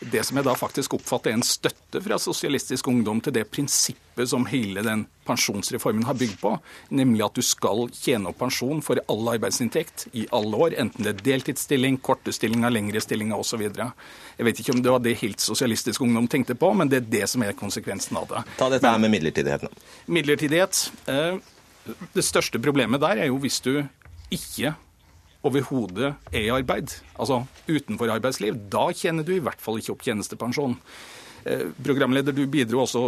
det 0.01 0.23
som 0.29 0.37
jeg 0.37 0.45
da 0.45 0.53
faktisk 0.59 0.95
oppfatter 0.99 1.33
er 1.33 1.39
en 1.39 1.47
støtte 1.47 2.01
fra 2.05 2.19
Sosialistisk 2.21 2.89
Ungdom 2.91 3.23
til 3.25 3.33
det 3.33 3.47
prinsippet 3.49 4.29
som 4.29 4.45
hele 4.51 4.83
den 4.85 5.07
pensjonsreformen 5.27 6.05
har 6.05 6.19
bygd 6.21 6.37
på, 6.43 6.53
nemlig 6.93 7.25
at 7.25 7.39
du 7.39 7.43
skal 7.45 7.87
tjene 7.97 8.31
opp 8.31 8.39
pensjon 8.43 8.83
for 8.85 9.01
all 9.13 9.33
arbeidsinntekt 9.33 10.07
i 10.13 10.27
alle 10.37 10.61
år, 10.67 10.77
enten 10.85 11.07
det 11.07 11.15
er 11.15 11.25
deltidsstilling, 11.31 11.99
korte 12.05 12.35
stillinger, 12.37 12.73
lengre 12.77 13.01
stillinger 13.01 13.41
osv. 13.41 13.65
Jeg 13.67 14.49
vet 14.51 14.63
ikke 14.63 14.77
om 14.77 14.85
det 14.85 14.93
var 14.93 15.05
det 15.05 15.17
helt 15.23 15.43
Sosialistisk 15.43 16.05
Ungdom 16.05 16.29
tenkte 16.29 16.59
på, 16.59 16.73
men 16.77 16.93
det 16.93 17.01
er 17.01 17.11
det 17.17 17.27
som 17.33 17.45
er 17.47 17.57
konsekvensen 17.57 18.21
av 18.21 18.29
det. 18.33 18.47
Ta 18.61 18.69
dette 18.73 18.93
her 18.93 19.01
med 19.01 19.15
midlertidigheten. 19.17 19.73
Midlertidighet. 20.13 20.87
Eh, 21.09 21.41
det 22.13 22.25
største 22.27 22.61
problemet 22.61 23.01
der 23.01 23.25
er 23.25 23.31
jo 23.31 23.41
hvis 23.41 23.63
du 23.65 23.79
ikke 24.35 24.75
overhodet 25.47 26.15
er 26.33 26.43
i 26.45 26.53
arbeid, 26.55 26.95
altså 27.17 27.45
utenfor 27.69 28.13
arbeidsliv, 28.17 28.59
da 28.73 28.89
tjener 28.95 29.27
du 29.27 29.37
i 29.37 29.43
hvert 29.43 29.63
fall 29.63 29.81
ikke 29.81 29.95
opp 29.97 30.05
tjenestepensjon. 30.07 30.77
Eh, 31.47 31.69
programleder, 31.83 32.35
du 32.35 32.47
bidro 32.51 32.81
også 32.83 33.01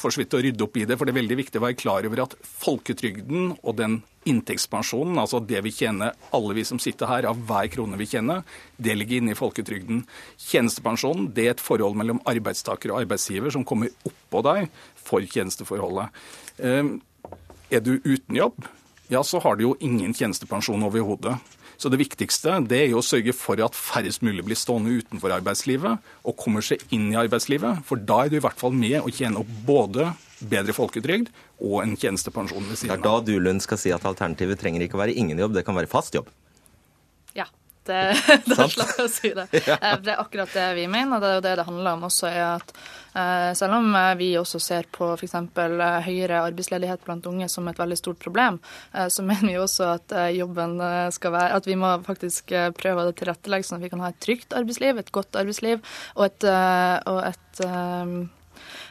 for 0.00 0.10
så 0.10 0.18
vidt 0.18 0.32
til 0.32 0.40
å 0.40 0.42
rydde 0.42 0.64
opp 0.64 0.78
i 0.80 0.84
det, 0.88 0.96
for 0.98 1.06
det 1.06 1.12
er 1.14 1.20
veldig 1.20 1.36
viktig 1.38 1.60
å 1.60 1.62
være 1.62 1.76
klar 1.78 2.06
over 2.08 2.24
at 2.24 2.32
folketrygden 2.42 3.52
og 3.62 3.76
den 3.78 4.00
inntektspensjonen, 4.26 5.14
altså 5.22 5.38
det 5.46 5.60
vi 5.62 5.70
tjener, 5.76 6.16
alle 6.34 6.56
vi 6.58 6.64
som 6.66 6.80
sitter 6.82 7.06
her, 7.06 7.28
av 7.30 7.38
hver 7.46 7.68
krone 7.70 8.00
vi 8.00 8.08
tjener, 8.10 8.42
det 8.82 8.96
ligger 8.98 9.20
inne 9.20 9.36
i 9.36 9.38
folketrygden. 9.38 10.02
Tjenestepensjonen 10.42 11.30
det 11.36 11.44
er 11.44 11.54
et 11.54 11.62
forhold 11.62 11.94
mellom 12.00 12.18
arbeidstaker 12.28 12.90
og 12.90 13.04
arbeidsgiver 13.04 13.54
som 13.54 13.66
kommer 13.68 13.94
oppå 14.08 14.42
deg 14.48 14.66
for 14.98 15.22
tjenesteforholdet. 15.22 16.10
Eh, 16.58 16.96
er 17.70 17.84
du 17.84 17.94
uten 18.02 18.40
jobb, 18.40 18.66
ja, 19.08 19.22
så 19.22 19.38
har 19.44 19.56
du 19.56 19.68
jo 19.68 19.76
ingen 19.80 20.10
tjenestepensjon 20.18 20.82
overhodet. 20.84 21.38
Så 21.78 21.90
det 21.92 22.00
viktigste 22.00 22.56
det 22.66 22.80
er 22.82 22.88
jo 22.90 22.98
å 22.98 23.06
sørge 23.06 23.32
for 23.36 23.60
at 23.62 23.76
færrest 23.78 24.24
mulig 24.26 24.42
blir 24.48 24.58
stående 24.58 24.96
utenfor 24.98 25.36
arbeidslivet 25.36 26.08
og 26.26 26.38
kommer 26.40 26.64
seg 26.64 26.82
inn 26.94 27.12
i 27.12 27.18
arbeidslivet. 27.20 27.84
For 27.86 28.02
da 28.02 28.24
er 28.24 28.32
du 28.32 28.40
i 28.40 28.42
hvert 28.42 28.58
fall 28.58 28.74
med 28.74 28.98
å 28.98 29.12
tjene 29.14 29.38
opp 29.44 29.52
både 29.68 30.10
bedre 30.38 30.74
folketrygd 30.74 31.30
og 31.62 31.80
en 31.84 31.94
tjenestepensjon 31.98 32.66
ved 32.66 32.80
siden 32.80 32.96
av. 32.96 32.98
Det 32.98 32.98
er 32.98 33.06
da 33.06 33.22
du 33.26 33.46
Lund 33.46 33.62
skal 33.62 33.80
si 33.80 33.94
at 33.94 34.06
alternativet 34.10 34.58
trenger 34.60 34.84
ikke 34.84 34.98
å 34.98 35.04
være 35.04 35.16
ingen 35.18 35.38
jobb, 35.38 35.54
det 35.54 35.64
kan 35.66 35.78
være 35.78 35.90
fast 35.90 36.18
jobb. 36.18 36.30
Ja. 37.38 37.46
Det, 37.88 38.00
da 38.50 38.66
slapp 38.68 38.98
jeg 38.98 39.06
å 39.06 39.10
si 39.10 39.32
det. 39.38 39.46
Ja. 39.70 39.78
Eh, 39.78 39.98
det 40.04 40.12
er 40.12 40.20
akkurat 40.20 40.52
det 40.52 40.66
vi 40.76 40.88
mener, 40.90 41.16
og 41.16 41.22
det 41.22 41.30
er 41.30 41.38
jo 41.38 41.44
det 41.46 41.54
det 41.60 41.68
handler 41.70 41.94
om 41.94 42.08
også. 42.10 42.28
er 42.28 42.58
at 42.58 42.74
Selv 43.58 43.78
om 43.78 43.90
eh, 43.98 44.14
vi 44.20 44.28
også 44.40 44.60
ser 44.62 44.88
på 44.94 45.10
f.eks. 45.16 45.36
høyere 46.06 46.42
arbeidsledighet 46.46 47.04
blant 47.06 47.26
unge 47.30 47.48
som 47.52 47.68
et 47.68 47.80
veldig 47.80 47.98
stort 48.00 48.20
problem, 48.22 48.60
så 48.92 49.24
mener 49.28 49.48
vi 49.50 49.58
også 49.60 49.92
at 49.96 50.16
jobben 50.36 50.78
skal 51.14 51.34
være 51.34 51.58
At 51.58 51.68
vi 51.68 51.76
må 51.78 51.90
faktisk 52.06 52.54
prøve 52.78 53.08
å 53.08 53.14
tilrettelegge 53.16 53.68
sånn 53.68 53.80
at 53.80 53.86
vi 53.86 53.92
kan 53.92 54.02
ha 54.04 54.12
et 54.12 54.22
trygt 54.22 54.56
arbeidsliv, 54.56 54.98
et 54.98 55.14
godt 55.14 55.38
arbeidsliv 55.38 55.84
og 56.16 56.26
et, 56.28 56.48
og 56.48 57.22
et 57.26 58.28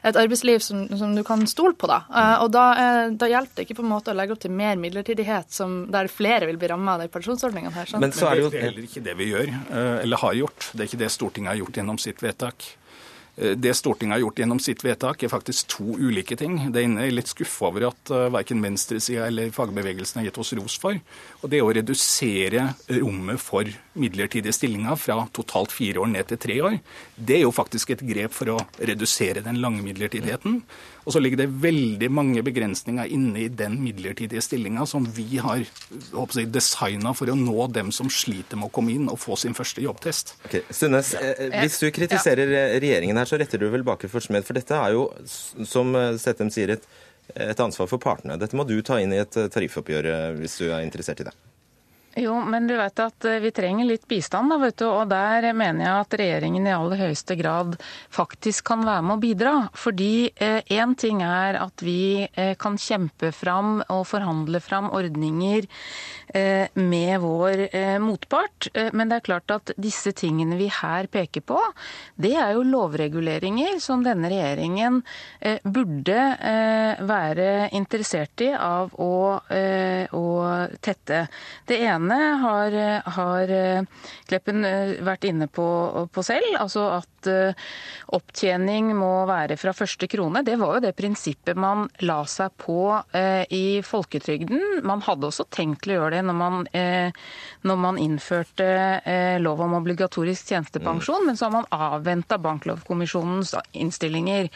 et 0.06 0.18
arbeidsliv 0.18 0.62
som, 0.64 0.86
som, 0.98 1.14
du 1.16 1.24
kan 1.28 1.44
stole 1.50 1.76
på. 1.78 1.90
Da. 1.90 2.02
Uh, 2.10 2.36
og 2.46 2.52
da, 2.56 2.66
uh, 2.78 3.04
da, 3.18 3.30
hjelper 3.32 3.60
det 3.60 3.68
ikke 3.68 3.80
på 3.80 3.86
en 3.86 3.92
måte 3.92 4.14
å 4.14 4.18
legge 4.18 4.36
opp 4.36 4.44
til 4.44 4.54
mer 4.56 4.80
midlertidighet 4.82 5.54
som, 5.54 5.80
der 5.94 6.12
flere 6.12 6.50
vil 6.50 6.60
bli 6.62 6.72
ramma 6.72 6.96
av 6.96 7.06
de 7.06 7.12
pensjonsordningene 7.14 7.76
her. 7.76 7.92
Sant? 7.92 8.04
Men 8.04 8.16
så 8.16 8.30
er 8.32 8.40
det 8.40 8.48
jo 8.48 8.52
heller 8.56 8.88
ikke 8.88 9.06
det 9.06 9.16
vi 9.20 9.32
gjør, 9.34 9.54
uh, 9.72 9.96
eller 10.04 10.24
har 10.24 10.42
gjort. 10.42 10.70
Det 10.74 10.84
er 10.84 10.92
ikke 10.92 11.02
det 11.04 11.14
Stortinget 11.14 11.54
har 11.54 11.64
gjort 11.64 11.82
gjennom 11.82 12.02
sitt 12.02 12.24
vedtak. 12.24 12.70
Eh, 13.38 13.54
det 13.58 13.74
Stortinget 13.74 14.16
har 14.16 14.20
gjort 14.20 14.40
gjennom 14.40 14.60
sitt 14.60 14.84
vedtak, 14.86 15.24
er 15.24 15.32
faktisk 15.32 15.68
to 15.72 15.96
ulike 15.98 16.38
ting. 16.40 16.58
Det 16.74 16.84
ene 16.84 17.06
er 17.06 17.14
litt 17.14 17.30
skuffa 17.30 17.70
over 17.70 17.88
at 17.92 18.12
uh, 18.14 18.28
verken 18.34 18.64
venstresida 18.64 19.28
eller 19.28 19.54
fagbevegelsen 19.54 20.22
har 20.22 20.28
gitt 20.30 20.40
oss 20.42 20.54
ros 20.58 20.78
for. 20.82 20.98
Og 21.42 21.52
det 21.52 21.60
er 21.60 21.68
å 21.68 21.74
redusere 21.78 22.66
rommet 22.98 23.42
for 23.42 23.70
midlertidige 23.98 24.56
stillinger 24.56 24.98
fra 25.00 25.22
totalt 25.36 25.74
fire 25.76 26.02
år 26.02 26.12
ned 26.16 26.30
til 26.32 26.42
tre 26.42 26.60
år. 26.66 26.80
Det 27.16 27.40
er 27.40 27.46
jo 27.46 27.56
faktisk 27.56 27.94
et 27.94 28.06
grep 28.10 28.34
for 28.34 28.56
å 28.56 28.60
redusere 28.80 29.46
den 29.46 29.62
lange 29.62 29.86
midlertidigheten. 29.86 30.62
Og 31.08 31.14
så 31.16 31.22
ligger 31.24 31.40
det 31.40 31.48
veldig 31.64 32.10
mange 32.12 32.42
begrensninger 32.44 33.08
inne 33.16 33.46
i 33.46 33.48
den 33.48 33.78
midlertidige 33.80 34.44
stillinga 34.44 34.84
som 34.90 35.06
vi 35.16 35.40
har 35.40 35.62
jeg, 35.64 36.50
designa 36.52 37.14
for 37.16 37.32
å 37.32 37.38
nå 37.40 37.70
dem 37.72 37.94
som 37.96 38.12
sliter 38.12 38.60
med 38.60 38.68
å 38.68 38.74
komme 38.76 38.92
inn 38.98 39.08
og 39.08 39.22
få 39.24 39.40
sin 39.40 39.56
første 39.56 39.86
jobbtest. 39.86 40.36
Okay. 40.50 40.66
Sunnes, 40.68 41.14
eh, 41.16 41.48
hvis 41.62 41.80
du 41.80 41.88
kritiserer 41.96 42.52
ja. 42.52 42.66
regjeringen 42.84 43.20
her, 43.22 43.30
så 43.30 43.40
retter 43.40 43.64
du 43.64 43.70
vel 43.72 43.88
baker 43.88 44.12
for 44.12 44.24
smed. 44.24 44.44
For 44.48 44.60
dette 44.60 44.76
er 44.76 44.98
jo, 44.98 45.08
som 45.28 45.96
Settem 46.20 46.52
sier, 46.52 46.76
et, 46.76 46.88
et 47.40 47.64
ansvar 47.64 47.88
for 47.88 48.04
partene. 48.04 48.36
Dette 48.42 48.60
må 48.60 48.68
du 48.68 48.76
ta 48.84 49.00
inn 49.00 49.16
i 49.16 49.24
et 49.24 49.44
tariffoppgjør 49.54 50.12
hvis 50.42 50.60
du 50.60 50.68
er 50.68 50.84
interessert 50.84 51.24
i 51.24 51.32
det. 51.32 51.38
Jo, 52.18 52.34
men 52.42 52.66
du 52.66 52.74
vet 52.74 52.98
at 53.04 53.26
eh, 53.30 53.38
vi 53.44 53.52
trenger 53.54 53.86
litt 53.86 54.08
bistand, 54.10 54.50
da, 54.50 54.58
vet 54.58 54.80
du. 54.82 54.88
Og 54.90 55.06
der 55.12 55.52
mener 55.54 55.86
jeg 55.86 56.02
at 56.02 56.16
regjeringen 56.18 56.66
i 56.66 56.74
aller 56.74 56.98
høyeste 57.04 57.38
grad 57.38 57.76
faktisk 58.10 58.66
kan 58.72 58.82
være 58.88 59.04
med 59.06 59.18
å 59.18 59.22
bidra. 59.22 59.52
Fordi 59.78 60.10
én 60.34 60.96
eh, 60.96 60.96
ting 60.98 61.22
er 61.22 61.60
at 61.62 61.84
vi 61.86 62.26
eh, 62.26 62.56
kan 62.58 62.80
kjempe 62.82 63.30
fram 63.38 63.84
og 63.94 64.08
forhandle 64.10 64.62
fram 64.66 64.90
ordninger 64.98 65.70
med 66.74 67.20
vår 67.24 67.64
eh, 67.72 67.98
motpart, 68.04 68.68
eh, 68.74 68.90
men 68.94 69.10
det 69.10 69.20
er 69.20 69.26
klart 69.28 69.54
at 69.54 69.72
disse 69.80 70.12
tingene 70.18 70.58
vi 70.60 70.68
her 70.72 71.08
peker 71.12 71.46
på, 71.48 71.60
det 72.20 72.34
er 72.36 72.56
jo 72.58 72.66
lovreguleringer 72.68 73.80
som 73.84 74.04
denne 74.06 74.30
regjeringen 74.32 75.02
burde 75.64 76.20
være 77.08 77.70
interessert 77.76 78.42
i 78.44 78.50
av 78.54 78.94
å, 79.02 79.40
å 79.40 80.26
tette. 80.84 81.20
Det 81.68 81.80
ene 81.88 82.18
har, 82.44 82.76
har 83.18 83.54
eh, 83.54 84.08
Kleppen 84.28 84.66
eh, 84.68 84.96
vært 85.06 85.28
inne 85.30 85.48
på, 85.52 85.68
på, 86.14 86.24
selv, 86.26 86.50
altså 86.60 86.88
at 86.98 87.30
eh, 87.32 87.68
opptjening 88.16 88.94
må 88.98 89.12
være 89.30 89.58
fra 89.60 89.74
første 89.76 90.10
krone. 90.12 90.44
Det 90.48 90.58
var 90.60 90.78
jo 90.78 90.86
det 90.88 90.94
prinsippet 90.98 91.60
man 91.60 91.88
la 92.08 92.22
seg 92.30 92.54
på 92.62 92.80
i 93.54 93.80
folketrygden. 93.86 94.82
Man 94.88 95.02
hadde 95.06 95.30
også 95.30 95.48
tenkt 95.54 95.88
å 95.90 95.98
gjøre 95.98 96.17
det 96.17 96.17
når 96.26 96.38
man, 96.38 96.58
når 97.68 97.80
man 97.82 98.00
innførte 98.02 98.68
lov 99.44 99.62
om 99.66 99.76
obligatorisk 99.78 100.52
tjenestepensjon, 100.52 101.24
mm. 101.24 101.28
men 101.30 101.40
så 101.40 101.48
har 101.48 101.56
man 101.56 101.70
avventa 101.74 102.38
Banklovkommisjonens 102.42 103.54
innstillinger. 103.78 104.50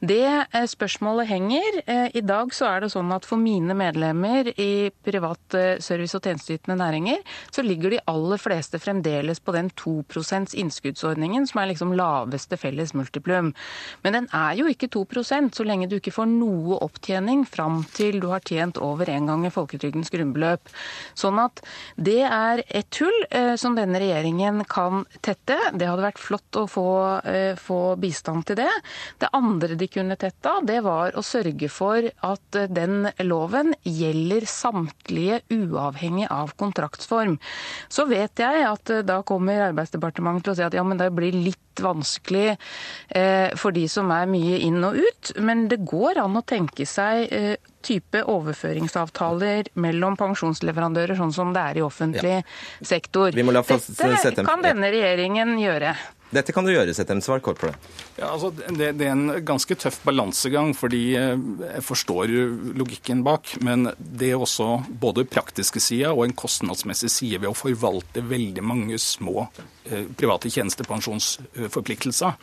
Det 0.00 0.28
spørsmålet 0.70 1.30
henger. 1.30 1.80
I 2.16 2.24
dag 2.26 2.54
så 2.54 2.70
er 2.70 2.84
det 2.84 2.92
sånn 2.94 3.12
at 3.14 3.26
for 3.28 3.40
mine 3.40 3.76
medlemmer 3.76 4.50
i 4.56 4.88
privat 5.06 5.58
service- 5.84 6.16
og 6.18 6.26
tjenesteytende 6.26 6.78
næringer, 6.80 7.22
så 7.50 7.64
ligger 7.66 7.94
de 7.94 8.02
aller 8.10 8.40
fleste 8.40 8.80
fremdeles 8.82 9.40
på 9.40 9.54
den 9.56 9.70
2% 9.78 10.54
innskuddsordningen, 10.56 11.46
som 11.48 11.60
er 11.62 11.70
liksom 11.72 11.94
laveste 11.96 12.58
felles 12.60 12.94
multiplum. 12.96 13.52
Men 14.04 14.16
den 14.16 14.28
er 14.34 14.56
jo 14.58 14.68
ikke 14.70 14.90
2% 14.92 15.56
så 15.56 15.66
lenge 15.66 15.88
du 15.90 15.98
ikke 15.98 16.14
får 16.14 16.28
noe 16.30 16.78
opptjening 16.84 17.44
fram 17.48 17.82
til 17.96 18.20
du 18.22 18.28
har 18.32 18.44
tjent 18.46 18.80
over 18.82 19.08
en 19.12 19.30
gang 19.30 19.46
i 19.46 19.52
folketrygdens 19.54 20.12
grunnbeløp. 20.14 20.72
Sånn 21.14 21.38
at 21.42 21.62
det 21.96 22.22
er 22.26 22.62
et 22.66 23.00
hull 23.00 23.16
eh, 23.30 23.54
som 23.60 23.76
denne 23.76 24.00
regjeringen 24.00 24.62
kan 24.70 25.04
tette. 25.24 25.56
Det 25.76 25.88
hadde 25.88 26.04
vært 26.04 26.22
flott 26.22 26.58
å 26.58 26.66
få, 26.70 26.88
eh, 27.28 27.58
få 27.60 27.80
bistand 28.00 28.46
til 28.48 28.60
det. 28.60 28.70
Det 29.22 29.30
andre 29.36 29.78
de 29.78 29.88
kunne 29.90 30.18
tetta, 30.20 30.58
det 30.66 30.80
var 30.86 31.16
å 31.16 31.24
sørge 31.26 31.70
for 31.72 32.08
at 32.08 32.58
eh, 32.58 32.70
den 32.72 33.10
loven 33.26 33.74
gjelder 33.86 34.48
samtlige 34.50 35.42
uavhengig 35.52 36.28
av 36.32 36.54
kontraktsform. 36.60 37.38
Så 37.92 38.08
vet 38.10 38.42
jeg 38.42 38.66
at 38.66 38.92
da 39.06 39.20
kommer 39.26 39.68
Arbeidsdepartementet 39.70 40.46
til 40.46 40.54
å 40.54 40.58
si 40.58 40.66
at 40.66 40.76
ja, 40.76 40.84
men 40.86 41.00
det 41.00 41.10
blir 41.14 41.34
litt 41.34 41.62
vanskelig 41.76 42.54
for 43.60 43.74
de 43.76 43.82
som 43.90 44.08
er 44.14 44.28
mye 44.30 44.56
inn 44.64 44.78
og 44.86 44.96
ut. 44.96 45.32
Men 45.44 45.66
det 45.68 45.82
går 45.84 46.22
an 46.22 46.38
å 46.38 46.44
tenke 46.46 46.86
seg 46.88 47.28
type 47.86 48.24
overføringsavtaler 48.26 49.70
mellom 49.82 50.18
pensjonsleverandører, 50.18 51.16
sånn 51.18 51.34
som 51.34 51.54
det 51.54 51.62
er 51.62 51.80
i 51.80 51.86
offentlig 51.86 52.36
ja. 52.40 52.44
sektor. 52.82 53.30
Dette 53.32 54.46
kan 54.46 54.64
denne 54.64 54.92
regjeringen 54.92 55.56
gjøre. 55.62 55.94
Dette 56.34 56.50
kan 56.50 56.66
du 56.66 56.72
gjøre, 56.72 56.90
Settem. 56.94 57.20
Svar 57.22 57.38
kort 57.44 57.60
på 57.60 57.68
det. 57.70 57.76
Ja, 58.16 58.32
altså, 58.32 58.50
det, 58.50 58.96
det, 58.98 59.06
er 59.06 59.12
en 59.14 59.44
ganske 59.46 59.76
tøff 59.78 60.00
balansegang, 60.06 60.72
fordi 60.74 61.02
eh, 61.18 61.36
jeg 61.62 61.84
forstår 61.86 62.32
logikken 62.76 63.22
bak. 63.26 63.54
Men 63.64 63.92
det 63.96 64.32
er 64.32 64.42
også 64.42 64.82
både 64.90 65.26
praktiske 65.30 65.82
sider 65.82 66.16
og 66.16 66.24
en 66.26 66.36
kostnadsmessig 66.36 67.12
side 67.12 67.42
ved 67.44 67.52
å 67.52 67.56
forvalte 67.56 68.24
veldig 68.26 68.64
mange 68.66 68.98
små 69.02 69.46
eh, 69.86 70.08
private 70.18 70.50
tjenestepensjonsforpliktelser. 70.50 72.34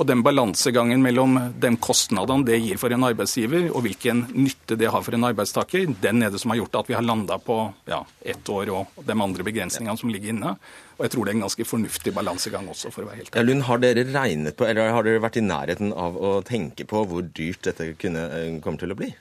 Og 0.00 0.06
den 0.08 0.22
balansegangen 0.24 1.02
mellom 1.04 1.34
de 1.60 1.70
kostnadene 1.76 2.46
det 2.48 2.56
gir 2.62 2.78
for 2.80 2.92
en 2.94 3.04
arbeidsgiver, 3.04 3.66
og 3.68 3.84
hvilken 3.84 4.22
nytte 4.32 4.78
det 4.80 4.88
har 4.88 5.02
for 5.04 5.12
en 5.12 5.26
arbeidstaker, 5.28 5.90
den 6.00 6.24
er 6.24 6.32
det 6.32 6.40
som 6.40 6.54
har 6.54 6.62
gjort 6.62 6.78
at 6.80 6.88
vi 6.88 6.96
har 6.96 7.04
landa 7.04 7.36
på 7.36 7.58
ja, 7.90 7.98
ett 8.24 8.48
år 8.48 8.72
og 8.72 9.02
de 9.04 9.12
andre 9.12 9.44
begrensningene 9.44 10.00
som 10.00 10.08
ligger 10.08 10.32
inne. 10.32 10.54
Og 10.96 11.04
jeg 11.04 11.12
tror 11.12 11.28
det 11.28 11.34
er 11.34 11.36
en 11.36 11.44
ganske 11.44 11.68
fornuftig 11.68 12.14
balansegang 12.16 12.70
også, 12.72 12.94
for 12.94 13.04
å 13.04 13.10
være 13.10 13.20
helt 13.20 13.28
ærlig. 13.28 13.42
Ja, 13.42 13.46
Lund, 13.50 13.66
har 13.68 13.82
dere 13.84 14.06
regnet 14.08 14.56
på, 14.56 14.68
eller 14.70 14.94
har 14.96 15.04
dere 15.04 15.20
vært 15.26 15.36
i 15.36 15.44
nærheten 15.44 15.92
av 15.92 16.16
å 16.16 16.32
tenke 16.48 16.88
på 16.88 17.04
hvor 17.10 17.28
dyrt 17.36 17.68
dette 17.68 17.92
kunne, 18.00 18.24
eh, 18.32 18.56
kommer 18.64 18.80
til 18.80 18.96
å 18.96 18.98
bli? 19.02 19.12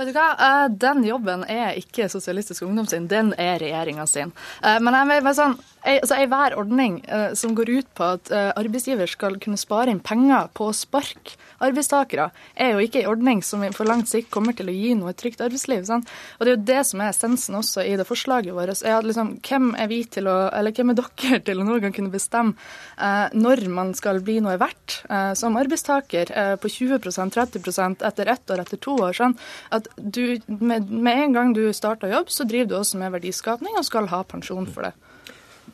Vet 0.00 0.08
du 0.08 0.16
hva, 0.16 0.30
eh, 0.40 0.68
Den 0.80 1.02
jobben 1.04 1.42
er 1.44 1.76
ikke 1.76 2.08
Sosialistisk 2.08 2.64
Ungdom 2.64 2.86
sin, 2.88 3.06
den 3.06 3.34
er 3.36 3.58
regjeringa 3.60 4.06
sin. 4.08 4.32
Eh, 4.64 4.78
men 4.80 4.96
jeg 4.96 5.22
bare 5.26 5.36
sånn, 5.36 5.58
altså, 5.84 6.16
Enhver 6.16 6.56
ordning 6.56 7.02
som 7.36 7.54
går 7.54 7.68
ut 7.68 7.94
på 7.94 8.06
at 8.16 8.30
arbeidsgiver 8.32 9.08
skal 9.08 9.36
kunne 9.40 9.60
spare 9.60 9.92
inn 9.92 10.00
penger 10.00 10.48
på 10.56 10.70
å 10.70 10.76
sparke 10.76 11.36
arbeidstakere, 11.60 12.30
er 12.54 12.74
jo 12.74 12.84
ikke 12.84 13.02
en 13.02 13.10
ordning 13.12 13.42
som 13.44 13.64
for 13.76 13.88
langt 13.88 14.10
sikt 14.10 14.30
kommer 14.32 14.56
til 14.56 14.70
å 14.70 14.74
gi 14.74 14.94
noe 14.98 15.14
trygt 15.16 15.42
arbeidsliv. 15.44 15.84
Sant? 15.88 16.08
Og 16.38 16.46
Det 16.46 16.52
er 16.52 16.56
jo 16.56 16.68
det 16.70 16.80
som 16.88 17.00
er 17.00 17.12
essensen 17.12 17.58
også 17.60 17.84
i 17.84 17.96
det 18.00 18.06
forslaget 18.08 18.54
vårt. 18.56 18.82
er 18.82 18.98
at 18.98 19.04
liksom, 19.04 19.38
Hvem 19.40 19.74
er 19.78 19.88
vi 19.88 20.04
til 20.04 20.28
å, 20.28 20.50
eller 20.52 20.72
hvem 20.72 20.90
er 20.90 21.00
dere 21.00 21.40
til 21.46 21.60
å 21.60 21.66
noen 21.66 21.80
gang 21.84 21.96
kunne 21.96 22.12
bestemme 22.12 22.54
eh, 22.98 23.28
når 23.32 23.68
man 23.68 23.94
skal 23.94 24.20
bli 24.24 24.40
noe 24.40 24.58
verdt 24.60 25.02
eh, 25.10 25.32
som 25.34 25.56
arbeidstaker 25.60 26.32
eh, 26.32 26.56
på 26.60 26.68
20% 26.68 27.30
30% 27.30 28.04
etter 28.06 28.26
ett 28.26 28.50
år, 28.50 28.64
etter 28.64 28.80
to 28.80 28.96
år. 29.00 29.14
Sånn 29.16 29.36
at 29.70 29.88
du, 29.96 30.40
med, 30.46 30.90
med 30.90 31.26
en 31.26 31.36
gang 31.36 31.54
du 31.54 31.64
starter 31.76 32.12
jobb, 32.12 32.30
så 32.30 32.46
driver 32.48 32.70
du 32.70 32.76
også 32.80 33.00
med 33.00 33.14
verdiskapning 33.16 33.78
og 33.78 33.86
skal 33.86 34.10
ha 34.12 34.24
pensjon 34.24 34.68
for 34.70 34.88
det. 34.88 34.94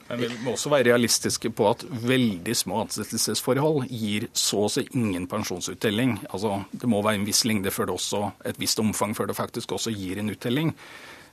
Men 0.09 0.21
vi 0.23 0.29
må 0.45 0.55
også 0.55 0.71
være 0.71 0.91
realistiske 0.93 1.51
på 1.57 1.67
at 1.71 1.83
veldig 2.07 2.55
små 2.57 2.85
ansettelsesforhold 2.85 3.89
gir 3.91 4.29
så 4.37 4.67
å 4.67 4.71
si 4.71 4.87
ingen 4.95 5.27
pensjonsuttelling. 5.31 6.19
Altså, 6.31 6.61
det 6.71 6.91
må 6.91 7.03
være 7.03 7.21
en 7.21 7.27
viss 7.27 7.45
lengde 7.49 7.73
før 7.75 7.91
det 7.91 7.97
også, 7.99 8.23
et 8.47 8.61
visst 8.63 8.79
omfang 8.83 9.17
før 9.19 9.33
det 9.33 9.39
faktisk 9.39 9.75
også 9.79 9.95
gir 9.95 10.23
en 10.23 10.31
uttelling. 10.31 10.73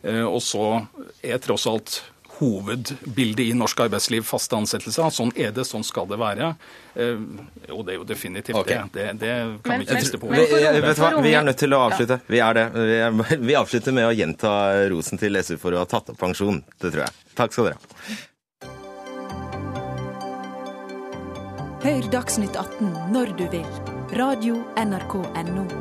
Eh, 0.04 0.24
og 0.26 0.42
så 0.44 0.66
er 1.24 1.44
tross 1.44 1.68
alt 1.70 2.02
hovedbildet 2.40 3.46
i 3.46 3.54
norsk 3.54 3.84
arbeidsliv, 3.86 4.24
faste 4.26 4.58
ansettelser. 4.58 5.12
Sånn 5.14 5.32
er 5.38 5.54
det, 5.54 5.68
sånn 5.70 5.86
skal 5.86 6.08
det 6.10 6.18
være. 6.20 6.50
Eh, 6.98 7.22
jo, 7.70 7.84
det 7.86 7.94
er 7.94 8.00
jo 8.00 8.08
definitivt 8.10 8.58
okay. 8.58 8.82
det. 8.92 9.06
det. 9.14 9.20
Det 9.22 9.36
kan 9.64 9.70
Men- 9.70 9.80
vi 9.80 9.86
ikke 9.86 9.94
men- 9.94 10.04
miste 10.04 10.18
på. 10.18 10.30
men 10.32 10.40
Vi, 10.40 10.82
vet 10.82 10.98
hva? 10.98 11.22
vi 11.22 11.34
er 11.34 11.44
nødt 11.44 11.62
til 11.62 11.78
å 11.78 11.84
avslutte. 11.92 12.20
Vi 12.28 12.40
er 12.40 12.54
det. 12.54 12.66
Vi, 12.74 12.98
er, 13.06 13.38
vi 13.52 13.56
avslutter 13.56 13.94
med 13.94 14.10
å 14.10 14.14
gjenta 14.18 14.90
rosen 14.90 15.22
til 15.22 15.44
SU 15.44 15.58
for 15.58 15.72
å 15.72 15.86
ha 15.86 15.86
tatt 15.86 16.10
opp 16.10 16.18
pensjon. 16.18 16.64
Det 16.80 16.92
tror 16.92 17.06
jeg. 17.06 17.14
Takk 17.36 17.54
skal 17.54 17.70
dere 17.70 17.78
ha. 17.78 18.18
Hør 21.84 22.06
Dagsnytt 22.08 22.56
18 22.56 22.94
når 23.12 23.34
du 23.36 23.44
vil. 23.52 23.66
Radio 24.16 24.62
NRK 24.80 25.18
NO.– 25.50 25.66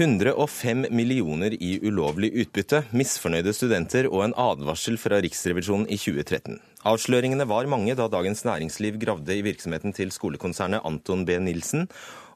105 0.00 0.86
millioner 0.96 1.52
i 1.52 1.74
ulovlig 1.84 2.30
utbytte, 2.40 2.86
misfornøyde 2.96 3.52
studenter 3.52 4.06
og 4.08 4.22
en 4.24 4.34
advarsel 4.40 4.96
fra 4.96 5.18
Riksrevisjonen 5.20 5.84
i 5.92 5.98
2013. 6.00 6.56
Avsløringene 6.88 7.44
var 7.44 7.68
mange 7.68 7.92
da 7.98 8.06
Dagens 8.08 8.40
Næringsliv 8.48 8.96
gravde 9.02 9.36
i 9.36 9.44
virksomheten 9.44 9.92
til 9.92 10.08
skolekonsernet 10.16 10.80
Anton 10.88 11.26
B. 11.28 11.36
Nilsen, 11.44 11.84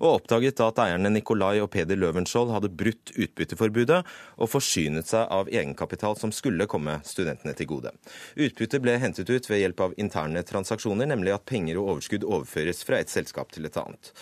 og 0.04 0.20
oppdaget 0.20 0.60
at 0.64 0.80
eierne 0.84 1.12
Nikolai 1.14 1.58
og 1.64 1.70
Peder 1.72 1.98
Løvenskiold 1.98 2.52
hadde 2.54 2.72
brutt 2.72 3.12
utbytteforbudet 3.16 4.00
og 4.36 4.50
forsynet 4.52 5.08
seg 5.10 5.28
av 5.32 5.50
egenkapital 5.52 6.18
som 6.20 6.32
skulle 6.34 6.68
komme 6.70 6.98
studentene 7.08 7.56
til 7.56 7.70
gode. 7.72 7.94
Utbyttet 8.36 8.84
ble 8.84 8.98
hentet 9.00 9.30
ut 9.32 9.50
ved 9.50 9.62
hjelp 9.64 9.86
av 9.88 9.94
interne 10.00 10.44
transaksjoner, 10.46 11.08
nemlig 11.10 11.34
at 11.34 11.46
penger 11.48 11.80
og 11.80 11.94
overskudd 11.96 12.26
overføres 12.28 12.84
fra 12.84 13.00
et 13.00 13.12
selskap 13.12 13.54
til 13.54 13.68
et 13.68 13.80
annet. 13.80 14.12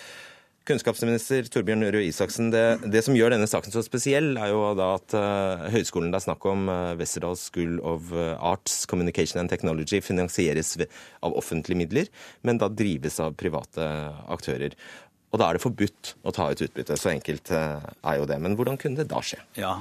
Kunnskapsminister 0.63 1.43
Torbjørn 1.51 1.83
Røe 1.91 2.05
Isaksen, 2.07 2.47
det, 2.53 2.61
det, 2.87 3.01
som 3.03 3.17
gjør 3.17 3.33
denne 3.33 3.49
saken 3.51 3.73
så 3.73 3.81
spesiell, 3.83 4.29
er 4.39 4.53
jo 4.53 4.61
da 4.79 4.93
at 4.95 5.15
uh, 5.19 5.65
høyskolen 5.73 6.07
det 6.13 6.21
er 6.21 6.23
snakk 6.23 6.45
om, 6.47 6.69
uh, 6.71 6.93
Westerdal 6.95 7.35
School 7.35 7.81
of 7.83 8.13
Arts, 8.15 8.85
Communication 8.87 9.41
and 9.41 9.51
Technology, 9.51 9.99
finansieres 9.99 10.77
av 11.19 11.35
offentlige 11.35 11.81
midler, 11.81 12.07
men 12.47 12.61
da 12.61 12.71
drives 12.71 13.19
av 13.19 13.35
private 13.35 13.89
aktører. 14.31 14.77
Og 15.33 15.39
da 15.41 15.47
er 15.49 15.57
det 15.57 15.63
forbudt 15.63 16.13
å 16.21 16.31
ta 16.35 16.45
ut 16.51 16.61
utbytte. 16.61 16.95
Så 16.99 17.09
enkelt 17.09 17.49
er 17.53 18.17
jo 18.19 18.27
det. 18.29 18.37
Men 18.43 18.53
hvordan 18.57 18.77
kunne 18.77 19.01
det 19.01 19.07
da 19.09 19.21
skje? 19.25 19.39
Ja, 19.57 19.73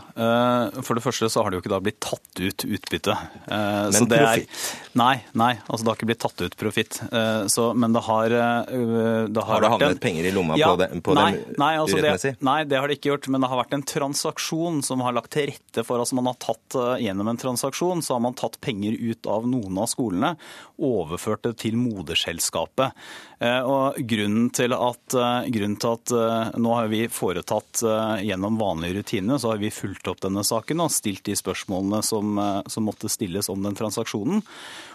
For 0.81 0.97
det 0.97 1.05
første 1.05 1.29
så 1.29 1.43
har 1.45 1.53
det 1.53 1.59
jo 1.59 1.65
ikke 1.65 1.75
da 1.75 1.81
blitt 1.85 2.01
tatt 2.01 2.41
ut 2.41 2.65
utbytte. 2.65 3.17
Men 3.49 4.09
profitt? 4.09 4.63
Nei, 4.97 5.15
nei, 5.37 5.51
altså 5.67 5.85
det 5.85 5.93
har 5.93 5.99
ikke 6.01 6.09
blitt 6.09 6.23
tatt 6.25 6.41
ut 6.41 6.57
profitt. 6.57 6.99
Men 7.13 7.93
det 7.93 8.05
har 8.07 8.33
det 8.33 9.43
Har, 9.43 9.51
har 9.51 9.65
det 9.65 9.73
havnet 9.75 9.97
en, 9.99 10.01
penger 10.03 10.31
i 10.31 10.33
lomma 10.33 10.57
ja, 10.57 10.71
på, 10.73 10.81
det, 10.81 10.89
på 11.05 11.17
nei, 11.19 11.27
dem 11.37 11.61
nei, 11.61 11.71
altså 11.83 11.99
urettmessig? 12.01 12.33
Det, 12.39 12.47
nei, 12.49 12.57
det 12.69 12.81
har 12.81 12.89
det 12.89 12.97
ikke 12.97 13.13
gjort. 13.13 13.29
Men 13.35 13.45
det 13.45 13.53
har 13.53 13.61
vært 13.61 13.77
en 13.77 13.87
transaksjon 13.93 14.81
som 14.89 15.05
har 15.05 15.17
lagt 15.19 15.35
til 15.37 15.51
rette 15.53 15.85
for 15.85 16.01
altså 16.01 16.17
man 16.17 16.33
har 16.33 16.41
tatt 16.41 16.79
Gjennom 17.03 17.29
en 17.29 17.37
transaksjon 17.37 18.01
så 18.05 18.17
har 18.17 18.23
man 18.25 18.37
tatt 18.39 18.57
penger 18.65 18.95
ut 18.97 19.27
av 19.29 19.45
noen 19.49 19.77
av 19.83 19.89
skolene, 19.91 20.33
overført 20.81 21.45
det 21.45 21.57
til 21.61 21.77
moderselskapet. 21.77 22.97
Og 23.43 23.99
grunnen 24.09 24.49
til 24.55 24.73
at 24.77 25.17
grunnen 25.51 25.79
til 25.81 25.97
at 25.97 26.13
uh, 26.15 26.53
nå 26.61 26.75
har 26.77 26.89
vi 26.93 27.03
foretatt 27.13 27.83
uh, 27.87 28.21
gjennom 28.23 28.59
vanlige 28.61 29.01
rutiner, 29.01 29.41
så 29.41 29.53
har 29.53 29.61
vi 29.63 29.73
fulgt 29.75 30.09
opp 30.11 30.23
denne 30.25 30.45
saken 30.47 30.85
og 30.85 30.93
stilt 30.95 31.25
de 31.29 31.37
spørsmålene 31.39 32.03
som, 32.07 32.39
uh, 32.39 32.61
som, 32.71 32.87
måtte 32.87 33.11
stilles 33.13 33.51
om 33.53 33.63
den 33.65 33.79
transaksjonen. 33.79 34.43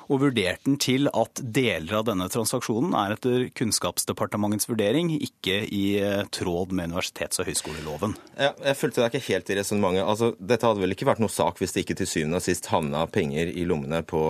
Og 0.08 0.22
vurdert 0.22 0.64
den 0.64 0.78
til 0.80 1.10
at 1.12 1.42
deler 1.42 2.00
av 2.00 2.06
denne 2.08 2.30
transaksjonen 2.32 2.96
er 2.96 3.18
etter 3.18 3.48
Kunnskapsdepartementets 3.60 4.70
vurdering 4.70 5.10
ikke 5.18 5.58
i 5.68 6.00
tråd 6.32 6.72
med 6.72 6.94
universitets- 6.94 7.42
og 7.44 7.50
høyskoleloven. 7.50 8.16
Ja, 8.40 8.54
jeg 8.70 8.80
fulgte 8.80 9.04
deg 9.04 9.12
ikke 9.12 9.34
helt 9.34 9.52
i 9.52 9.58
resonnementet. 9.60 10.08
Altså, 10.08 10.32
dette 10.40 10.64
hadde 10.64 10.86
vel 10.86 10.96
ikke 10.96 11.10
vært 11.12 11.20
noe 11.20 11.34
sak 11.34 11.60
hvis 11.60 11.76
det 11.76 11.84
ikke 11.84 12.00
til 12.00 12.08
syvende 12.08 12.40
og 12.40 12.48
sist 12.48 12.72
havna 12.72 13.04
penger 13.12 13.52
i 13.52 13.68
lommene 13.68 14.00
på 14.08 14.30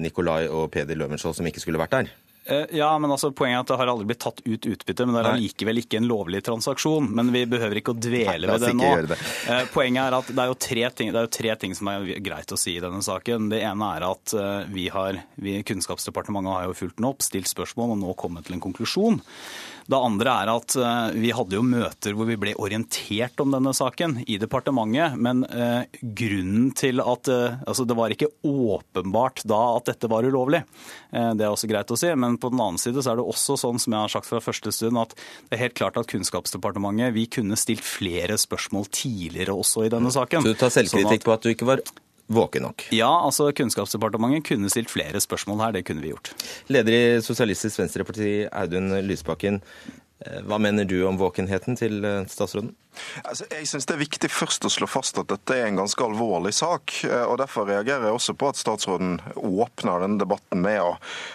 Nikolai 0.00 0.46
og 0.48 0.70
Peder 0.72 0.96
Løvenskiold 0.96 1.36
som 1.36 1.52
ikke 1.52 1.60
skulle 1.66 1.82
vært 1.84 1.98
der? 1.98 2.16
Ja, 2.46 2.90
men 3.02 3.10
altså 3.10 3.32
Poenget 3.34 3.58
er 3.58 3.64
at 3.64 3.70
det 3.70 3.78
har 3.80 3.90
aldri 3.90 4.08
blitt 4.10 4.22
tatt 4.22 4.42
ut 4.44 4.68
utbytte, 4.70 5.06
men 5.06 5.16
det 5.16 5.22
er 5.22 5.30
allikevel 5.32 5.80
ikke 5.82 6.00
en 6.00 6.08
lovlig 6.10 6.42
transaksjon. 6.46 7.08
Men 7.16 7.32
vi 7.34 7.44
behøver 7.50 7.80
ikke 7.80 7.94
å 7.94 7.98
dvele 7.98 8.46
Nei, 8.46 8.52
ved 8.52 8.66
det 8.66 8.72
nå. 8.78 8.90
Det. 9.10 9.18
Poenget 9.74 10.02
er 10.04 10.18
at 10.20 10.30
det 10.30 10.42
er, 10.42 10.52
jo 10.52 10.58
tre 10.68 10.90
ting, 10.98 11.12
det 11.14 11.20
er 11.20 11.28
jo 11.28 11.34
tre 11.38 11.56
ting 11.62 11.76
som 11.78 11.90
er 11.92 12.10
greit 12.24 12.54
å 12.54 12.60
si 12.60 12.76
i 12.76 12.82
denne 12.82 13.02
saken. 13.04 13.50
Det 13.52 13.62
ene 13.66 13.92
er 13.98 14.08
at 14.08 14.36
vi 14.72 14.88
har, 14.94 15.22
vi, 15.42 15.58
Kunnskapsdepartementet 15.66 16.54
har 16.54 16.68
jo 16.70 16.76
fulgt 16.78 17.00
den 17.00 17.10
opp, 17.10 17.24
stilt 17.26 17.50
spørsmål 17.50 17.96
og 17.96 18.02
nå 18.04 18.16
kommet 18.20 18.46
til 18.46 18.58
en 18.58 18.64
konklusjon. 18.68 19.22
Det 19.86 19.98
andre 19.98 20.32
er 20.42 20.50
at 20.50 20.74
vi 21.14 21.30
hadde 21.34 21.58
jo 21.58 21.62
møter 21.66 22.16
hvor 22.16 22.28
vi 22.28 22.38
ble 22.40 22.54
orientert 22.58 23.38
om 23.42 23.52
denne 23.54 23.72
saken 23.76 24.18
i 24.26 24.38
departementet, 24.40 25.16
men 25.20 25.44
eh, 25.46 25.86
grunnen 26.00 26.70
til 26.76 27.02
at 27.02 27.30
eh, 27.32 27.58
Altså, 27.66 27.84
det 27.88 27.96
var 27.98 28.12
ikke 28.12 28.28
åpenbart 28.46 29.42
da 29.48 29.58
at 29.76 29.88
dette 29.90 30.10
var 30.10 30.26
ulovlig. 30.26 30.62
Eh, 31.10 31.32
det 31.38 31.46
er 31.46 31.52
også 31.52 31.70
greit 31.70 31.90
å 31.92 31.98
si. 31.98 32.10
Men 32.18 32.38
på 32.40 32.50
den 32.52 32.62
annen 32.62 32.80
side 32.80 33.02
så 33.02 33.12
er 33.12 33.20
det 33.20 33.26
også 33.26 33.58
sånn, 33.60 33.80
som 33.82 33.94
jeg 33.94 34.06
har 34.06 34.14
sagt 34.16 34.28
fra 34.30 34.42
første 34.44 34.72
stund, 34.74 35.00
at 35.00 35.14
det 35.16 35.56
er 35.56 35.64
helt 35.66 35.78
klart 35.78 35.98
at 36.00 36.10
Kunnskapsdepartementet 36.10 37.14
Vi 37.16 37.26
kunne 37.38 37.58
stilt 37.58 37.84
flere 37.86 38.38
spørsmål 38.40 38.88
tidligere 38.94 39.56
også 39.56 39.86
i 39.86 39.92
denne 39.92 40.12
saken. 40.14 40.44
Så 40.44 40.54
du 40.54 40.60
tar 40.60 40.74
selvkritikk 40.74 41.22
sånn 41.22 41.28
på 41.28 41.36
at 41.36 41.46
du 41.46 41.52
ikke 41.52 41.70
var 41.70 41.84
våken 42.26 42.66
nok? 42.66 42.86
Ja, 42.94 43.10
altså 43.26 43.50
Kunnskapsdepartementet 43.56 44.46
kunne 44.48 44.70
stilt 44.72 44.90
flere 44.90 45.20
spørsmål 45.22 45.62
her. 45.64 45.76
Det 45.78 45.84
kunne 45.86 46.02
vi 46.04 46.12
gjort. 46.14 46.32
Leder 46.72 46.92
i 46.92 47.20
Sosialistisk 47.24 47.78
Venstreparti, 47.80 48.46
Audun 48.52 48.90
Lysbakken. 49.06 49.62
Hva 50.16 50.56
mener 50.58 50.88
du 50.88 51.02
om 51.04 51.18
våkenheten 51.20 51.76
til 51.76 52.00
statsråden? 52.32 52.70
Altså, 53.24 53.44
jeg 53.50 53.66
synes 53.68 53.86
Det 53.86 53.94
er 53.94 54.00
viktig 54.00 54.30
først 54.32 54.64
å 54.64 54.70
slå 54.72 54.86
fast 54.88 55.18
at 55.20 55.28
dette 55.28 55.52
er 55.52 55.66
en 55.68 55.76
ganske 55.76 56.00
alvorlig 56.04 56.54
sak. 56.56 56.94
og 57.28 57.36
Derfor 57.42 57.68
reagerer 57.68 58.08
jeg 58.08 58.16
også 58.16 58.34
på 58.38 58.48
at 58.48 58.56
statsråden 58.56 59.18
åpner 59.36 60.06
denne 60.06 60.20
debatten 60.22 60.62
med 60.64 60.80
å 60.80 60.94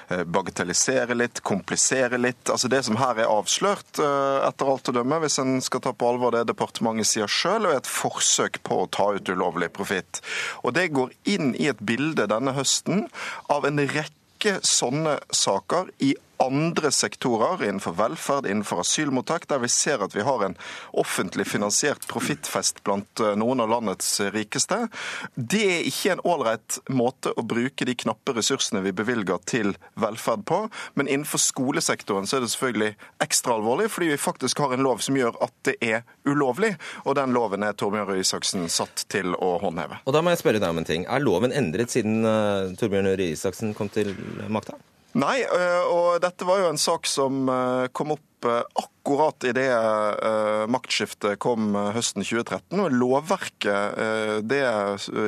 bagatellisere 0.09 1.13
litt, 1.17 1.43
komplisere 1.45 2.17
litt. 2.17 2.49
Altså 2.49 2.71
Det 2.71 2.82
som 2.88 2.97
her 2.97 3.21
er 3.21 3.29
avslørt, 3.29 4.01
etter 4.01 4.73
alt 4.73 4.89
å 4.89 4.95
dømme, 4.97 5.21
hvis 5.21 5.38
en 5.43 5.61
skal 5.61 5.86
ta 5.86 5.93
på 5.93 6.09
alvor 6.09 6.34
det 6.34 6.47
departementet 6.49 7.11
sier 7.11 7.29
sjøl, 7.29 7.69
er 7.69 7.77
et 7.77 7.89
forsøk 7.89 8.63
på 8.65 8.82
å 8.82 8.89
ta 8.89 9.11
ut 9.13 9.29
ulovlig 9.29 9.69
profitt. 9.77 10.23
Og 10.65 10.73
Det 10.73 10.89
går 10.95 11.13
inn 11.29 11.53
i 11.53 11.69
et 11.69 11.86
bilde 11.86 12.25
denne 12.25 12.57
høsten 12.57 13.05
av 13.53 13.69
en 13.69 13.86
rekke 13.86 14.57
sånne 14.65 15.19
saker 15.29 15.93
i 16.01 16.15
andre 16.41 16.91
sektorer, 16.91 17.63
innenfor 17.67 17.95
velferd, 17.99 18.49
innenfor 18.49 18.81
asylmottak, 18.83 19.47
der 19.51 19.61
vi 19.63 19.69
ser 19.71 20.03
at 20.03 20.15
vi 20.15 20.25
har 20.25 20.45
en 20.45 20.57
offentlig 20.97 21.47
finansiert 21.47 22.07
profittfest 22.11 22.83
blant 22.87 23.23
noen 23.37 23.63
av 23.63 23.71
landets 23.71 24.09
rikeste. 24.33 24.87
Det 25.35 25.63
er 25.77 25.87
ikke 25.89 26.15
en 26.15 26.23
ålreit 26.27 26.79
måte 26.89 27.33
å 27.37 27.45
bruke 27.45 27.85
de 27.87 27.95
knappe 27.95 28.35
ressursene 28.37 28.83
vi 28.85 28.93
bevilger 28.95 29.41
til 29.49 29.75
velferd 30.01 30.45
på. 30.49 30.63
Men 30.99 31.09
innenfor 31.09 31.41
skolesektoren 31.41 32.27
så 32.29 32.39
er 32.39 32.45
det 32.45 32.51
selvfølgelig 32.53 32.91
ekstra 33.23 33.57
alvorlig, 33.57 33.89
fordi 33.93 34.11
vi 34.13 34.21
faktisk 34.21 34.63
har 34.63 34.75
en 34.75 34.85
lov 34.85 35.03
som 35.05 35.17
gjør 35.17 35.37
at 35.43 35.55
det 35.67 35.77
er 35.81 36.05
ulovlig. 36.27 36.73
Og 37.05 37.17
den 37.19 37.35
loven 37.35 37.65
er 37.65 37.77
Torbjørn 37.77 38.09
Røe 38.09 38.23
Isaksen 38.23 38.67
satt 38.71 39.05
til 39.11 39.35
å 39.37 39.55
håndheve. 39.63 40.01
Og 40.05 40.15
da 40.15 40.23
må 40.23 40.33
jeg 40.33 40.43
spørre 40.43 40.61
deg 40.61 40.73
om 40.73 40.81
en 40.81 40.87
ting. 40.87 41.07
Er 41.09 41.23
loven 41.23 41.53
endret 41.55 41.93
siden 41.93 42.23
uh, 42.25 42.71
Torbjørn 42.79 43.13
Røe 43.13 43.33
Isaksen 43.33 43.75
kom 43.77 43.91
til 43.93 44.15
makta? 44.51 44.79
Nei, 45.20 45.41
og 45.91 46.22
dette 46.24 46.47
var 46.47 46.62
jo 46.62 46.70
en 46.72 46.80
sak 46.80 47.07
som 47.09 47.49
kom 47.91 48.14
opp 48.16 48.24
akkurat 48.45 49.43
idet 49.43 49.71
maktskiftet 50.71 51.39
kom 51.41 51.75
høsten 51.95 52.23
2013. 52.25 52.79
Og 52.81 52.93
lovverket 52.93 53.97
det 54.47 54.61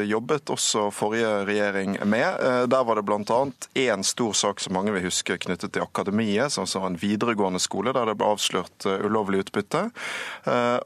jobbet 0.10 0.52
også 0.54 0.88
forrige 0.94 1.32
regjering 1.48 1.98
med. 2.10 2.38
Der 2.70 2.86
var 2.86 3.00
det 3.00 3.06
bl.a. 3.08 3.40
én 3.80 4.06
stor 4.06 4.34
sak 4.38 4.62
som 4.64 4.78
mange 4.78 4.94
vil 4.96 5.08
huske 5.08 5.38
knyttet 5.42 5.74
til 5.74 5.86
Akademiet, 5.86 6.54
som 6.54 6.70
var 6.70 6.92
en 6.92 7.00
videregående 7.02 7.62
skole 7.64 7.94
der 7.96 8.10
det 8.10 8.18
ble 8.20 8.30
avslørt 8.36 8.88
ulovlig 9.06 9.44
utbytte. 9.46 9.88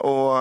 Og 0.08 0.32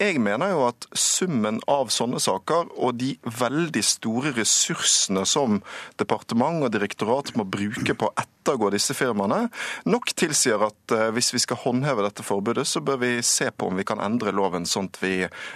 jeg 0.00 0.20
mener 0.22 0.54
jo 0.54 0.68
at 0.68 0.88
summen 0.92 1.60
av 1.70 1.92
sånne 1.94 2.20
saker 2.22 2.72
og 2.74 3.00
de 3.00 3.14
veldig 3.24 3.84
store 3.84 4.34
ressursene 4.36 5.24
som 5.28 5.60
departement 6.00 6.64
og 6.64 6.72
direktorat 6.74 7.34
må 7.38 7.46
bruke 7.48 7.96
på 7.96 8.10
å 8.10 8.14
ettergå 8.44 8.70
disse 8.74 8.94
firmaene, 8.96 9.48
nok 9.88 10.12
tilsier 10.16 10.60
at 10.66 10.94
hvis 11.16 11.32
vi 11.34 11.40
skal 11.42 11.60
håndheve 11.62 12.04
dette 12.04 12.24
forbudet, 12.26 12.66
så 12.68 12.82
bør 12.84 13.00
vi 13.00 13.12
se 13.24 13.48
på 13.50 13.70
om 13.70 13.78
vi 13.80 13.86
kan 13.88 14.02
endre 14.04 14.34
loven 14.36 14.68
sånn 14.68 14.90
at 14.92 15.00
vi 15.00 15.14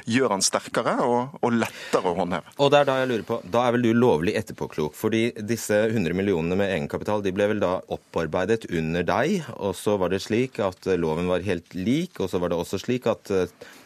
gjør 0.08 0.32
den 0.32 0.44
sterkere 0.44 0.96
og, 1.04 1.38
og, 1.42 1.52
lettere 1.58 2.12
å 2.12 2.16
håndheve. 2.16 2.54
Og 2.58 2.72
det 2.72 2.80
er 2.80 2.88
da 2.88 2.98
jeg 3.02 3.10
lurer 3.12 3.26
på, 3.28 3.40
da 3.44 3.66
er 3.66 3.76
vel 3.76 3.84
du 3.84 3.90
lovlig 3.96 4.36
etterpåklok? 4.40 4.96
Fordi 4.96 5.22
disse 5.44 5.82
100 5.90 6.16
millionene 6.16 6.58
med 6.58 6.72
egenkapital 6.72 7.24
de 7.24 7.34
ble 7.36 7.50
vel 7.52 7.62
da 7.62 7.74
opparbeidet 7.92 8.70
under 8.72 9.04
deg, 9.06 9.50
og 9.58 9.76
så 9.76 9.98
var 10.00 10.14
det 10.14 10.22
slik 10.24 10.60
at 10.64 10.88
loven 10.98 11.28
var 11.30 11.44
helt 11.46 11.76
lik, 11.76 12.16
og 12.22 12.32
så 12.32 12.40
var 12.40 12.52
det 12.52 12.60
også 12.62 12.80
slik 12.80 13.08
at 13.10 13.32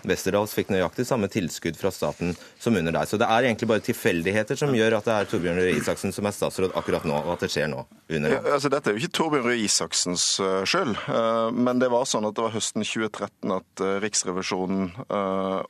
Westerdals 0.09 0.55
fikk 0.57 0.73
nøyaktig 0.73 1.07
samme 1.07 1.29
tilskudd 1.33 1.79
fra 1.79 1.93
staten 1.95 2.35
som 2.61 2.77
under 2.77 2.95
deg. 2.95 3.09
Så 3.09 3.19
det 3.21 3.29
er 3.29 3.49
egentlig 3.49 3.69
bare 3.71 3.85
tilfeldigheter 3.85 4.59
som 4.59 4.75
gjør 4.75 4.99
at 4.99 5.09
det 5.09 5.15
er 5.17 5.31
Torbjørn 5.31 5.61
Røe 5.63 5.77
Isaksen 5.79 6.15
som 6.15 6.27
er 6.29 6.35
statsråd 6.37 6.77
akkurat 6.79 7.07
nå, 7.09 7.19
og 7.23 7.35
at 7.37 7.45
det 7.45 7.53
skjer 7.55 7.71
nå, 7.73 7.85
under. 8.11 8.35
Ja, 8.35 8.41
altså, 8.57 8.71
dette 8.73 8.91
er 8.91 8.97
jo 8.97 9.03
ikke 9.03 9.17
Torbjørn 9.19 9.49
Røe 9.51 9.61
Isaksens 9.63 10.27
uh, 10.43 10.63
skyld, 10.69 10.97
uh, 11.07 11.51
men 11.55 11.83
det 11.83 11.91
var 11.93 12.09
sånn 12.09 12.27
at 12.29 12.37
det 12.39 12.47
var 12.47 12.57
høsten 12.57 12.87
2013 12.87 13.57
at 13.59 13.85
uh, 13.85 13.95
Riksrevisjonen 14.03 14.91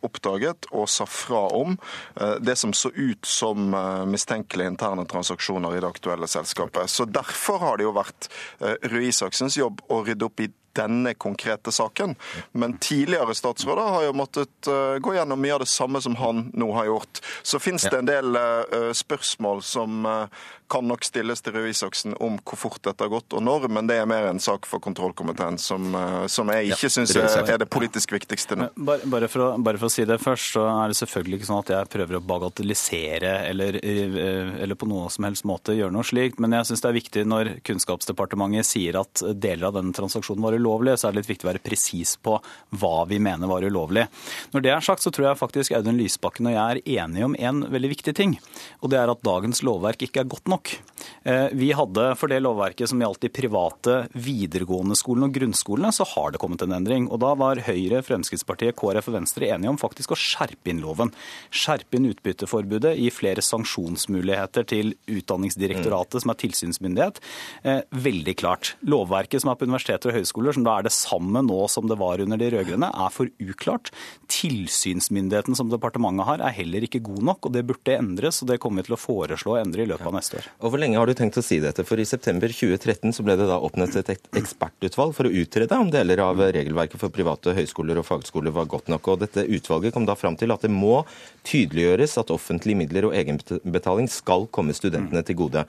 oppdaget 0.03 0.67
og 0.73 0.87
sa 0.91 1.05
fra 1.09 1.43
om 1.57 1.75
det 2.45 2.55
som 2.59 2.73
så 2.77 2.91
ut 2.95 3.27
som 3.29 3.75
mistenkelige 4.09 4.71
interne 4.71 5.05
transaksjoner 5.09 5.77
i 5.77 5.83
det 5.83 5.89
aktuelle 5.89 6.29
selskapet. 6.31 6.91
Så 6.91 7.07
Derfor 7.11 7.61
har 7.63 7.79
det 7.79 7.87
jo 7.87 7.95
vært 7.97 8.29
Røe 8.61 9.05
Isaksens 9.09 9.59
jobb 9.59 9.83
å 9.93 10.03
rydde 10.07 10.29
opp 10.29 10.43
i 10.45 10.49
denne 10.77 11.15
konkrete 11.15 11.73
saken. 11.73 12.15
Men 12.53 12.79
tidligere 12.79 13.35
statsråder 13.35 13.93
har 13.97 14.07
jo 14.09 14.17
måttet 14.17 14.71
uh, 14.71 14.99
gå 15.03 15.15
gjennom 15.17 15.41
mye 15.43 15.57
av 15.57 15.65
det 15.65 15.71
samme 15.73 16.03
som 16.03 16.17
han 16.21 16.47
nå 16.55 16.73
har 16.77 16.91
gjort. 16.91 17.23
Så 17.43 17.61
fins 17.63 17.87
det 17.89 17.99
en 17.99 18.11
del 18.11 18.37
uh, 18.37 18.93
spørsmål 18.97 19.63
som 19.67 20.07
kan 20.73 20.87
nok 20.89 21.05
stilles 21.05 21.43
til 21.45 21.57
Røe 21.57 21.71
Isaksen 21.73 22.17
om 22.23 22.39
hvor 22.41 22.59
fort 22.61 22.81
dette 22.87 23.05
har 23.05 23.13
gått 23.13 23.35
og 23.37 23.45
når, 23.45 23.69
men 23.73 23.89
det 23.91 23.99
er 24.01 24.09
mer 24.09 24.31
en 24.31 24.41
sak 24.43 24.67
for 24.69 24.83
kontrollkomiteen 24.83 25.59
som, 25.61 25.93
som 26.33 26.49
jeg 26.55 26.73
ikke 26.73 26.89
ja, 26.89 26.93
syns 26.97 27.15
er 27.17 27.61
det 27.61 27.69
politisk 27.73 28.15
viktigste 28.17 28.57
nå. 28.59 28.71
Bare, 28.77 29.05
bare, 29.13 29.29
for 29.31 29.45
å, 29.45 29.49
bare, 29.63 29.81
for 29.81 29.91
å, 29.91 29.93
si 29.93 30.07
det 30.09 30.19
først, 30.23 30.55
så 30.57 30.65
er 30.71 30.93
det 30.93 30.99
selvfølgelig 31.01 31.41
ikke 31.41 31.51
sånn 31.51 31.61
at 31.63 31.73
jeg 31.75 31.91
prøver 31.93 32.19
å 32.19 32.23
bagatellisere 32.33 33.35
eller, 33.51 33.79
eller 33.83 34.79
på 34.79 34.89
noe 34.89 35.11
som 35.13 35.27
helst 35.29 35.47
måte 35.49 35.77
gjøre 35.77 35.95
noe 35.95 36.07
slikt, 36.07 36.41
men 36.43 36.57
jeg 36.57 36.71
syns 36.71 36.85
det 36.85 36.91
er 36.91 36.99
viktig 36.99 37.27
når 37.29 37.53
Kunnskapsdepartementet 37.69 38.69
sier 38.69 38.99
at 39.03 39.25
deler 39.43 39.69
av 39.69 39.77
denne 39.79 39.95
transaksjonen 39.97 40.45
var 40.45 40.57
ulovlig, 40.57 40.97
så 40.99 41.09
er 41.09 41.15
det 41.15 41.23
litt 41.23 41.33
viktig 41.35 41.49
å 41.49 41.53
være 41.53 41.65
presis 41.65 42.17
på 42.23 42.39
hva 42.81 42.95
vi 43.11 43.21
mener 43.23 43.51
var 43.51 43.67
ulovlig. 43.67 44.07
Når 44.55 44.65
det 44.65 44.73
er 44.75 44.85
sagt, 44.85 45.05
så 45.05 45.13
tror 45.15 45.31
jeg 45.31 45.41
faktisk 45.41 45.77
Audun 45.77 46.01
Lysbakken 46.01 46.49
og 46.49 46.57
jeg 46.57 46.63
er 46.63 47.03
enige 47.03 47.29
om 47.29 47.37
en 47.39 47.65
veldig 47.73 47.93
viktig 47.93 48.17
ting. 48.17 48.37
Og 48.81 48.93
det 48.93 49.01
er 49.01 49.13
at 49.13 49.25
dagens 49.27 49.63
lovverk 49.67 50.07
ikke 50.07 50.23
er 50.25 50.31
godt 50.31 50.51
nok. 50.51 50.62
Eh, 51.23 51.49
vi 51.53 51.71
hadde 51.73 52.05
for 52.19 52.31
det 52.31 52.41
lovverket 52.43 52.91
som 52.91 53.01
gjaldt 53.03 53.23
de 53.23 53.31
private 53.33 53.97
videregående 54.13 54.97
skolene 54.99 55.29
og 55.29 55.37
grunnskolene, 55.37 55.93
så 55.95 56.07
har 56.15 56.33
det 56.33 56.41
kommet 56.43 56.65
en 56.65 56.75
endring. 56.75 57.07
Og 57.13 57.21
da 57.23 57.33
var 57.39 57.63
Høyre, 57.63 58.03
Fremskrittspartiet, 58.07 58.75
KrF 58.79 59.11
og 59.11 59.17
Venstre 59.21 59.51
enige 59.55 59.71
om 59.71 59.79
faktisk 59.81 60.15
å 60.15 60.19
skjerpe 60.19 60.73
inn 60.73 60.83
loven. 60.83 61.13
Skjerpe 61.55 61.99
inn 61.99 62.11
utbytteforbudet, 62.11 62.97
gi 62.99 63.13
flere 63.15 63.45
sanksjonsmuligheter 63.45 64.67
til 64.73 64.95
Utdanningsdirektoratet, 65.11 66.25
som 66.25 66.35
er 66.35 66.41
tilsynsmyndighet. 66.43 67.23
Eh, 67.63 67.83
veldig 67.95 68.37
klart. 68.43 68.75
Lovverket 68.83 69.45
som 69.45 69.53
er 69.53 69.61
på 69.61 69.69
universiteter 69.69 70.11
og 70.11 70.19
høyskoler, 70.19 70.57
som 70.57 70.67
da 70.67 70.79
er 70.79 70.89
det 70.89 70.95
samme 70.97 71.45
nå 71.47 71.61
som 71.71 71.87
det 71.91 72.01
var 72.03 72.23
under 72.25 72.41
de 72.41 72.51
rød-grønne, 72.57 72.91
er 72.91 73.15
for 73.15 73.31
uklart. 73.43 73.93
Tilsynsmyndigheten 74.33 75.59
som 75.59 75.71
departementet 75.71 76.27
har, 76.27 76.43
er 76.43 76.59
heller 76.59 76.83
ikke 76.89 77.05
god 77.05 77.23
nok, 77.31 77.47
og 77.47 77.55
det 77.55 77.67
burde 77.69 77.95
endres. 77.95 78.43
og 78.43 78.51
Det 78.51 78.59
kommer 78.63 78.83
vi 78.83 78.91
til 78.91 78.99
å 78.99 79.03
foreslå 79.05 79.55
å 79.55 79.63
endre 79.63 79.87
i 79.87 79.91
løpet 79.91 80.11
av 80.11 80.19
neste 80.19 80.43
år. 80.43 80.52
Og 80.61 80.71
Hvor 80.71 80.81
lenge 80.83 80.99
har 80.99 81.09
du 81.09 81.15
tenkt 81.17 81.39
å 81.41 81.45
si 81.45 81.59
dette? 81.63 81.85
For 81.87 82.01
I 82.01 82.07
september 82.07 82.53
2013 82.53 83.15
så 83.17 83.25
ble 83.27 83.37
det 83.39 83.49
da 83.51 83.59
oppnevnt 83.63 83.97
et 83.99 84.13
ekspertutvalg 84.39 85.15
for 85.17 85.29
å 85.29 85.33
utrede 85.43 85.79
om 85.79 85.91
deler 85.93 86.23
av 86.25 86.43
regelverket 86.55 87.01
for 87.01 87.15
private 87.15 87.55
høyskoler 87.57 87.99
og 87.99 88.07
fagskoler 88.07 88.55
var 88.55 88.71
godt 88.71 88.91
nok. 88.93 89.13
Og 89.15 89.23
Dette 89.25 89.47
utvalget 89.47 89.97
kom 89.97 90.07
da 90.09 90.17
fram 90.19 90.39
til 90.39 90.55
at 90.55 90.67
det 90.67 90.73
må 90.73 91.03
tydeliggjøres 91.49 92.19
at 92.23 92.35
offentlige 92.35 92.79
midler 92.83 93.09
og 93.09 93.17
egenbetaling 93.19 94.11
skal 94.13 94.47
komme 94.55 94.77
studentene 94.77 95.25
til 95.27 95.41
gode. 95.43 95.67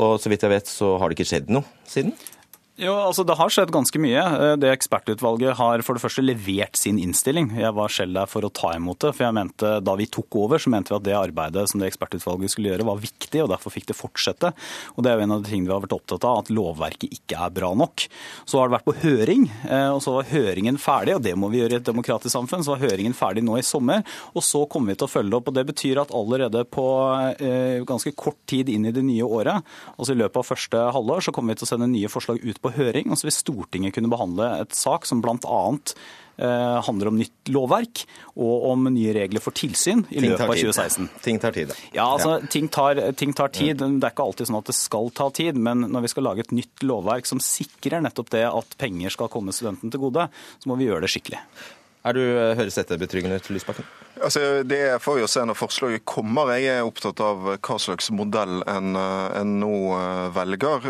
Og 0.00 0.16
så 0.20 0.32
vidt 0.32 0.42
jeg 0.46 0.54
vet 0.56 0.70
så 0.70 0.96
har 1.00 1.08
det 1.08 1.18
ikke 1.18 1.30
skjedd 1.30 1.52
noe 1.54 1.66
siden? 1.86 2.16
Jo, 2.76 2.92
altså 2.92 3.24
Det 3.24 3.38
har 3.38 3.48
skjedd 3.48 3.70
ganske 3.72 4.00
mye. 4.04 4.20
Eh, 4.20 4.54
det 4.60 4.68
Ekspertutvalget 4.68 5.56
har 5.56 5.80
for 5.80 5.96
det 5.96 6.02
første 6.02 6.20
levert 6.20 6.76
sin 6.76 6.98
innstilling. 7.00 7.48
Jeg 7.56 7.72
var 7.72 7.88
selv 7.88 8.18
der 8.18 8.28
for 8.28 8.44
å 8.44 8.52
ta 8.52 8.74
imot 8.76 9.00
det. 9.00 9.14
for 9.16 9.24
jeg 9.24 9.32
mente 9.32 9.80
Da 9.80 9.94
vi 9.96 10.04
tok 10.04 10.36
over, 10.36 10.58
så 10.58 10.68
mente 10.68 10.92
vi 10.92 10.96
at 10.96 11.06
det 11.06 11.14
arbeidet 11.16 11.70
som 11.70 11.80
det 11.80 11.88
ekspertutvalget 11.88 12.52
skulle 12.52 12.68
gjøre, 12.68 12.84
var 12.84 13.00
viktig, 13.00 13.40
og 13.42 13.48
derfor 13.48 13.72
fikk 13.72 13.86
det 13.88 13.96
fortsette. 13.96 14.52
Og 14.96 15.02
Det 15.02 15.08
er 15.08 15.16
jo 15.16 15.22
en 15.24 15.32
av 15.32 15.42
de 15.42 15.48
tingene 15.48 15.68
vi 15.68 15.72
har 15.72 15.80
vært 15.80 15.96
opptatt 15.96 16.24
av, 16.28 16.44
at 16.44 16.50
lovverket 16.52 17.16
ikke 17.16 17.40
er 17.46 17.50
bra 17.50 17.72
nok. 17.72 18.08
Så 18.44 18.60
har 18.60 18.68
det 18.68 18.76
vært 18.76 18.88
på 18.92 19.00
høring, 19.00 19.50
eh, 19.70 19.88
og 19.96 20.02
så 20.04 20.12
var 20.12 20.28
høringen 20.28 20.76
ferdig, 20.76 21.16
og 21.16 21.22
det 21.22 21.34
må 21.34 21.48
vi 21.48 21.64
gjøre 21.64 21.72
i 21.72 21.80
et 21.80 21.88
demokratisk 21.88 22.36
samfunn. 22.36 22.60
Så 22.60 22.76
var 22.76 22.84
høringen 22.84 23.16
ferdig 23.16 23.42
nå 23.42 23.56
i 23.56 23.64
sommer, 23.64 24.04
og 24.34 24.42
så 24.42 24.68
kommer 24.68 24.92
vi 24.92 25.00
til 25.00 25.08
å 25.08 25.14
følge 25.16 25.32
opp. 25.32 25.48
og 25.48 25.54
Det 25.54 25.64
betyr 25.64 26.02
at 26.02 26.12
allerede 26.12 26.68
på 26.68 26.84
eh, 27.40 27.80
ganske 27.88 28.12
kort 28.12 28.36
tid 28.44 28.68
inn 28.68 28.84
i 28.84 28.92
det 28.92 29.02
nye 29.02 29.24
året, 29.24 29.64
altså 29.96 30.12
i 30.12 30.20
løpet 30.20 30.36
av 30.36 30.44
første 30.44 30.76
halvår, 30.92 31.24
så 31.24 31.32
kommer 31.32 31.54
vi 31.54 31.64
til 31.64 31.64
å 31.64 31.72
sende 31.72 31.88
nye 31.88 32.12
forslag 32.12 32.44
ut 32.44 32.60
på 32.60 32.65
på 32.66 32.74
høring, 32.76 33.10
og 33.10 33.18
så 33.20 33.30
vil 33.30 33.36
Stortinget 33.38 33.96
kunne 33.96 34.12
behandle 34.12 34.52
et 34.60 34.76
sak 34.76 35.06
som 35.08 35.22
bl.a. 35.24 35.64
Eh, 36.36 36.82
handler 36.84 37.08
om 37.08 37.16
nytt 37.16 37.48
lovverk 37.48 38.02
og 38.34 38.66
om 38.68 38.82
nye 38.92 39.14
regler 39.16 39.40
for 39.40 39.56
tilsyn 39.56 40.02
i 40.12 40.20
løpet 40.20 40.42
av 40.44 40.52
2016. 40.52 41.06
Ting 41.24 41.38
tar 41.40 41.54
tid. 41.56 41.72
Ja, 41.94 42.10
altså, 42.10 42.34
ja. 42.42 42.50
Ting, 42.52 42.68
tar, 42.68 43.00
ting 43.16 43.32
tar 43.32 43.54
tid. 43.56 43.80
Det 43.80 44.04
er 44.04 44.12
ikke 44.12 44.26
alltid 44.26 44.50
sånn 44.50 44.58
at 44.58 44.68
det 44.68 44.76
skal 44.76 45.08
ta 45.16 45.30
tid, 45.32 45.56
men 45.56 45.86
når 45.88 46.04
vi 46.04 46.12
skal 46.12 46.28
lage 46.28 46.44
et 46.44 46.52
nytt 46.52 46.84
lovverk 46.84 47.30
som 47.30 47.40
sikrer 47.40 48.04
nettopp 48.04 48.34
det 48.36 48.44
at 48.50 48.76
penger 48.76 49.16
skal 49.16 49.32
komme 49.32 49.54
studenten 49.56 49.94
til 49.94 50.02
gode, 50.02 50.28
så 50.60 50.68
må 50.68 50.76
vi 50.76 50.90
gjøre 50.90 51.06
det 51.06 51.12
skikkelig. 51.14 51.40
Er 52.06 52.14
du, 52.14 52.22
eh, 52.22 52.54
høres 52.54 52.76
dette 52.78 52.98
betryggende 53.00 53.40
ut, 53.40 53.48
Lysbakken? 53.50 53.86
Altså, 54.22 54.62
det 54.64 55.02
får 55.02 55.16
vi 55.16 55.22
jo 55.24 55.28
se 55.28 55.42
når 55.44 55.58
forslaget 55.58 56.04
kommer. 56.08 56.52
Jeg 56.54 56.78
er 56.78 56.86
opptatt 56.86 57.18
av 57.20 57.42
hva 57.58 57.78
slags 57.82 58.12
modell 58.14 58.62
en, 58.70 58.94
eh, 58.96 59.40
en 59.40 59.56
nå 59.60 59.72
eh, 59.96 60.28
velger. 60.36 60.86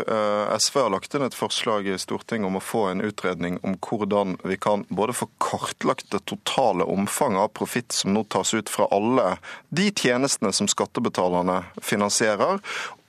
SV 0.61 0.77
har 0.83 0.93
lagt 0.93 1.15
inn 1.17 1.25
et 1.25 1.35
forslag 1.35 1.89
i 1.89 1.97
Stortinget 1.97 2.47
om 2.47 2.59
å 2.59 2.63
få 2.63 2.91
en 2.91 3.01
utredning 3.01 3.57
om 3.63 3.75
hvordan 3.81 4.37
vi 4.45 4.59
kan 4.61 4.85
både 4.89 5.17
få 5.17 5.29
kartlagt 5.41 6.11
det 6.13 6.23
totale 6.29 6.85
omfanget 6.85 7.47
av 7.47 7.53
profitt 7.57 7.91
som 7.91 8.13
nå 8.13 8.23
tas 8.29 8.53
ut 8.53 8.69
fra 8.69 8.87
alle 8.91 9.37
de 9.69 9.89
tjenestene 9.91 10.53
som 10.53 10.69
skattebetalerne 10.69 11.63
finansierer, 11.81 12.61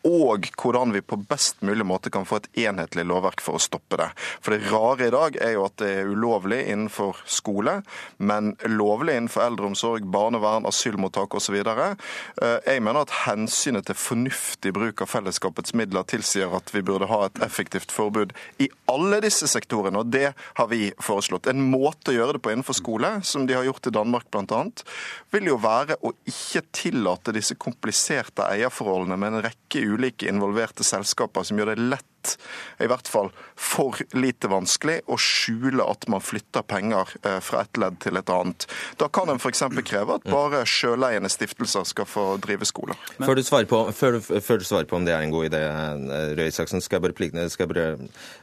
og 0.09 0.49
hvordan 0.57 0.93
vi 0.95 1.03
på 1.05 1.19
best 1.29 1.61
mulig 1.67 1.85
måte 1.87 2.11
kan 2.13 2.27
få 2.29 2.41
et 2.41 2.49
enhetlig 2.65 3.05
lovverk 3.09 3.43
for 3.45 3.59
å 3.59 3.63
stoppe 3.63 3.99
det. 4.01 4.09
For 4.41 4.55
det 4.55 4.71
rare 4.73 5.09
i 5.09 5.13
dag 5.13 5.37
er 5.45 5.55
jo 5.57 5.67
at 5.67 5.77
det 5.83 5.91
er 6.01 6.11
ulovlig 6.13 6.61
innenfor 6.73 7.21
skole, 7.29 7.81
men 8.17 8.55
lovlig 8.65 9.19
innenfor 9.19 9.45
eldreomsorg, 9.45 10.07
barnevern, 10.09 10.67
asylmottak 10.69 11.37
osv. 11.37 11.59
Eh, 11.61 11.99
jeg 12.65 12.85
mener 12.85 13.05
at 13.05 13.15
hensynet 13.27 13.89
til 13.89 13.99
fornuftig 13.99 14.73
bruk 14.77 15.05
av 15.05 15.13
fellesskapets 15.13 15.77
midler 15.79 16.07
tilsier 16.09 16.55
at 16.57 16.73
vi 16.75 16.85
burde 16.87 17.11
ha 17.11 17.25
et 17.27 17.43
effektivt 17.45 17.93
forbud 17.95 18.35
i 18.63 18.71
alle 18.91 19.21
disse 19.25 19.49
sektorene, 19.51 20.01
og 20.03 20.13
det 20.15 20.33
har 20.33 20.71
vi 20.73 20.89
foreslått. 21.03 21.51
En 21.51 21.63
måte 21.69 22.13
å 22.13 22.17
gjøre 22.17 22.39
det 22.39 22.45
på 22.45 22.55
innenfor 22.55 22.79
skole, 22.79 23.19
som 23.27 23.47
de 23.49 23.57
har 23.59 23.69
gjort 23.69 23.91
i 23.91 23.95
Danmark 23.95 24.31
bl.a., 24.33 24.65
vil 25.33 25.51
jo 25.51 25.59
være 25.61 25.99
å 26.05 26.15
ikke 26.29 26.65
tillate 26.75 27.35
disse 27.37 27.55
kompliserte 27.61 28.47
eierforholdene 28.49 29.19
med 29.21 29.35
en 29.37 29.45
rekke 29.45 29.85
ulike 29.85 29.98
involverte 30.29 30.87
selskaper 30.87 31.47
som 31.47 31.59
gjør 31.59 31.75
det 31.75 31.91
lett 31.91 32.07
i 32.83 32.87
hvert 32.91 33.09
fall 33.09 33.31
for 33.55 33.99
lite 34.19 34.51
vanskelig 34.51 34.99
å 35.11 35.17
skjule 35.21 35.85
at 35.87 36.07
man 36.11 36.23
flytter 36.23 36.65
penger 36.67 37.11
eh, 37.23 37.39
fra 37.45 37.63
et 37.65 37.81
ledd 37.81 37.99
til 38.03 38.19
et 38.19 38.33
annet. 38.33 38.67
Da 39.01 39.09
kan 39.13 39.31
en 39.31 39.41
f.eks. 39.41 39.63
kreve 39.87 40.19
at 40.19 40.27
bare 40.29 40.65
sjøleiende 40.69 41.31
stiftelser 41.33 41.87
skal 41.89 42.09
få 42.09 42.27
drive 42.43 42.69
skoler. 42.69 42.99
Før, 43.19 43.39
du 43.39 43.45
på, 43.71 43.83
før, 43.95 44.21
før, 44.21 44.61
du 44.61 44.69
svarer 44.69 44.91
på, 44.91 44.99
om 44.99 45.07
det 45.07 45.15
er 45.15 45.25
en 45.25 45.35
god 45.35 45.51
idé, 45.51 45.63
eh, 45.65 46.35
Røe 46.39 46.51
Isaksen, 46.51 46.83
skal 46.85 47.01
jeg 47.01 47.09
bare, 47.09 47.49
skal 47.51 47.67
jeg 47.67 47.73
bare 47.75 47.89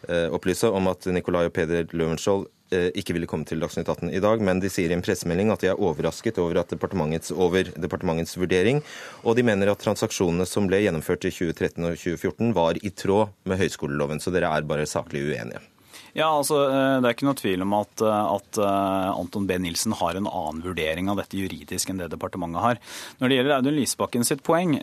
uh, 0.10 0.36
opplyse 0.36 0.70
om 0.72 0.89
at 0.91 1.08
Nikolai 1.12 1.45
og 1.49 1.56
Peder 1.56 1.88
Løvenskiold 1.93 2.47
ikke 2.72 3.13
ville 3.13 3.30
komme 3.30 3.45
til 3.45 3.61
Dagsnytt 3.61 3.89
18 3.91 4.09
i 4.09 4.22
dag, 4.24 4.41
men 4.41 4.59
de 4.63 4.72
sier 4.74 4.89
i 4.89 4.97
en 4.97 5.03
pressemelding 5.05 5.51
at 5.53 5.61
de 5.61 5.70
er 5.72 5.82
overrasket 5.82 6.39
over, 6.41 6.63
departementets, 6.66 7.32
over 7.32 7.70
departementets 7.76 8.38
vurdering, 8.39 8.82
og 9.24 9.38
de 9.38 9.45
mener 9.45 9.70
at 9.72 9.84
transaksjonene 9.84 10.47
som 10.49 10.70
ble 10.70 10.82
gjennomført 10.86 11.30
i 11.30 11.34
2013 11.36 11.86
og 11.86 11.93
2014 11.99 12.55
var 12.57 12.82
i 12.82 12.89
tråd 12.89 13.36
med 13.45 13.61
høyskoleloven, 13.61 14.24
så 14.24 14.34
dere 14.34 14.49
er 14.49 14.68
bare 14.68 14.89
saklig 14.89 15.28
uenige. 15.30 15.61
Ja, 16.16 16.30
altså, 16.32 16.61
eh, 16.72 17.01
Det 17.03 17.09
er 17.09 17.16
ikke 17.16 17.28
noe 17.28 17.36
tvil 17.36 17.63
om 17.66 17.74
at, 17.76 17.99
eh, 17.99 18.28
at, 18.38 18.57
eh, 18.57 19.20
Anton 19.20 19.45
B. 19.45 19.57
Nilsen 19.59 19.91
har 19.99 20.16
en 20.16 20.30
annen 20.30 20.61
vurdering 20.63 21.09
av 21.11 21.18
dette 21.20 21.36
juridisk 21.36 21.89
enn 21.89 21.99
det 21.99 22.07
departementet 22.13 22.61
har. 22.63 22.80
Når 23.20 23.28
det 23.28 23.38
gjelder 23.38 23.55
Audun 23.57 23.76
Lysbakken 23.76 24.24
sitt 24.24 24.41
poeng, 24.41 24.80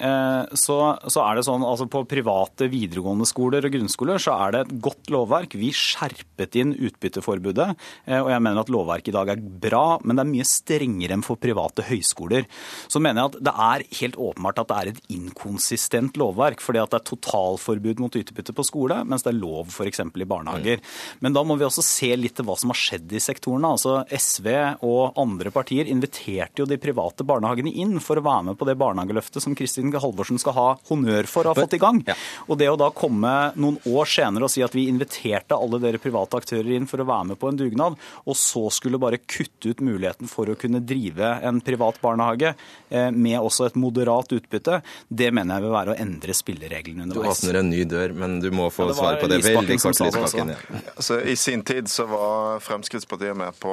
så, 0.52 0.76
så 1.08 1.22
er 1.24 1.36
det 1.36 1.44
sånn 1.46 1.64
altså 1.64 1.88
på 1.88 2.02
private 2.08 2.68
videregående 2.68 3.24
skoler 3.28 3.64
og 3.64 3.72
grunnskoler 3.72 4.20
så 4.20 4.34
er 4.44 4.52
det 4.52 4.60
et 4.66 4.74
godt 4.84 5.10
lovverk. 5.12 5.56
Vi 5.56 5.70
skjerpet 5.72 6.56
inn 6.60 6.74
utbytteforbudet, 6.74 7.68
og 8.18 8.30
jeg 8.32 8.42
mener 8.42 8.60
at 8.60 8.72
lovverket 8.72 9.12
i 9.12 9.16
dag 9.16 9.32
er 9.32 9.40
bra, 9.40 9.98
men 10.04 10.16
det 10.16 10.24
er 10.24 10.32
mye 10.32 10.48
strengere 10.48 11.16
enn 11.16 11.24
for 11.24 11.40
private 11.40 11.86
høyskoler. 11.88 12.48
Så 12.88 13.00
mener 13.00 13.22
jeg 13.22 13.32
at 13.32 13.40
det 13.48 13.54
er 13.68 13.86
helt 14.00 14.18
åpenbart 14.20 14.62
at 14.62 14.72
det 14.72 14.78
er 14.80 14.92
et 14.92 15.02
inkonsistent 15.16 16.18
lovverk, 16.20 16.60
fordi 16.64 16.82
at 16.82 16.92
det 16.92 17.00
er 17.00 17.08
totalforbud 17.12 18.02
mot 18.02 18.20
utbytte 18.20 18.56
på 18.56 18.66
skole, 18.68 19.02
mens 19.08 19.24
det 19.24 19.32
er 19.32 19.40
lov 19.40 19.72
f.eks. 19.72 20.02
i 20.02 20.28
barnehager. 20.28 20.82
Men 21.22 21.36
da 21.36 21.44
må 21.46 21.54
vi 21.58 21.66
også 21.66 21.84
se 21.86 22.10
litt 22.18 22.34
til 22.38 22.46
hva 22.48 22.56
som 22.58 22.72
har 22.72 22.78
skjedd 22.78 23.12
i 23.14 23.20
sektorene. 23.22 23.70
Altså 23.76 24.00
SV 24.10 24.48
og 24.82 25.18
andre 25.20 25.52
partier 25.54 25.88
inviterte 25.92 26.62
jo 26.62 26.66
de 26.68 26.78
private 26.82 27.24
barnehagene 27.26 27.70
inn 27.82 27.98
for 28.02 28.18
å 28.18 28.24
være 28.26 28.48
med 28.50 28.58
på 28.58 28.66
det 28.68 28.74
barnehageløftet 28.80 29.44
som 29.44 29.54
Kristin 29.58 29.92
Halvorsen 29.92 30.40
skal 30.42 30.56
ha 30.56 30.66
honnør 30.90 31.28
for 31.30 31.46
å 31.46 31.52
ha 31.54 31.62
fått 31.62 31.76
i 31.78 31.82
gang. 31.82 32.02
Og 32.48 32.58
det 32.58 32.70
å 32.72 32.78
da 32.80 32.90
komme 32.94 33.32
noen 33.54 33.78
år 33.88 34.10
senere 34.10 34.48
og 34.48 34.52
si 34.52 34.64
at 34.66 34.74
vi 34.74 34.88
inviterte 34.90 35.54
alle 35.54 35.78
dere 35.82 36.00
private 36.02 36.40
aktører 36.42 36.72
inn 36.74 36.88
for 36.90 37.02
å 37.02 37.06
være 37.08 37.30
med 37.32 37.40
på 37.40 37.50
en 37.52 37.60
dugnad, 37.60 37.98
og 38.26 38.38
så 38.38 38.64
skulle 38.74 39.00
bare 39.02 39.20
kutte 39.22 39.70
ut 39.72 39.82
muligheten 39.84 40.30
for 40.30 40.50
å 40.50 40.58
kunne 40.58 40.82
drive 40.82 41.36
en 41.46 41.60
privat 41.62 42.00
barnehage 42.02 42.52
eh, 42.90 43.10
med 43.14 43.38
også 43.38 43.68
et 43.70 43.78
moderat 43.78 44.32
utbytte, 44.34 44.80
det 45.08 45.30
mener 45.34 45.58
jeg 45.58 45.66
vil 45.66 45.74
være 45.76 45.94
å 45.94 45.98
endre 46.02 46.34
spillereglene 46.36 47.06
underveis. 47.06 47.40
Du 47.42 47.46
åpner 47.46 47.60
en 47.60 47.70
ny 47.70 47.84
dør, 47.88 48.16
men 48.18 48.38
du 48.42 48.50
må 48.54 48.68
få 48.74 48.88
Ja, 48.90 48.96
svar 48.98 49.20
på 49.22 49.30
det 49.30 49.42
veldig 49.46 49.78
kort. 49.80 50.00
Lysbakken. 50.02 50.52
Ja. 50.52 50.82
Altså, 50.96 51.11
I 51.20 51.36
sin 51.36 51.64
tid 51.64 51.90
så 51.90 52.06
var 52.06 52.60
Fremskrittspartiet 52.60 53.36
med 53.36 53.58
på 53.60 53.72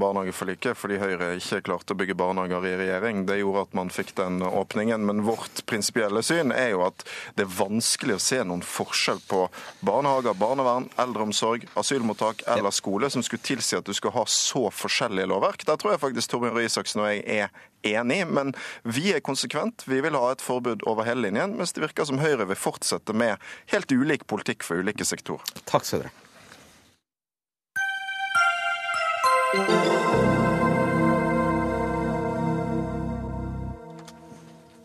barnehageforliket 0.00 0.78
fordi 0.78 0.98
Høyre 1.00 1.34
ikke 1.38 1.60
klarte 1.68 1.94
å 1.94 1.98
bygge 1.98 2.16
barnehager 2.18 2.66
i 2.68 2.74
regjering. 2.80 3.24
Det 3.28 3.38
gjorde 3.40 3.64
at 3.66 3.76
man 3.78 3.92
fikk 3.94 4.14
den 4.18 4.42
åpningen. 4.44 5.04
Men 5.06 5.24
vårt 5.26 5.64
prinsipielle 5.70 6.22
syn 6.26 6.52
er 6.54 6.72
jo 6.74 6.84
at 6.86 7.04
det 7.38 7.46
er 7.46 7.52
vanskelig 7.58 8.18
å 8.18 8.22
se 8.22 8.40
noen 8.44 8.64
forskjell 8.64 9.22
på 9.28 9.44
barnehager, 9.86 10.36
barnevern, 10.38 10.88
eldreomsorg, 11.00 11.68
asylmottak 11.80 12.42
eller 12.56 12.74
skole 12.74 13.10
som 13.12 13.24
skulle 13.24 13.44
tilsi 13.44 13.78
at 13.78 13.86
du 13.86 13.94
skal 13.96 14.16
ha 14.16 14.26
så 14.30 14.66
forskjellige 14.74 15.30
lovverk. 15.30 15.66
Der 15.68 15.78
tror 15.80 15.94
jeg 15.94 16.02
faktisk 16.04 16.34
Torbjørn 16.34 16.58
Røe 16.58 16.68
Isaksen 16.68 17.04
og 17.04 17.10
jeg 17.12 17.24
er 17.44 17.54
enig, 17.84 18.22
men 18.26 18.52
vi 18.82 19.12
er 19.14 19.24
konsekvent. 19.24 19.86
Vi 19.86 20.00
vil 20.04 20.18
ha 20.18 20.32
et 20.32 20.44
forbud 20.44 20.86
over 20.88 21.06
hele 21.08 21.28
linjen, 21.28 21.56
mens 21.58 21.76
det 21.76 21.84
virker 21.84 22.08
som 22.08 22.22
Høyre 22.22 22.48
vil 22.48 22.58
fortsette 22.58 23.16
med 23.16 23.40
helt 23.72 23.92
ulik 23.92 24.28
politikk 24.30 24.66
for 24.66 24.80
ulike 24.80 25.06
sektorer. 25.08 25.44
Takk 25.68 25.88
skal 25.88 26.06
dere 26.06 26.23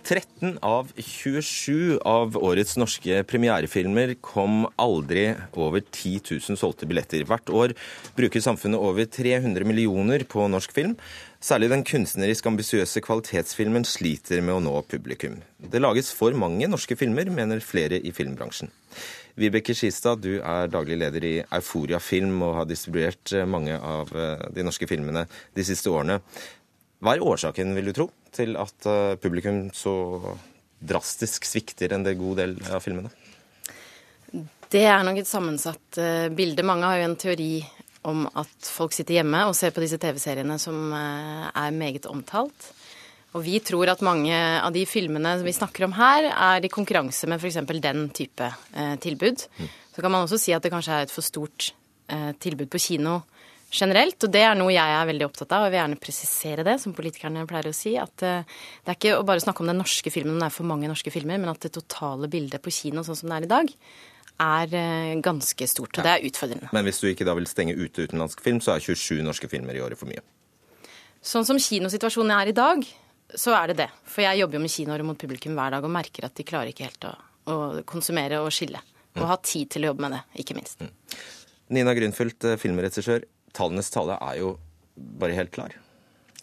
13 0.09 0.57
av 0.65 0.87
27 0.97 1.99
av 2.01 2.33
årets 2.37 2.77
norske 2.81 3.19
premierefilmer 3.29 4.15
kom 4.25 4.63
aldri 4.81 5.27
over 5.53 5.83
10 5.85 6.23
000 6.49 6.57
solgte 6.57 6.87
billetter. 6.89 7.27
Hvert 7.29 7.51
år 7.53 7.75
bruker 8.17 8.41
samfunnet 8.41 8.81
over 8.81 9.05
300 9.05 9.67
millioner 9.69 10.25
på 10.25 10.47
norsk 10.49 10.73
film. 10.73 10.95
Særlig 11.39 11.69
den 11.69 11.85
kunstnerisk 11.85 12.49
ambisiøse 12.49 13.03
kvalitetsfilmen 13.05 13.85
sliter 13.85 14.41
med 14.41 14.57
å 14.57 14.63
nå 14.65 14.73
publikum. 14.89 15.37
Det 15.61 15.83
lages 15.83 16.09
for 16.15 16.33
mange 16.33 16.65
norske 16.71 16.97
filmer, 16.97 17.29
mener 17.29 17.61
flere 17.61 18.01
i 18.01 18.09
filmbransjen. 18.15 18.73
Vibeke 19.39 19.73
Skistad, 19.77 20.19
du 20.19 20.41
er 20.43 20.67
daglig 20.71 20.97
leder 20.99 21.25
i 21.25 21.35
Euforia 21.55 22.01
Film 22.03 22.41
og 22.43 22.57
har 22.57 22.69
distribuert 22.69 23.31
mange 23.47 23.77
av 23.79 24.11
de 24.51 24.65
norske 24.67 24.87
filmene 24.89 25.23
de 25.55 25.63
siste 25.63 25.87
årene. 25.91 26.19
Hva 26.99 27.15
er 27.15 27.23
årsaken, 27.23 27.71
vil 27.77 27.87
du 27.87 27.95
tro, 27.95 28.09
til 28.35 28.57
at 28.59 28.87
eh, 28.89 29.15
publikum 29.23 29.69
så 29.75 29.93
drastisk 30.79 31.47
svikter 31.47 31.95
en 31.95 32.03
god 32.03 32.41
del 32.41 32.57
av 32.67 32.83
filmene? 32.83 33.11
Det 34.69 34.83
er 34.85 35.05
nok 35.07 35.21
et 35.21 35.29
sammensatt 35.29 35.99
eh, 35.99 36.27
bilde. 36.35 36.65
Mange 36.67 36.89
har 36.89 36.99
jo 36.99 37.07
en 37.07 37.19
teori 37.19 37.53
om 38.09 38.27
at 38.39 38.67
folk 38.67 38.93
sitter 38.95 39.19
hjemme 39.19 39.45
og 39.47 39.55
ser 39.57 39.71
på 39.75 39.83
disse 39.83 39.99
TV-seriene 40.01 40.59
som 40.59 40.91
eh, 40.95 41.47
er 41.47 41.79
meget 41.79 42.09
omtalt. 42.11 42.69
Og 43.37 43.43
vi 43.45 43.59
tror 43.61 43.91
at 43.91 44.01
mange 44.05 44.33
av 44.33 44.73
de 44.73 44.85
filmene 44.89 45.35
vi 45.43 45.53
snakker 45.53 45.85
om 45.85 45.93
her, 45.97 46.31
er 46.31 46.65
i 46.65 46.71
konkurranse 46.71 47.29
med 47.29 47.41
f.eks. 47.41 47.59
den 47.83 48.07
type 48.15 48.47
eh, 48.73 48.95
tilbud. 49.01 49.45
Så 49.93 50.01
kan 50.01 50.11
man 50.11 50.25
også 50.25 50.39
si 50.41 50.55
at 50.55 50.65
det 50.65 50.71
kanskje 50.73 50.95
er 50.95 51.05
et 51.05 51.13
for 51.13 51.25
stort 51.25 51.73
eh, 52.09 52.31
tilbud 52.41 52.71
på 52.73 52.81
kino 52.81 53.19
generelt. 53.71 54.17
Og 54.25 54.33
det 54.33 54.43
er 54.45 54.57
noe 54.57 54.73
jeg 54.73 54.95
er 54.95 55.09
veldig 55.09 55.27
opptatt 55.27 55.53
av, 55.53 55.63
og 55.63 55.69
jeg 55.69 55.75
vil 55.75 55.81
gjerne 55.81 56.01
presisere 56.01 56.65
det, 56.65 56.77
som 56.81 56.95
politikerne 56.97 57.45
pleier 57.49 57.69
å 57.69 57.75
si. 57.75 57.95
At 58.01 58.25
eh, 58.25 58.45
det 58.83 58.93
er 58.93 58.97
ikke 58.97 59.17
å 59.19 59.25
bare 59.27 59.43
snakke 59.43 59.63
om 59.63 59.69
den 59.71 59.81
norske 59.81 60.13
filmen, 60.13 60.35
om 60.35 60.41
det 60.41 60.49
er 60.49 60.55
for 60.55 60.69
mange 60.69 60.89
norske 60.89 61.13
filmer, 61.13 61.41
men 61.41 61.51
at 61.53 61.61
det 61.65 61.73
totale 61.77 62.31
bildet 62.31 62.63
på 62.65 62.73
kino 62.73 63.05
sånn 63.05 63.19
som 63.19 63.31
det 63.31 63.39
er 63.39 63.47
i 63.47 63.51
dag, 63.53 63.73
er 64.39 64.75
eh, 64.79 65.19
ganske 65.25 65.69
stort. 65.69 65.99
Og 65.99 66.07
det 66.07 66.15
er 66.15 66.25
utfordrende. 66.31 66.71
Men 66.75 66.87
hvis 66.87 67.01
du 67.03 67.09
ikke 67.11 67.27
da 67.27 67.35
vil 67.37 67.49
stenge 67.49 67.77
ute 67.77 68.07
utenlandsk 68.07 68.41
film, 68.43 68.63
så 68.63 68.75
er 68.75 68.85
27 68.89 69.21
norske 69.27 69.51
filmer 69.51 69.77
i 69.77 69.83
året 69.85 69.99
for 69.99 70.09
mye. 70.09 70.23
Sånn 71.19 71.45
som 71.47 71.59
kinosituasjonen 71.59 72.31
er 72.31 72.51
i 72.51 72.55
dag, 72.55 72.85
så 73.35 73.53
er 73.57 73.71
det 73.71 73.79
det. 73.83 73.89
For 74.09 74.25
jeg 74.25 74.41
jobber 74.41 74.57
jo 74.57 74.63
med 74.63 74.73
kinoer 74.73 75.03
mot 75.05 75.19
publikum 75.19 75.57
hver 75.57 75.75
dag 75.75 75.85
og 75.85 75.93
merker 75.93 76.25
at 76.27 76.37
de 76.37 76.45
klarer 76.47 76.71
ikke 76.71 76.87
helt 76.87 77.09
å, 77.09 77.13
å 77.49 77.57
konsumere 77.89 78.41
og 78.43 78.51
skille. 78.55 78.81
Og 79.19 79.27
ha 79.29 79.37
tid 79.43 79.69
til 79.73 79.85
å 79.85 79.91
jobbe 79.91 80.05
med 80.05 80.15
det, 80.15 80.23
ikke 80.43 80.55
minst. 80.57 80.81
Nina 81.73 81.93
Grünfeldt, 81.97 82.45
eh, 82.45 82.57
filmregissør. 82.61 83.25
Tallenes 83.53 83.89
tale 83.93 84.17
er 84.21 84.39
jo 84.41 84.55
bare 84.95 85.37
helt 85.37 85.51
klar. 85.53 85.73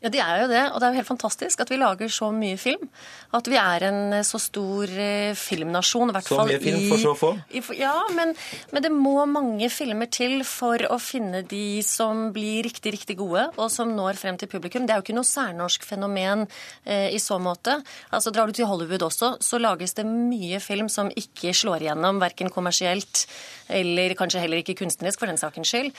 Ja, 0.07 0.11
de 0.15 0.21
er 0.23 0.43
jo 0.45 0.49
det. 0.53 0.63
Og 0.71 0.79
det 0.79 0.87
er 0.87 0.93
jo 0.95 1.01
helt 1.01 1.09
fantastisk 1.11 1.61
at 1.65 1.71
vi 1.73 1.79
lager 1.83 2.11
så 2.13 2.29
mye 2.35 2.57
film. 2.61 2.87
At 3.35 3.49
vi 3.51 3.57
er 3.59 3.87
en 3.89 4.01
så 4.27 4.39
stor 4.41 4.87
eh, 4.87 5.35
filmnasjon. 5.35 6.13
i 6.13 6.15
hvert 6.15 6.29
Så 6.31 6.37
fall 6.39 6.51
mye 6.53 6.61
film 6.63 6.79
i- 6.79 6.89
for 6.93 7.03
så 7.03 7.15
få? 7.19 7.31
i- 7.51 7.63
Ja, 7.81 7.95
men, 8.15 8.35
men 8.73 8.83
det 8.85 8.93
må 8.93 9.27
mange 9.27 9.67
filmer 9.73 10.07
til 10.11 10.45
for 10.47 10.79
å 10.79 10.99
finne 11.03 11.43
de 11.49 11.83
som 11.83 12.33
blir 12.33 12.63
riktig, 12.69 12.93
riktig 12.95 13.17
gode, 13.19 13.49
og 13.59 13.71
som 13.73 13.91
når 13.97 14.15
frem 14.21 14.37
til 14.39 14.49
publikum. 14.49 14.87
Det 14.87 14.95
er 14.95 15.01
jo 15.01 15.07
ikke 15.09 15.17
noe 15.19 15.27
særnorsk 15.27 15.83
fenomen 15.83 16.47
eh, 16.87 17.11
i 17.11 17.19
så 17.19 17.41
måte. 17.41 17.83
Altså, 18.13 18.31
Drar 18.37 18.47
du 18.47 18.53
til 18.53 18.67
Hollywood 18.69 19.01
også, 19.03 19.39
så 19.41 19.59
lages 19.59 19.95
det 19.97 20.05
mye 20.07 20.61
film 20.61 20.89
som 20.93 21.09
ikke 21.11 21.51
slår 21.57 21.81
igjennom, 21.89 22.21
verken 22.21 22.51
kommersielt 22.53 23.25
eller 23.69 24.13
kanskje 24.15 24.41
heller 24.45 24.61
ikke 24.63 24.77
kunstnerisk, 24.79 25.19
for 25.19 25.27
den 25.27 25.39
sakens 25.41 25.73
skyld. 25.73 25.93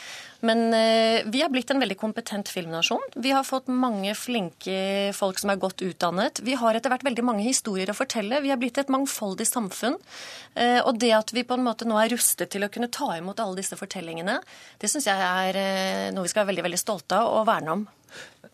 Men 0.45 0.72
eh, 0.78 1.24
vi 1.26 1.41
har 1.41 1.49
blitt 1.49 1.72
en 1.74 1.82
veldig 1.82 1.97
kompetent 1.97 2.47
filmnasjon. 2.47 3.01
Vi 3.18 3.32
har 3.34 3.43
fått 3.43 3.68
mange 3.68 3.97
flinke 4.18 4.78
folk 5.18 5.39
som 5.41 5.52
er 5.54 5.60
godt 5.62 5.82
utdannet. 5.86 6.41
Vi 6.45 6.56
har 6.60 6.78
etter 6.78 6.91
hvert 6.93 7.06
veldig 7.08 7.26
mange 7.26 7.45
historier 7.48 7.89
å 7.91 7.98
fortelle. 7.98 8.41
Vi 8.43 8.52
har 8.54 8.60
blitt 8.62 8.78
et 8.82 8.91
mangfoldig 8.93 9.48
samfunn. 9.50 9.98
Eh, 10.56 10.80
og 10.84 11.00
det 11.02 11.14
at 11.18 11.34
vi 11.36 11.45
på 11.48 11.58
en 11.58 11.66
måte 11.66 11.88
nå 11.88 11.98
er 12.02 12.14
rustet 12.14 12.54
til 12.54 12.66
å 12.66 12.72
kunne 12.74 12.91
ta 12.93 13.12
imot 13.18 13.41
alle 13.43 13.60
disse 13.60 13.78
fortellingene, 13.80 14.39
det 14.82 14.89
syns 14.91 15.10
jeg 15.10 15.28
er 15.28 15.62
eh, 15.62 16.08
noe 16.16 16.28
vi 16.28 16.34
skal 16.34 16.43
være 16.43 16.54
veldig, 16.54 16.68
veldig 16.70 16.82
stolte 16.82 17.22
av 17.22 17.41
og 17.41 17.48
verne 17.50 17.78
om. 17.80 17.88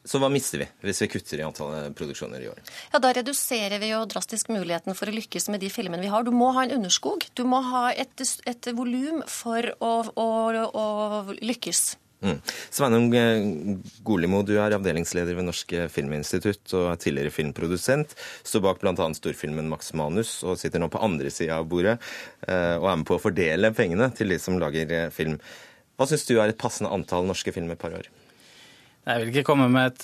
Så 0.03 0.19
hva 0.19 0.27
mister 0.31 0.59
vi 0.59 0.67
hvis 0.83 0.99
vi 1.05 1.07
kutter 1.13 1.39
i 1.39 1.45
antallet 1.45 1.95
produksjoner 1.95 2.43
i 2.43 2.49
år? 2.51 2.59
Ja, 2.91 2.99
Da 2.99 3.13
reduserer 3.15 3.79
vi 3.79 3.93
jo 3.93 4.03
drastisk 4.09 4.51
muligheten 4.51 4.97
for 4.97 5.07
å 5.07 5.15
lykkes 5.15 5.47
med 5.53 5.63
de 5.63 5.71
filmene 5.71 6.03
vi 6.03 6.11
har. 6.11 6.25
Du 6.27 6.33
må 6.35 6.51
ha 6.55 6.65
en 6.65 6.75
underskog. 6.79 7.23
Du 7.37 7.45
må 7.47 7.61
ha 7.69 7.85
et, 7.91 8.23
et 8.49 8.71
volum 8.75 9.23
for 9.31 9.69
å, 9.79 9.93
å, 10.19 10.27
å 10.67 10.87
lykkes. 11.39 11.85
Mm. 12.23 12.37
Sveinung 12.71 13.09
eh, 13.19 13.43
Golimo, 14.07 14.39
du 14.47 14.53
er 14.55 14.77
avdelingsleder 14.77 15.35
ved 15.35 15.47
Norsk 15.49 15.73
Filminstitutt 15.91 16.71
og 16.79 16.87
er 16.93 17.01
tidligere 17.03 17.33
filmprodusent. 17.35 18.15
Står 18.47 18.63
bak 18.63 18.79
bl.a. 18.83 18.95
storfilmen 19.19 19.67
Max 19.71 19.91
Manus 19.99 20.37
og 20.47 20.55
sitter 20.61 20.79
nå 20.79 20.87
på 20.93 21.03
andre 21.03 21.29
sida 21.33 21.59
av 21.59 21.67
bordet 21.71 21.97
eh, 22.47 22.75
og 22.79 22.87
er 22.93 22.99
med 23.03 23.09
på 23.11 23.19
å 23.19 23.23
fordele 23.27 23.73
pengene 23.75 24.07
til 24.15 24.31
de 24.31 24.39
som 24.39 24.55
lager 24.61 24.91
eh, 25.03 25.09
film. 25.13 25.35
Hva 25.99 26.07
syns 26.09 26.23
du 26.31 26.37
er 26.39 26.49
et 26.53 26.59
passende 26.63 26.89
antall 26.95 27.27
norske 27.27 27.51
filmer 27.53 27.75
per 27.79 27.99
år? 27.99 28.07
Jeg 29.03 29.19
vil 29.19 29.29
ikke 29.33 29.49
komme 29.49 29.65
med 29.67 29.97
et 29.97 30.03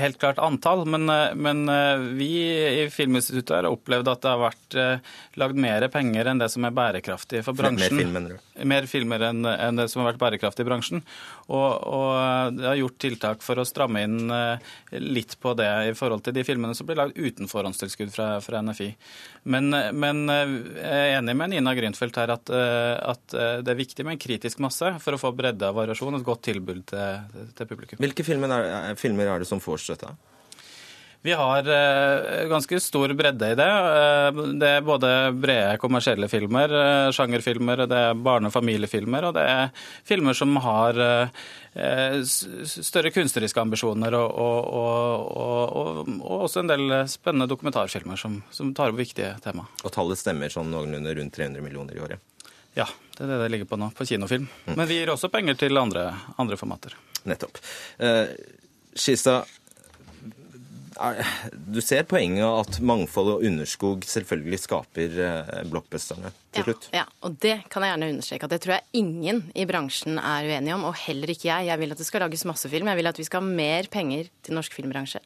helt 0.00 0.16
klart 0.16 0.38
antall, 0.40 0.86
men, 0.88 1.04
men 1.36 1.58
vi 2.16 2.28
i 2.48 2.86
Filminstituttet 2.88 3.52
har 3.58 3.66
opplevd 3.68 4.08
at 4.08 4.22
det 4.24 4.30
har 4.32 4.40
vært 4.40 4.76
lagd 5.42 5.60
mer 5.60 5.84
penger 5.92 6.30
enn 6.32 6.40
det 6.40 6.48
som 6.54 6.64
er 6.64 6.72
bærekraftig 6.72 7.42
for 7.44 7.52
Mer- 7.52 7.74
mer 7.76 7.76
bransjen. 7.76 8.00
film, 8.00 8.14
mener 8.16 8.32
du? 8.38 8.64
Mer 8.72 8.88
filmer 8.88 9.26
enn 9.28 9.44
enn 9.52 9.82
det 9.82 9.90
som 9.92 10.00
har 10.00 10.14
vært 10.14 10.22
bærekraftig 10.24 10.64
i 10.64 10.68
bransjen. 10.70 11.04
Og, 11.48 11.84
og 11.88 12.56
det 12.58 12.66
har 12.68 12.76
gjort 12.76 12.98
tiltak 13.00 13.40
for 13.44 13.56
å 13.56 13.64
stramme 13.64 14.02
inn 14.04 14.28
eh, 14.34 14.60
litt 15.00 15.32
på 15.40 15.54
det 15.56 15.68
i 15.88 15.94
forhold 15.96 16.26
til 16.26 16.34
de 16.36 16.44
filmene 16.44 16.76
som 16.76 16.84
blir 16.88 16.98
lagd 17.00 17.16
uten 17.16 17.48
forhåndstilskudd 17.48 18.12
fra, 18.12 18.26
fra 18.44 18.60
NFI. 18.66 18.90
Men, 19.48 19.70
men 19.96 20.20
eh, 20.28 20.52
jeg 20.76 21.06
er 21.08 21.16
enig 21.22 21.36
med 21.40 21.54
Nina 21.54 21.72
Grünfeldt 21.78 22.20
her 22.20 22.34
at, 22.36 22.52
eh, 22.52 22.94
at 23.14 23.32
eh, 23.36 23.54
det 23.64 23.72
er 23.72 23.80
viktig 23.80 24.04
med 24.04 24.18
en 24.18 24.24
kritisk 24.26 24.60
masse 24.60 24.92
for 25.00 25.16
å 25.16 25.22
få 25.24 25.32
bredde 25.38 25.70
av 25.72 25.78
variasjon 25.80 26.18
og 26.18 26.20
et 26.20 26.28
godt 26.28 26.44
tilbud 26.50 26.84
til, 26.92 27.46
til 27.56 27.70
publikum. 27.72 28.02
Hvilke 28.04 28.28
filmer 28.28 28.52
er, 28.58 28.68
er- 28.92 29.00
filmer 29.00 29.32
er 29.32 29.40
det 29.40 29.48
som 29.48 29.62
får 29.64 29.86
støtte? 29.88 30.12
Vi 31.22 31.32
har 31.34 31.66
eh, 31.68 32.48
ganske 32.48 32.78
stor 32.80 33.12
bredde 33.18 33.50
i 33.50 33.56
det. 33.58 33.68
Eh, 33.68 34.42
det 34.60 34.68
er 34.76 34.84
både 34.86 35.10
brede 35.34 35.78
kommersielle 35.82 36.28
filmer, 36.30 36.70
eh, 36.70 37.10
sjangerfilmer, 37.14 37.82
det 37.90 37.98
er 38.10 38.14
barne- 38.14 38.50
og 38.50 38.54
familiefilmer, 38.54 39.26
og 39.26 39.34
det 39.34 39.44
er 39.50 39.72
filmer 40.06 40.36
som 40.38 40.54
har 40.62 40.98
større 41.78 43.10
kunstneriske 43.14 43.60
ambisjoner, 43.60 44.14
og, 44.18 44.30
og, 44.30 44.70
og, 44.78 45.26
og, 45.42 45.76
og, 45.82 46.08
og 46.16 46.46
også 46.46 46.62
en 46.64 46.70
del 46.72 46.94
spennende 47.10 47.46
dokumentarfilmer 47.50 48.18
som, 48.18 48.40
som 48.54 48.72
tar 48.74 48.94
opp 48.94 48.98
viktige 48.98 49.34
tema. 49.44 49.66
Og 49.84 49.94
tallet 49.94 50.18
stemmer 50.18 50.50
sånn 50.50 50.70
noenlunde 50.72 51.14
rundt 51.18 51.34
300 51.36 51.62
millioner 51.62 51.98
i 51.98 52.02
året. 52.02 52.22
Ja, 52.78 52.86
det 53.16 53.24
er 53.26 53.32
det 53.32 53.40
det 53.42 53.50
ligger 53.52 53.70
på 53.70 53.78
nå, 53.80 53.90
på 53.94 54.06
kinofilm. 54.06 54.46
Men 54.70 54.86
vi 54.86 55.00
gir 55.00 55.10
også 55.10 55.30
penger 55.34 55.58
til 55.58 55.78
andre, 55.80 56.12
andre 56.38 56.58
formater. 56.58 56.94
Nettopp. 57.26 57.58
Eh, 57.98 58.30
du 61.52 61.80
ser 61.84 62.06
poenget 62.08 62.46
at 62.46 62.78
mangfold 62.84 63.30
og 63.36 63.44
underskog 63.46 64.04
selvfølgelig 64.08 64.60
skaper 64.64 65.18
eh, 65.24 65.60
blockbusterne 65.70 66.32
til 66.54 66.66
slutt. 66.66 66.88
Ja, 66.94 67.04
og 67.24 67.36
det 67.42 67.54
kan 67.70 67.84
jeg 67.84 67.94
gjerne 67.94 68.10
understreke 68.14 68.48
at 68.48 68.54
det 68.54 68.60
tror 68.64 68.76
jeg 68.76 69.02
ingen 69.02 69.44
i 69.54 69.66
bransjen 69.68 70.18
er 70.18 70.48
uenig 70.48 70.74
om, 70.74 70.86
og 70.90 70.98
heller 71.06 71.32
ikke 71.32 71.50
jeg. 71.50 71.68
Jeg 71.70 71.82
vil 71.82 71.94
at 71.94 72.02
det 72.02 72.08
skal 72.08 72.24
lages 72.26 72.46
masse 72.48 72.70
film. 72.72 72.90
Jeg 72.90 73.00
vil 73.00 73.10
at 73.12 73.20
vi 73.20 73.28
skal 73.28 73.44
ha 73.44 73.58
mer 73.60 73.90
penger 73.92 74.32
til 74.46 74.58
norsk 74.58 74.74
filmbransje 74.78 75.22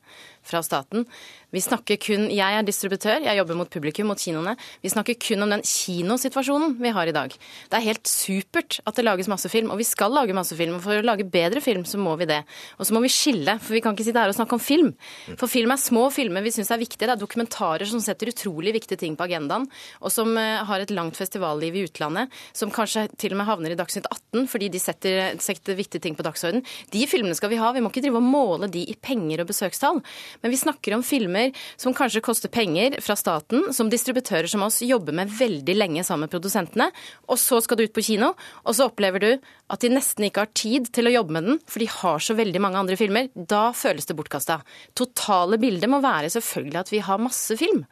fra 0.47 0.63
staten. 0.67 1.07
Vi 1.53 1.61
snakker 1.61 1.99
kun 2.01 2.31
Jeg 2.33 2.57
er 2.57 2.65
distributør, 2.65 3.27
jeg 3.27 3.37
jobber 3.37 3.59
mot 3.59 3.69
publikum, 3.69 4.09
mot 4.09 4.21
kinoene. 4.21 4.55
Vi 4.81 4.89
snakker 4.89 5.19
kun 5.21 5.45
om 5.45 5.51
den 5.53 5.65
kinosituasjonen 5.67 6.79
vi 6.81 6.93
har 6.97 7.11
i 7.11 7.13
dag. 7.13 7.35
Det 7.69 7.77
er 7.77 7.85
helt 7.85 8.09
supert 8.09 8.79
at 8.89 8.97
det 8.97 9.05
lages 9.05 9.29
masse 9.29 9.51
film, 9.53 9.69
og 9.69 9.77
vi 9.77 9.85
skal 9.85 10.15
lage 10.17 10.33
masse 10.33 10.57
film. 10.57 10.79
Og 10.79 10.85
for 10.87 10.97
å 10.97 11.05
lage 11.05 11.27
bedre 11.29 11.61
film, 11.61 11.85
så 11.85 12.01
må 12.01 12.15
vi 12.17 12.29
det. 12.31 12.41
Og 12.79 12.89
så 12.89 12.97
må 12.97 13.03
vi 13.05 13.11
skille, 13.13 13.59
for 13.61 13.77
vi 13.77 13.83
kan 13.85 13.93
ikke 13.93 14.07
sitte 14.07 14.23
her 14.23 14.33
og 14.33 14.39
snakke 14.39 14.57
om 14.57 14.63
film. 14.65 14.95
For 15.37 15.51
film 15.51 15.75
er 15.75 15.83
små 15.83 16.07
filmer 16.15 16.47
vi 16.47 16.55
syns 16.57 16.73
er 16.73 16.81
viktige. 16.81 17.05
Det 17.11 17.17
er 17.19 17.21
dokumentarer 17.21 17.91
som 17.91 18.01
setter 18.01 18.33
utrolig 18.33 18.73
viktige 18.79 19.03
ting 19.05 19.19
på 19.19 19.29
agendaen, 19.29 19.69
og 20.01 20.15
som 20.15 20.33
eh, 20.41 20.65
har 20.65 20.81
et 20.81 20.95
langt 20.95 21.21
festivalliv 21.21 21.77
i 21.77 21.85
utlandet, 21.85 22.33
som 22.57 22.73
kanskje 22.73 23.11
til 23.21 23.37
og 23.37 23.43
med 23.43 23.51
havner 23.51 23.77
i 23.77 23.79
Dagsnytt 23.79 24.09
18 24.09 24.49
fordi 24.49 24.71
de 24.73 24.81
setter, 24.81 25.37
setter 25.43 25.77
viktige 25.77 26.01
ting 26.01 26.17
på 26.17 26.25
dagsorden. 26.25 26.65
De 26.93 27.05
filmene 27.11 27.37
skal 27.37 27.53
vi 27.53 27.61
ha. 27.61 27.75
Vi 27.77 27.85
må 27.85 27.93
ikke 27.93 28.07
drive 28.07 28.23
og 28.23 28.33
måle 28.33 28.73
de 28.73 28.87
i 28.89 28.97
penger 28.97 29.45
og 29.45 29.53
besøkstall. 29.53 30.01
Men 30.41 30.55
vi 30.55 30.61
snakker 30.61 30.97
om 30.97 31.05
filmer 31.05 31.42
som 31.81 31.95
kanskje 31.97 32.23
koster 32.25 32.53
penger 32.53 32.99
fra 33.05 33.17
staten, 33.19 33.71
som 33.75 33.91
distributører 33.93 34.51
som 34.51 34.65
oss 34.67 34.81
jobber 34.85 35.17
med 35.17 35.33
veldig 35.39 35.77
lenge 35.77 36.05
sammen 36.07 36.27
med 36.27 36.35
produsentene. 36.35 36.89
Og 37.29 37.41
så 37.41 37.61
skal 37.65 37.81
du 37.81 37.87
ut 37.87 37.95
på 37.97 38.05
kino, 38.07 38.33
og 38.63 38.77
så 38.77 38.89
opplever 38.91 39.25
du 39.25 39.31
at 39.73 39.83
de 39.83 39.93
nesten 39.93 40.29
ikke 40.29 40.47
har 40.47 40.53
tid 40.57 40.91
til 40.95 41.09
å 41.09 41.15
jobbe 41.17 41.37
med 41.37 41.49
den, 41.49 41.63
for 41.67 41.83
de 41.83 41.91
har 41.91 42.23
så 42.23 42.37
veldig 42.39 42.63
mange 42.63 42.83
andre 42.83 42.99
filmer. 43.01 43.33
Da 43.35 43.71
føles 43.77 44.09
det 44.09 44.19
bortkasta. 44.19 44.61
Totale 44.99 45.59
bildet 45.63 45.91
må 45.91 46.03
være 46.05 46.33
selvfølgelig 46.33 46.83
at 46.85 46.93
vi 46.95 47.03
har 47.07 47.23
masse 47.23 47.57
film. 47.61 47.85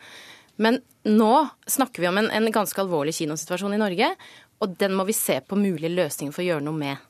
Men 0.60 0.82
nå 1.08 1.34
snakker 1.70 2.04
vi 2.04 2.10
om 2.10 2.18
en, 2.20 2.28
en 2.30 2.52
ganske 2.52 2.80
alvorlig 2.82 3.16
kinosituasjon 3.16 3.76
i 3.76 3.80
Norge, 3.80 4.10
og 4.60 4.74
den 4.80 4.92
må 4.96 5.06
vi 5.08 5.16
se 5.16 5.38
på 5.40 5.56
mulige 5.56 5.92
løsninger 5.94 6.34
for 6.36 6.44
å 6.44 6.50
gjøre 6.50 6.66
noe 6.66 6.76
med. 6.76 7.06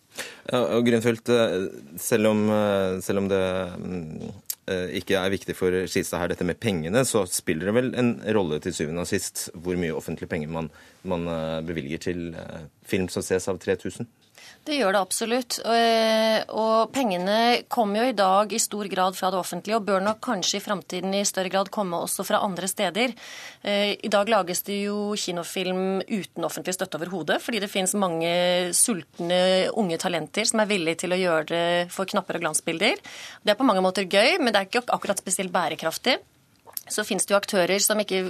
Ja, 0.51 0.61
og 0.77 0.87
Grønfeldt, 0.87 1.31
eh, 1.35 1.67
selv 2.01 2.31
eh, 2.31 3.01
selv 3.05 3.23
om 3.23 3.29
det 3.31 3.43
mm, 3.79 4.31
ikke 4.71 5.19
er 5.19 5.33
viktig 5.33 5.57
for 5.59 5.75
Skistad 5.91 6.23
her, 6.23 6.33
dette 6.33 6.47
med 6.47 6.61
pengene, 6.63 7.03
så 7.09 7.25
spiller 7.31 7.71
det 7.71 7.77
vel 7.77 7.93
en 7.99 8.13
rolle 8.37 8.61
til 8.63 8.75
syvende 8.77 9.05
og 9.05 9.11
sist 9.11 9.49
hvor 9.55 9.79
mye 9.81 9.97
offentlige 9.97 10.31
penger 10.31 10.53
man, 10.55 10.71
man 11.03 11.27
bevilger 11.67 12.03
til 12.11 12.25
film 12.87 13.09
som 13.13 13.25
ses 13.27 13.49
av 13.51 13.59
3000? 13.63 14.07
Det 14.61 14.77
gjør 14.77 14.93
det 14.93 15.01
absolutt. 15.01 15.57
Og 16.53 16.91
pengene 16.93 17.63
kommer 17.73 18.03
jo 18.03 18.11
i 18.11 18.17
dag 18.17 18.53
i 18.53 18.61
stor 18.61 18.87
grad 18.93 19.17
fra 19.17 19.31
det 19.33 19.39
offentlige, 19.41 19.79
og 19.79 19.87
bør 19.89 20.03
nok 20.05 20.21
kanskje 20.23 20.59
i 20.59 20.63
framtiden 20.63 21.17
i 21.17 21.25
større 21.27 21.51
grad 21.53 21.71
komme 21.73 21.99
også 22.05 22.27
fra 22.29 22.43
andre 22.45 22.69
steder. 22.69 23.15
I 23.65 24.13
dag 24.13 24.31
lages 24.31 24.61
det 24.69 24.83
jo 24.85 25.15
kinofilm 25.19 26.03
uten 26.05 26.47
offentlig 26.47 26.77
støtte 26.77 27.01
overhodet, 27.01 27.41
fordi 27.43 27.63
det 27.65 27.73
finnes 27.73 27.97
mange 27.99 28.33
sultne 28.77 29.41
unge 29.81 29.99
talenter 30.03 30.49
som 30.49 30.61
er 30.61 30.71
villige 30.71 31.07
til 31.07 31.17
å 31.17 31.23
gjøre 31.23 31.49
det 31.51 31.69
for 31.95 32.11
knapper 32.13 32.39
og 32.39 32.45
glansbilder. 32.45 33.01
Det 33.41 33.55
er 33.55 33.59
på 33.59 33.67
mange 33.67 33.85
måter 33.85 34.05
gøy, 34.05 34.37
men 34.43 34.53
det 34.53 34.61
er 34.61 34.69
ikke 34.69 34.85
akkurat 34.93 35.25
spesielt 35.25 35.57
bærekraftig 35.57 36.21
så 36.93 37.05
finnes 37.07 37.27
det 37.27 37.35
jo 37.35 37.39
aktører 37.41 37.83
som 37.83 38.01
ikke 38.03 38.23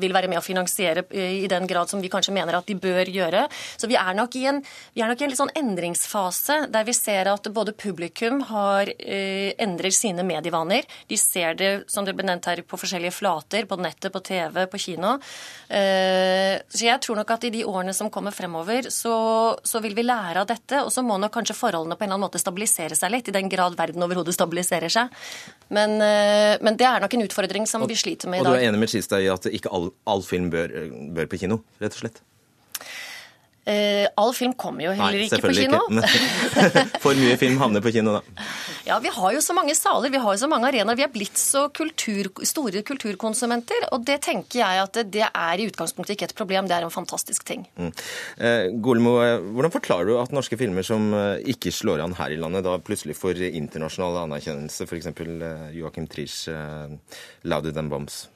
vil 0.00 0.14
være 0.14 0.30
med 0.30 0.40
å 0.40 0.44
finansiere 0.44 1.06
i 1.12 1.46
den 1.50 1.68
grad 1.70 1.90
som 1.90 2.02
vi 2.02 2.10
kanskje 2.12 2.34
mener 2.34 2.58
at 2.58 2.68
de 2.68 2.76
bør 2.80 3.08
gjøre. 3.12 3.46
Så 3.76 3.88
vi 3.90 3.98
er 3.98 4.16
nok 4.16 4.36
i 4.38 4.46
en, 4.50 4.62
nok 4.96 5.20
i 5.20 5.26
en 5.26 5.32
litt 5.32 5.40
sånn 5.40 5.54
endringsfase 5.56 6.66
der 6.72 6.86
vi 6.88 6.94
ser 6.96 7.30
at 7.30 7.48
både 7.52 7.74
publikum 7.76 8.42
har, 8.50 8.90
eh, 8.98 9.52
endrer 9.62 9.94
sine 9.94 10.24
medievaner. 10.26 10.86
De 11.08 11.16
ser 11.20 11.54
det, 11.54 11.72
som 11.90 12.04
det 12.04 12.14
ble 12.16 12.26
nevnt 12.26 12.46
her, 12.46 12.62
på 12.62 12.78
forskjellige 12.80 13.14
flater, 13.14 13.66
på 13.66 13.78
nettet, 13.80 14.12
på 14.12 14.22
TV, 14.24 14.66
på 14.66 14.80
kino. 14.80 15.16
Eh, 15.68 16.56
så 16.68 16.86
jeg 16.86 17.00
tror 17.02 17.20
nok 17.20 17.30
at 17.36 17.44
i 17.44 17.52
de 17.54 17.64
årene 17.66 17.94
som 17.94 18.10
kommer 18.10 18.34
fremover, 18.34 18.90
så, 18.90 19.58
så 19.62 19.82
vil 19.84 19.96
vi 19.96 20.06
lære 20.06 20.42
av 20.42 20.50
dette. 20.50 20.82
Og 20.84 20.92
så 20.94 21.04
må 21.06 21.18
nok 21.18 21.34
kanskje 21.34 21.58
forholdene 21.58 21.96
på 21.96 22.04
en 22.04 22.10
eller 22.10 22.18
annen 22.18 22.28
måte 22.28 22.42
stabilisere 22.42 22.98
seg 22.98 23.12
litt, 23.12 23.28
i 23.28 23.36
den 23.36 23.50
grad 23.52 23.76
verden 23.78 24.04
overhodet 24.06 24.34
stabiliserer 24.36 24.92
seg. 24.92 25.12
Men, 25.68 25.98
eh, 26.02 26.56
men 26.62 26.78
det 26.78 26.86
er 26.86 27.02
nok 27.02 27.14
en 27.16 27.26
utfordring 27.26 27.65
som 27.70 27.84
og, 27.84 27.90
vi 27.92 27.98
sliter 27.98 28.30
med 28.32 28.40
i 28.40 28.44
dag. 28.44 28.52
Og 28.52 28.56
du 28.56 28.60
er 28.60 28.68
enig 28.68 28.80
med 28.82 28.92
Skistad 28.92 29.24
i 29.24 29.28
at 29.32 29.48
ikke 29.50 29.72
all, 29.74 29.90
all 30.08 30.24
film 30.26 30.50
bør, 30.52 30.72
bør 31.16 31.30
på 31.32 31.40
kino, 31.44 31.62
rett 31.82 31.96
og 31.96 32.04
slett? 32.04 32.22
Uh, 33.66 34.06
all 34.22 34.30
film 34.36 34.54
kommer 34.54 34.86
jo 34.86 34.92
heller 34.94 35.18
Nei, 35.18 35.26
ikke 35.26 35.42
på 35.42 35.54
kino. 35.56 35.80
Ikke. 35.90 36.84
For 37.04 37.18
mye 37.18 37.34
film 37.40 37.58
havner 37.58 37.82
på 37.82 37.90
kino, 37.96 38.14
da. 38.18 38.46
Ja, 38.86 39.00
vi 39.02 39.10
har 39.10 39.32
jo 39.34 39.40
så 39.42 39.56
mange 39.56 39.74
saler, 39.74 40.12
vi 40.12 40.20
har 40.22 40.36
jo 40.36 40.38
så 40.38 40.48
mange 40.50 40.68
arenaer. 40.70 40.98
Vi 40.98 41.02
er 41.02 41.10
blitt 41.10 41.40
så 41.40 41.66
kultur, 41.74 42.30
store 42.46 42.84
kulturkonsumenter. 42.86 43.88
Og 43.96 44.04
det 44.06 44.20
tenker 44.28 44.60
jeg 44.62 44.82
at 44.84 45.00
det 45.10 45.24
er 45.26 45.62
i 45.62 45.66
utgangspunktet 45.66 46.14
ikke 46.14 46.28
et 46.30 46.36
problem, 46.38 46.68
det 46.70 46.78
er 46.78 46.86
en 46.86 46.94
fantastisk 46.94 47.46
ting. 47.48 47.66
Mm. 47.74 47.90
Uh, 48.38 48.62
Golmo, 48.86 49.16
eh, 49.24 49.40
hvordan 49.42 49.74
forklarer 49.74 50.10
du 50.10 50.16
at 50.20 50.34
norske 50.34 50.58
filmer 50.60 50.86
som 50.86 51.10
eh, 51.16 51.42
ikke 51.52 51.74
slår 51.74 52.04
an 52.04 52.14
her 52.18 52.34
i 52.34 52.38
landet, 52.40 52.64
da 52.66 52.76
plutselig 52.82 53.16
får 53.18 53.42
internasjonal 53.48 54.22
anerkjennelse, 54.22 54.86
f.eks. 54.86 55.10
Eh, 55.10 55.66
Joachim 55.80 56.06
Triers 56.10 56.46
uh, 56.52 56.86
'Louder 57.42 57.74
Than 57.74 57.90
Bombs'? 57.90 58.26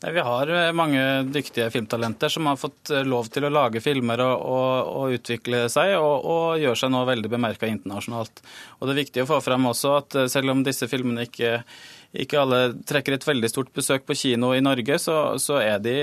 Vi 0.00 0.20
har 0.20 0.48
eh, 0.48 0.72
mange 0.72 1.22
dyktige 1.22 1.70
filmtalenter 1.70 2.28
som 2.28 2.46
har 2.46 2.56
fått 2.56 2.90
eh, 2.90 3.02
lov 3.02 3.26
til 3.34 3.48
å 3.48 3.50
lage 3.50 3.80
filmer 3.82 4.20
og, 4.22 4.44
og, 4.46 4.90
og 4.94 5.14
utvikle 5.16 5.64
seg, 5.72 5.96
og, 5.98 6.22
og, 6.22 6.44
gjør 6.62 6.78
seg 6.78 6.92
nå 6.94 7.00
veldig 7.08 7.30
bemerka 7.32 7.66
internasjonalt. 7.66 8.42
Og 8.78 8.86
Det 8.86 8.94
er 8.94 9.00
viktig 9.00 9.24
å 9.24 9.30
få 9.32 9.40
frem 9.42 9.66
også 9.66 9.96
at 9.96 10.18
eh, 10.20 10.28
selv 10.30 10.54
om 10.54 10.62
disse 10.62 10.86
filmene 10.86 11.26
ikke, 11.26 11.64
ikke 12.14 12.38
alle 12.38 12.60
trekker 12.86 13.16
et 13.16 13.26
veldig 13.26 13.50
stort 13.50 13.74
besøk 13.74 14.06
på 14.06 14.14
kino 14.22 14.52
i 14.54 14.62
Norge, 14.62 15.00
så, 15.02 15.34
så 15.42 15.58
de, 15.82 15.96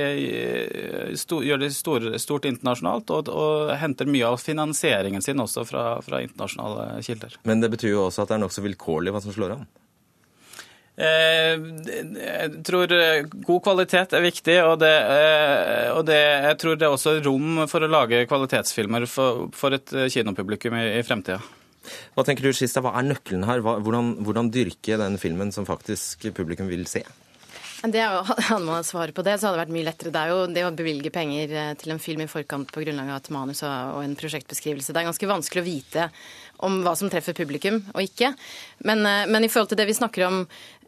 sto, 1.16 1.40
gjør 1.48 1.64
de 1.64 1.72
stor, 1.72 2.10
stort 2.20 2.50
internasjonalt 2.52 3.16
og, 3.16 3.32
og, 3.32 3.72
henter 3.80 4.12
mye 4.12 4.28
av 4.28 4.44
finansieringen 4.44 5.24
sin 5.24 5.40
også 5.40 5.64
fra, 5.72 5.88
fra 6.04 6.20
internasjonale 6.26 7.00
kilder. 7.08 7.40
Men 7.48 7.64
det 7.64 7.72
betyr 7.78 7.96
jo 7.96 8.06
også 8.10 8.26
at 8.26 8.34
det 8.34 8.42
er 8.42 8.44
nokså 8.44 8.68
vilkårlig 8.68 9.16
hva 9.16 9.24
som 9.24 9.40
slår 9.40 9.56
an? 9.56 9.68
Eh, 10.96 11.58
jeg 12.16 12.62
tror 12.64 12.92
eh, 12.96 13.26
god 13.28 13.60
kvalitet 13.66 14.16
er 14.16 14.24
viktig, 14.24 14.56
og, 14.64 14.78
det, 14.80 14.94
eh, 14.96 15.90
og 15.92 16.06
det, 16.08 16.22
jeg 16.48 16.60
tror 16.62 16.80
det 16.80 16.88
er 16.88 16.96
også 16.96 17.18
rom 17.26 17.66
for 17.68 17.84
å 17.84 17.92
lage 17.92 18.24
kvalitetsfilmer 18.30 19.08
for, 19.12 19.50
for 19.56 19.76
et 19.76 19.92
kinopublikum 20.14 20.78
i, 20.80 20.88
i 21.02 21.04
fremtida. 21.04 21.42
Hva 22.16 22.24
tenker 22.26 22.48
du, 22.48 22.56
Skista, 22.56 22.82
hva 22.82 22.96
er 22.98 23.06
nøkkelen 23.12 23.44
her? 23.46 23.62
Hvordan, 23.62 24.16
hvordan 24.26 24.50
dyrke 24.54 24.98
den 24.98 25.20
filmen 25.22 25.52
som 25.54 25.68
faktisk 25.68 26.32
publikum 26.34 26.72
vil 26.72 26.88
se? 26.90 27.04
Det 27.86 28.02
Hadde 28.48 28.64
man 28.66 28.88
svaret 28.88 29.14
på 29.14 29.22
det, 29.28 29.36
så 29.38 29.50
hadde 29.50 29.60
det 29.60 29.66
vært 29.66 29.76
mye 29.76 29.86
lettere. 29.90 30.16
Det 30.16 30.24
er 30.24 30.32
jo 30.32 30.40
det 30.50 30.64
å 30.66 30.74
bevilge 30.80 31.12
penger 31.14 31.76
til 31.78 31.94
en 31.94 32.02
film 32.02 32.24
i 32.24 32.32
forkant 32.32 32.72
på 32.72 32.82
grunnlag 32.82 33.12
av 33.12 33.20
et 33.20 33.30
manus 33.36 33.62
og 33.68 34.00
en 34.00 34.16
prosjektbeskrivelse. 34.18 34.96
Det 34.96 35.04
er 35.04 35.12
ganske 35.12 35.30
vanskelig 35.30 35.62
å 35.62 35.68
vite 35.68 36.08
om 36.64 36.82
hva 36.86 36.96
som 36.98 37.12
treffer 37.12 37.36
publikum 37.38 37.82
og 37.94 38.02
ikke. 38.06 38.32
Men, 38.88 39.04
men 39.04 39.44
i 39.44 39.50
forhold 39.52 39.74
til 39.74 39.80
det 39.80 39.90
vi 39.90 39.98
snakker 39.98 40.28
om 40.28 40.44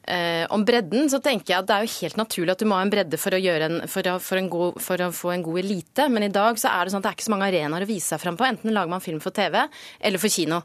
eh, 0.08 0.46
om 0.54 0.64
bredden, 0.66 1.10
så 1.12 1.20
tenker 1.24 1.54
jeg 1.54 1.62
at 1.62 1.68
det 1.70 1.76
er 1.76 1.86
jo 1.86 1.96
helt 2.02 2.20
naturlig 2.20 2.54
at 2.54 2.62
du 2.62 2.68
må 2.70 2.78
ha 2.78 2.86
en 2.86 2.92
bredde 2.92 3.20
for 3.20 3.36
å, 3.36 3.40
en, 3.68 3.80
for, 3.92 4.10
å, 4.10 4.16
for, 4.24 4.40
en 4.40 4.50
god, 4.52 4.80
for 4.84 5.04
å, 5.04 5.10
få 5.16 5.34
en 5.34 5.46
god 5.46 5.62
elite. 5.64 6.08
Men 6.14 6.28
i 6.28 6.32
dag 6.34 6.60
så 6.62 6.72
er 6.72 6.86
det 6.86 6.94
sånn 6.94 7.04
at 7.04 7.08
det 7.08 7.12
er 7.12 7.18
ikke 7.20 7.28
så 7.28 7.34
mange 7.34 7.50
arenaer 7.50 7.86
å 7.86 7.90
vise 7.90 8.14
seg 8.14 8.24
fram 8.24 8.40
på. 8.40 8.48
Enten 8.48 8.74
lager 8.76 8.94
man 8.94 9.04
film 9.04 9.20
for 9.24 9.36
TV 9.36 9.60
eller 9.60 10.24
for 10.24 10.34
kino. 10.34 10.62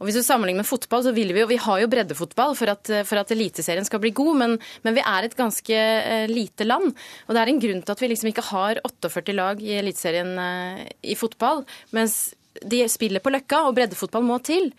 Og 0.00 0.08
hvis 0.08 0.18
du 0.18 0.22
sammenligner 0.24 0.64
med 0.64 0.68
fotball, 0.68 1.04
så 1.06 1.14
vil 1.16 1.32
vi 1.32 1.42
jo 1.42 1.50
Vi 1.50 1.60
har 1.62 1.82
jo 1.82 1.90
breddefotball 1.92 2.56
for 2.58 2.72
at, 2.72 2.90
for 3.08 3.20
at 3.20 3.30
Eliteserien 3.32 3.86
skal 3.86 4.02
bli 4.02 4.12
god, 4.16 4.34
men, 4.42 4.56
men, 4.84 4.96
vi 4.96 5.04
er 5.04 5.26
et 5.26 5.36
ganske 5.36 5.76
eh, 5.76 6.26
lite 6.30 6.66
land. 6.66 6.90
Og 7.26 7.36
det 7.36 7.42
er 7.42 7.52
en 7.52 7.62
grunn 7.62 7.84
til 7.84 7.94
at 7.94 8.02
vi 8.02 8.10
liksom 8.12 8.32
ikke 8.32 8.48
har 8.50 8.82
48 8.84 9.36
lag 9.36 9.62
i 9.62 9.78
Eliteserien 9.80 10.34
eh, 10.40 10.82
i 11.12 11.16
fotball, 11.18 11.64
mens 11.96 12.34
de 12.62 12.86
spiller 12.92 13.24
på 13.24 13.32
Løkka, 13.34 13.66
og 13.66 13.76
breddefotball 13.76 14.24
må 14.26 14.38
til. 14.44 14.72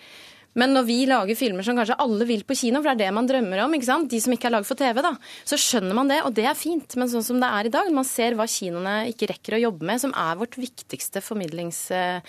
Men 0.57 0.73
når 0.73 0.85
vi 0.87 0.97
lager 1.05 1.37
filmer 1.37 1.65
som 1.65 1.77
kanskje 1.77 1.99
alle 2.01 2.25
vil 2.25 2.41
på 2.47 2.55
kino, 2.57 2.79
for 2.81 2.89
det 2.89 2.95
er 2.95 3.11
det 3.11 3.13
man 3.13 3.27
drømmer 3.29 3.61
om, 3.61 3.75
ikke 3.77 3.89
sant? 3.91 4.09
de 4.09 4.19
som 4.23 4.33
ikke 4.33 4.49
er 4.49 4.55
laget 4.55 4.69
for 4.69 4.79
TV, 4.79 5.03
da, 5.05 5.11
så 5.45 5.59
skjønner 5.61 5.97
man 5.97 6.09
det, 6.09 6.17
og 6.25 6.33
det 6.37 6.47
er 6.49 6.57
fint. 6.57 6.97
Men 6.97 7.11
sånn 7.11 7.25
som 7.27 7.41
det 7.41 7.51
er 7.59 7.69
i 7.69 7.73
dag, 7.75 7.91
man 7.93 8.07
ser 8.07 8.37
hva 8.39 8.47
kinoene 8.49 8.95
ikke 9.11 9.29
rekker 9.33 9.57
å 9.57 9.63
jobbe 9.67 9.85
med, 9.85 10.01
som 10.01 10.15
er 10.17 10.39
vårt 10.39 10.57
viktigste 10.57 11.21
formidlings 11.21 11.85
Eh, 11.93 12.21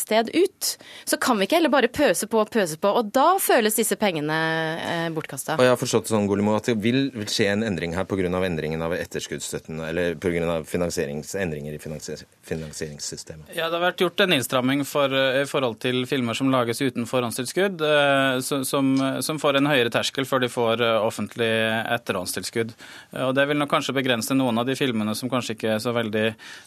sted 0.00 0.30
ut. 0.34 0.78
Så 1.04 1.16
kan 1.20 1.38
vi 1.38 1.46
ikke 1.46 1.58
heller 1.58 1.72
bare 1.72 1.88
pøse 1.92 2.28
på 2.30 2.40
og 2.40 2.50
pøse 2.52 2.78
på, 2.80 2.90
og 2.90 3.10
da 3.14 3.26
føles 3.42 3.76
disse 3.78 3.96
pengene 4.00 4.36
eh, 4.78 5.08
bortkasta. 5.14 5.56
Jeg 5.62 5.72
har 5.72 5.80
forstått 5.80 6.10
sånn, 6.10 6.28
Golimo, 6.30 6.54
at 6.58 6.68
det 6.70 6.76
vil, 6.82 7.08
vil 7.14 7.28
skje 7.30 7.50
en 7.52 7.64
endring 7.66 7.94
her 7.96 8.06
pga. 8.08 8.28
endringen 8.28 8.82
av 8.84 8.94
etterskuddsstøtten, 8.96 9.80
eller 9.88 10.16
pga. 10.20 10.60
endringer 11.42 11.74
i 11.74 11.80
finansier, 11.82 12.24
finansieringssystemet? 12.46 13.52
Ja, 13.56 13.68
det 13.68 13.78
har 13.78 13.86
vært 13.90 14.04
gjort 14.04 14.20
en 14.24 14.36
innstramming 14.36 14.84
for, 14.88 15.12
eh, 15.12 15.42
i 15.42 15.46
forhold 15.48 15.78
til 15.84 16.04
filmer 16.06 16.34
som 16.34 16.52
lages 16.52 16.82
uten 16.82 17.06
forhåndstilskudd, 17.08 17.82
som, 18.42 18.92
som, 19.22 19.38
får 19.38 19.58
en 19.58 19.68
høyere 19.70 19.90
terskel 19.92 20.26
før 20.26 20.42
de 20.42 20.48
får 20.50 20.82
offentlig 20.98 21.48
etterhåndstilskudd. 21.94 22.72
Og 23.28 23.34
Det 23.34 23.46
vil 23.48 23.58
nok 23.58 23.70
kanskje 23.70 23.94
begrense 23.96 24.34
noen 24.36 24.58
av 24.58 24.66
de 24.66 24.76
filmene 24.78 25.14
som 25.16 25.30
kanskje 25.30 25.56
ikke 25.56 25.74
er 25.76 25.82
så 25.82 25.94
veldig 25.96 26.24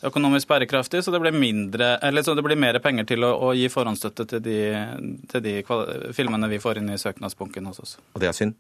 økonomisk 0.08 0.50
bærekraftige, 0.52 1.04
så 1.04 1.14
det 1.14 1.22
blir, 1.24 1.36
mindre, 1.36 1.94
eller 2.04 2.24
så 2.26 2.36
det 2.36 2.44
blir 2.46 2.60
mer 2.60 2.80
penger 2.84 2.91
penger 2.92 3.08
til 3.14 3.28
å, 3.28 3.32
å 3.48 3.54
gi 3.58 3.70
forhåndsstøtte 3.72 4.28
til 4.36 4.44
de, 4.46 4.60
til 5.32 5.48
de 5.48 5.56
filmene 6.18 6.52
vi 6.52 6.62
får 6.62 6.82
inn 6.82 6.92
i 6.94 7.00
søknadsbunken 7.02 7.72
hos 7.72 7.82
oss. 7.84 7.98
Og 8.14 8.22
det 8.24 8.30
er 8.32 8.38
synd? 8.38 8.60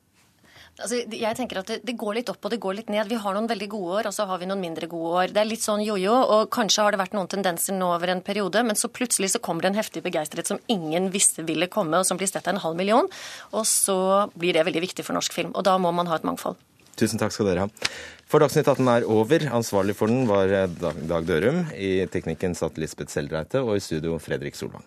Altså, 0.80 1.02
jeg 1.04 1.36
tenker 1.36 1.60
at 1.60 1.68
det, 1.68 1.78
det, 1.86 1.94
går 2.00 2.16
litt 2.18 2.30
opp 2.32 2.48
og 2.48 2.54
det 2.54 2.62
går 2.64 2.78
litt 2.80 2.90
ned. 2.90 3.10
Vi 3.12 3.20
har 3.20 3.36
noen 3.36 3.50
veldig 3.50 3.68
gode 3.70 3.98
år, 4.00 4.08
og 4.10 4.16
så 4.16 4.26
har 4.30 4.40
vi 4.42 4.48
noen 4.50 4.64
mindre 4.64 4.88
gode 4.90 5.12
år. 5.20 5.34
Det 5.36 5.42
er 5.44 5.50
litt 5.50 5.66
sånn 5.66 5.84
jojo, 5.84 6.16
og 6.16 6.50
kanskje 6.54 6.86
har 6.86 6.96
det 6.96 7.02
vært 7.02 7.18
noen 7.18 7.30
tendenser 7.30 7.76
nå 7.78 7.92
over 7.92 8.14
en 8.14 8.24
periode, 8.26 8.64
men 8.66 8.80
så 8.80 8.90
plutselig 8.90 9.34
så 9.34 9.44
kommer 9.44 9.68
det 9.68 9.74
en 9.74 9.82
heftig 9.82 10.04
begeistret 10.06 10.50
som 10.50 10.62
ingen 10.72 11.12
visste 11.14 11.46
ville 11.46 11.70
komme, 11.72 12.00
og 12.00 12.08
som 12.08 12.20
blir 12.20 12.32
sett 12.32 12.48
av 12.48 12.56
en 12.56 12.64
halv 12.64 12.80
million. 12.80 13.12
Og 13.52 13.68
så 13.68 14.00
blir 14.34 14.58
det 14.58 14.66
veldig 14.70 14.86
viktig 14.88 15.06
for 15.06 15.18
norsk 15.18 15.36
film. 15.36 15.54
Og 15.54 15.68
da 15.68 15.76
må 15.82 15.92
man 15.96 16.10
ha 16.10 16.18
et 16.18 16.28
mangfold. 16.28 16.58
Tusen 17.00 17.22
takk 17.22 17.36
skal 17.36 17.52
dere 17.52 17.68
ha. 17.68 17.90
For 18.32 18.44
Dagsnytt 18.44 18.70
18 18.72 18.88
er 18.94 19.08
over. 19.12 19.48
Ansvarlig 19.52 19.98
for 20.00 20.12
den 20.12 20.24
var 20.30 20.52
Dag 20.72 21.28
Dørum. 21.28 21.66
I 21.76 22.08
teknikken 22.12 22.56
satt 22.56 22.80
Lisbeth 22.80 23.12
Seldreite, 23.12 23.64
og 23.64 23.76
i 23.76 23.84
studio 23.84 24.18
Fredrik 24.24 24.56
Solvang. 24.56 24.86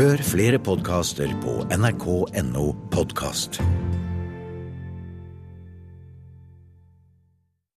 Hør 0.00 0.22
flere 0.24 0.60
podkaster 0.62 1.28
på 1.42 1.58
nrk.no 1.76 2.66
podkast. 2.94 3.60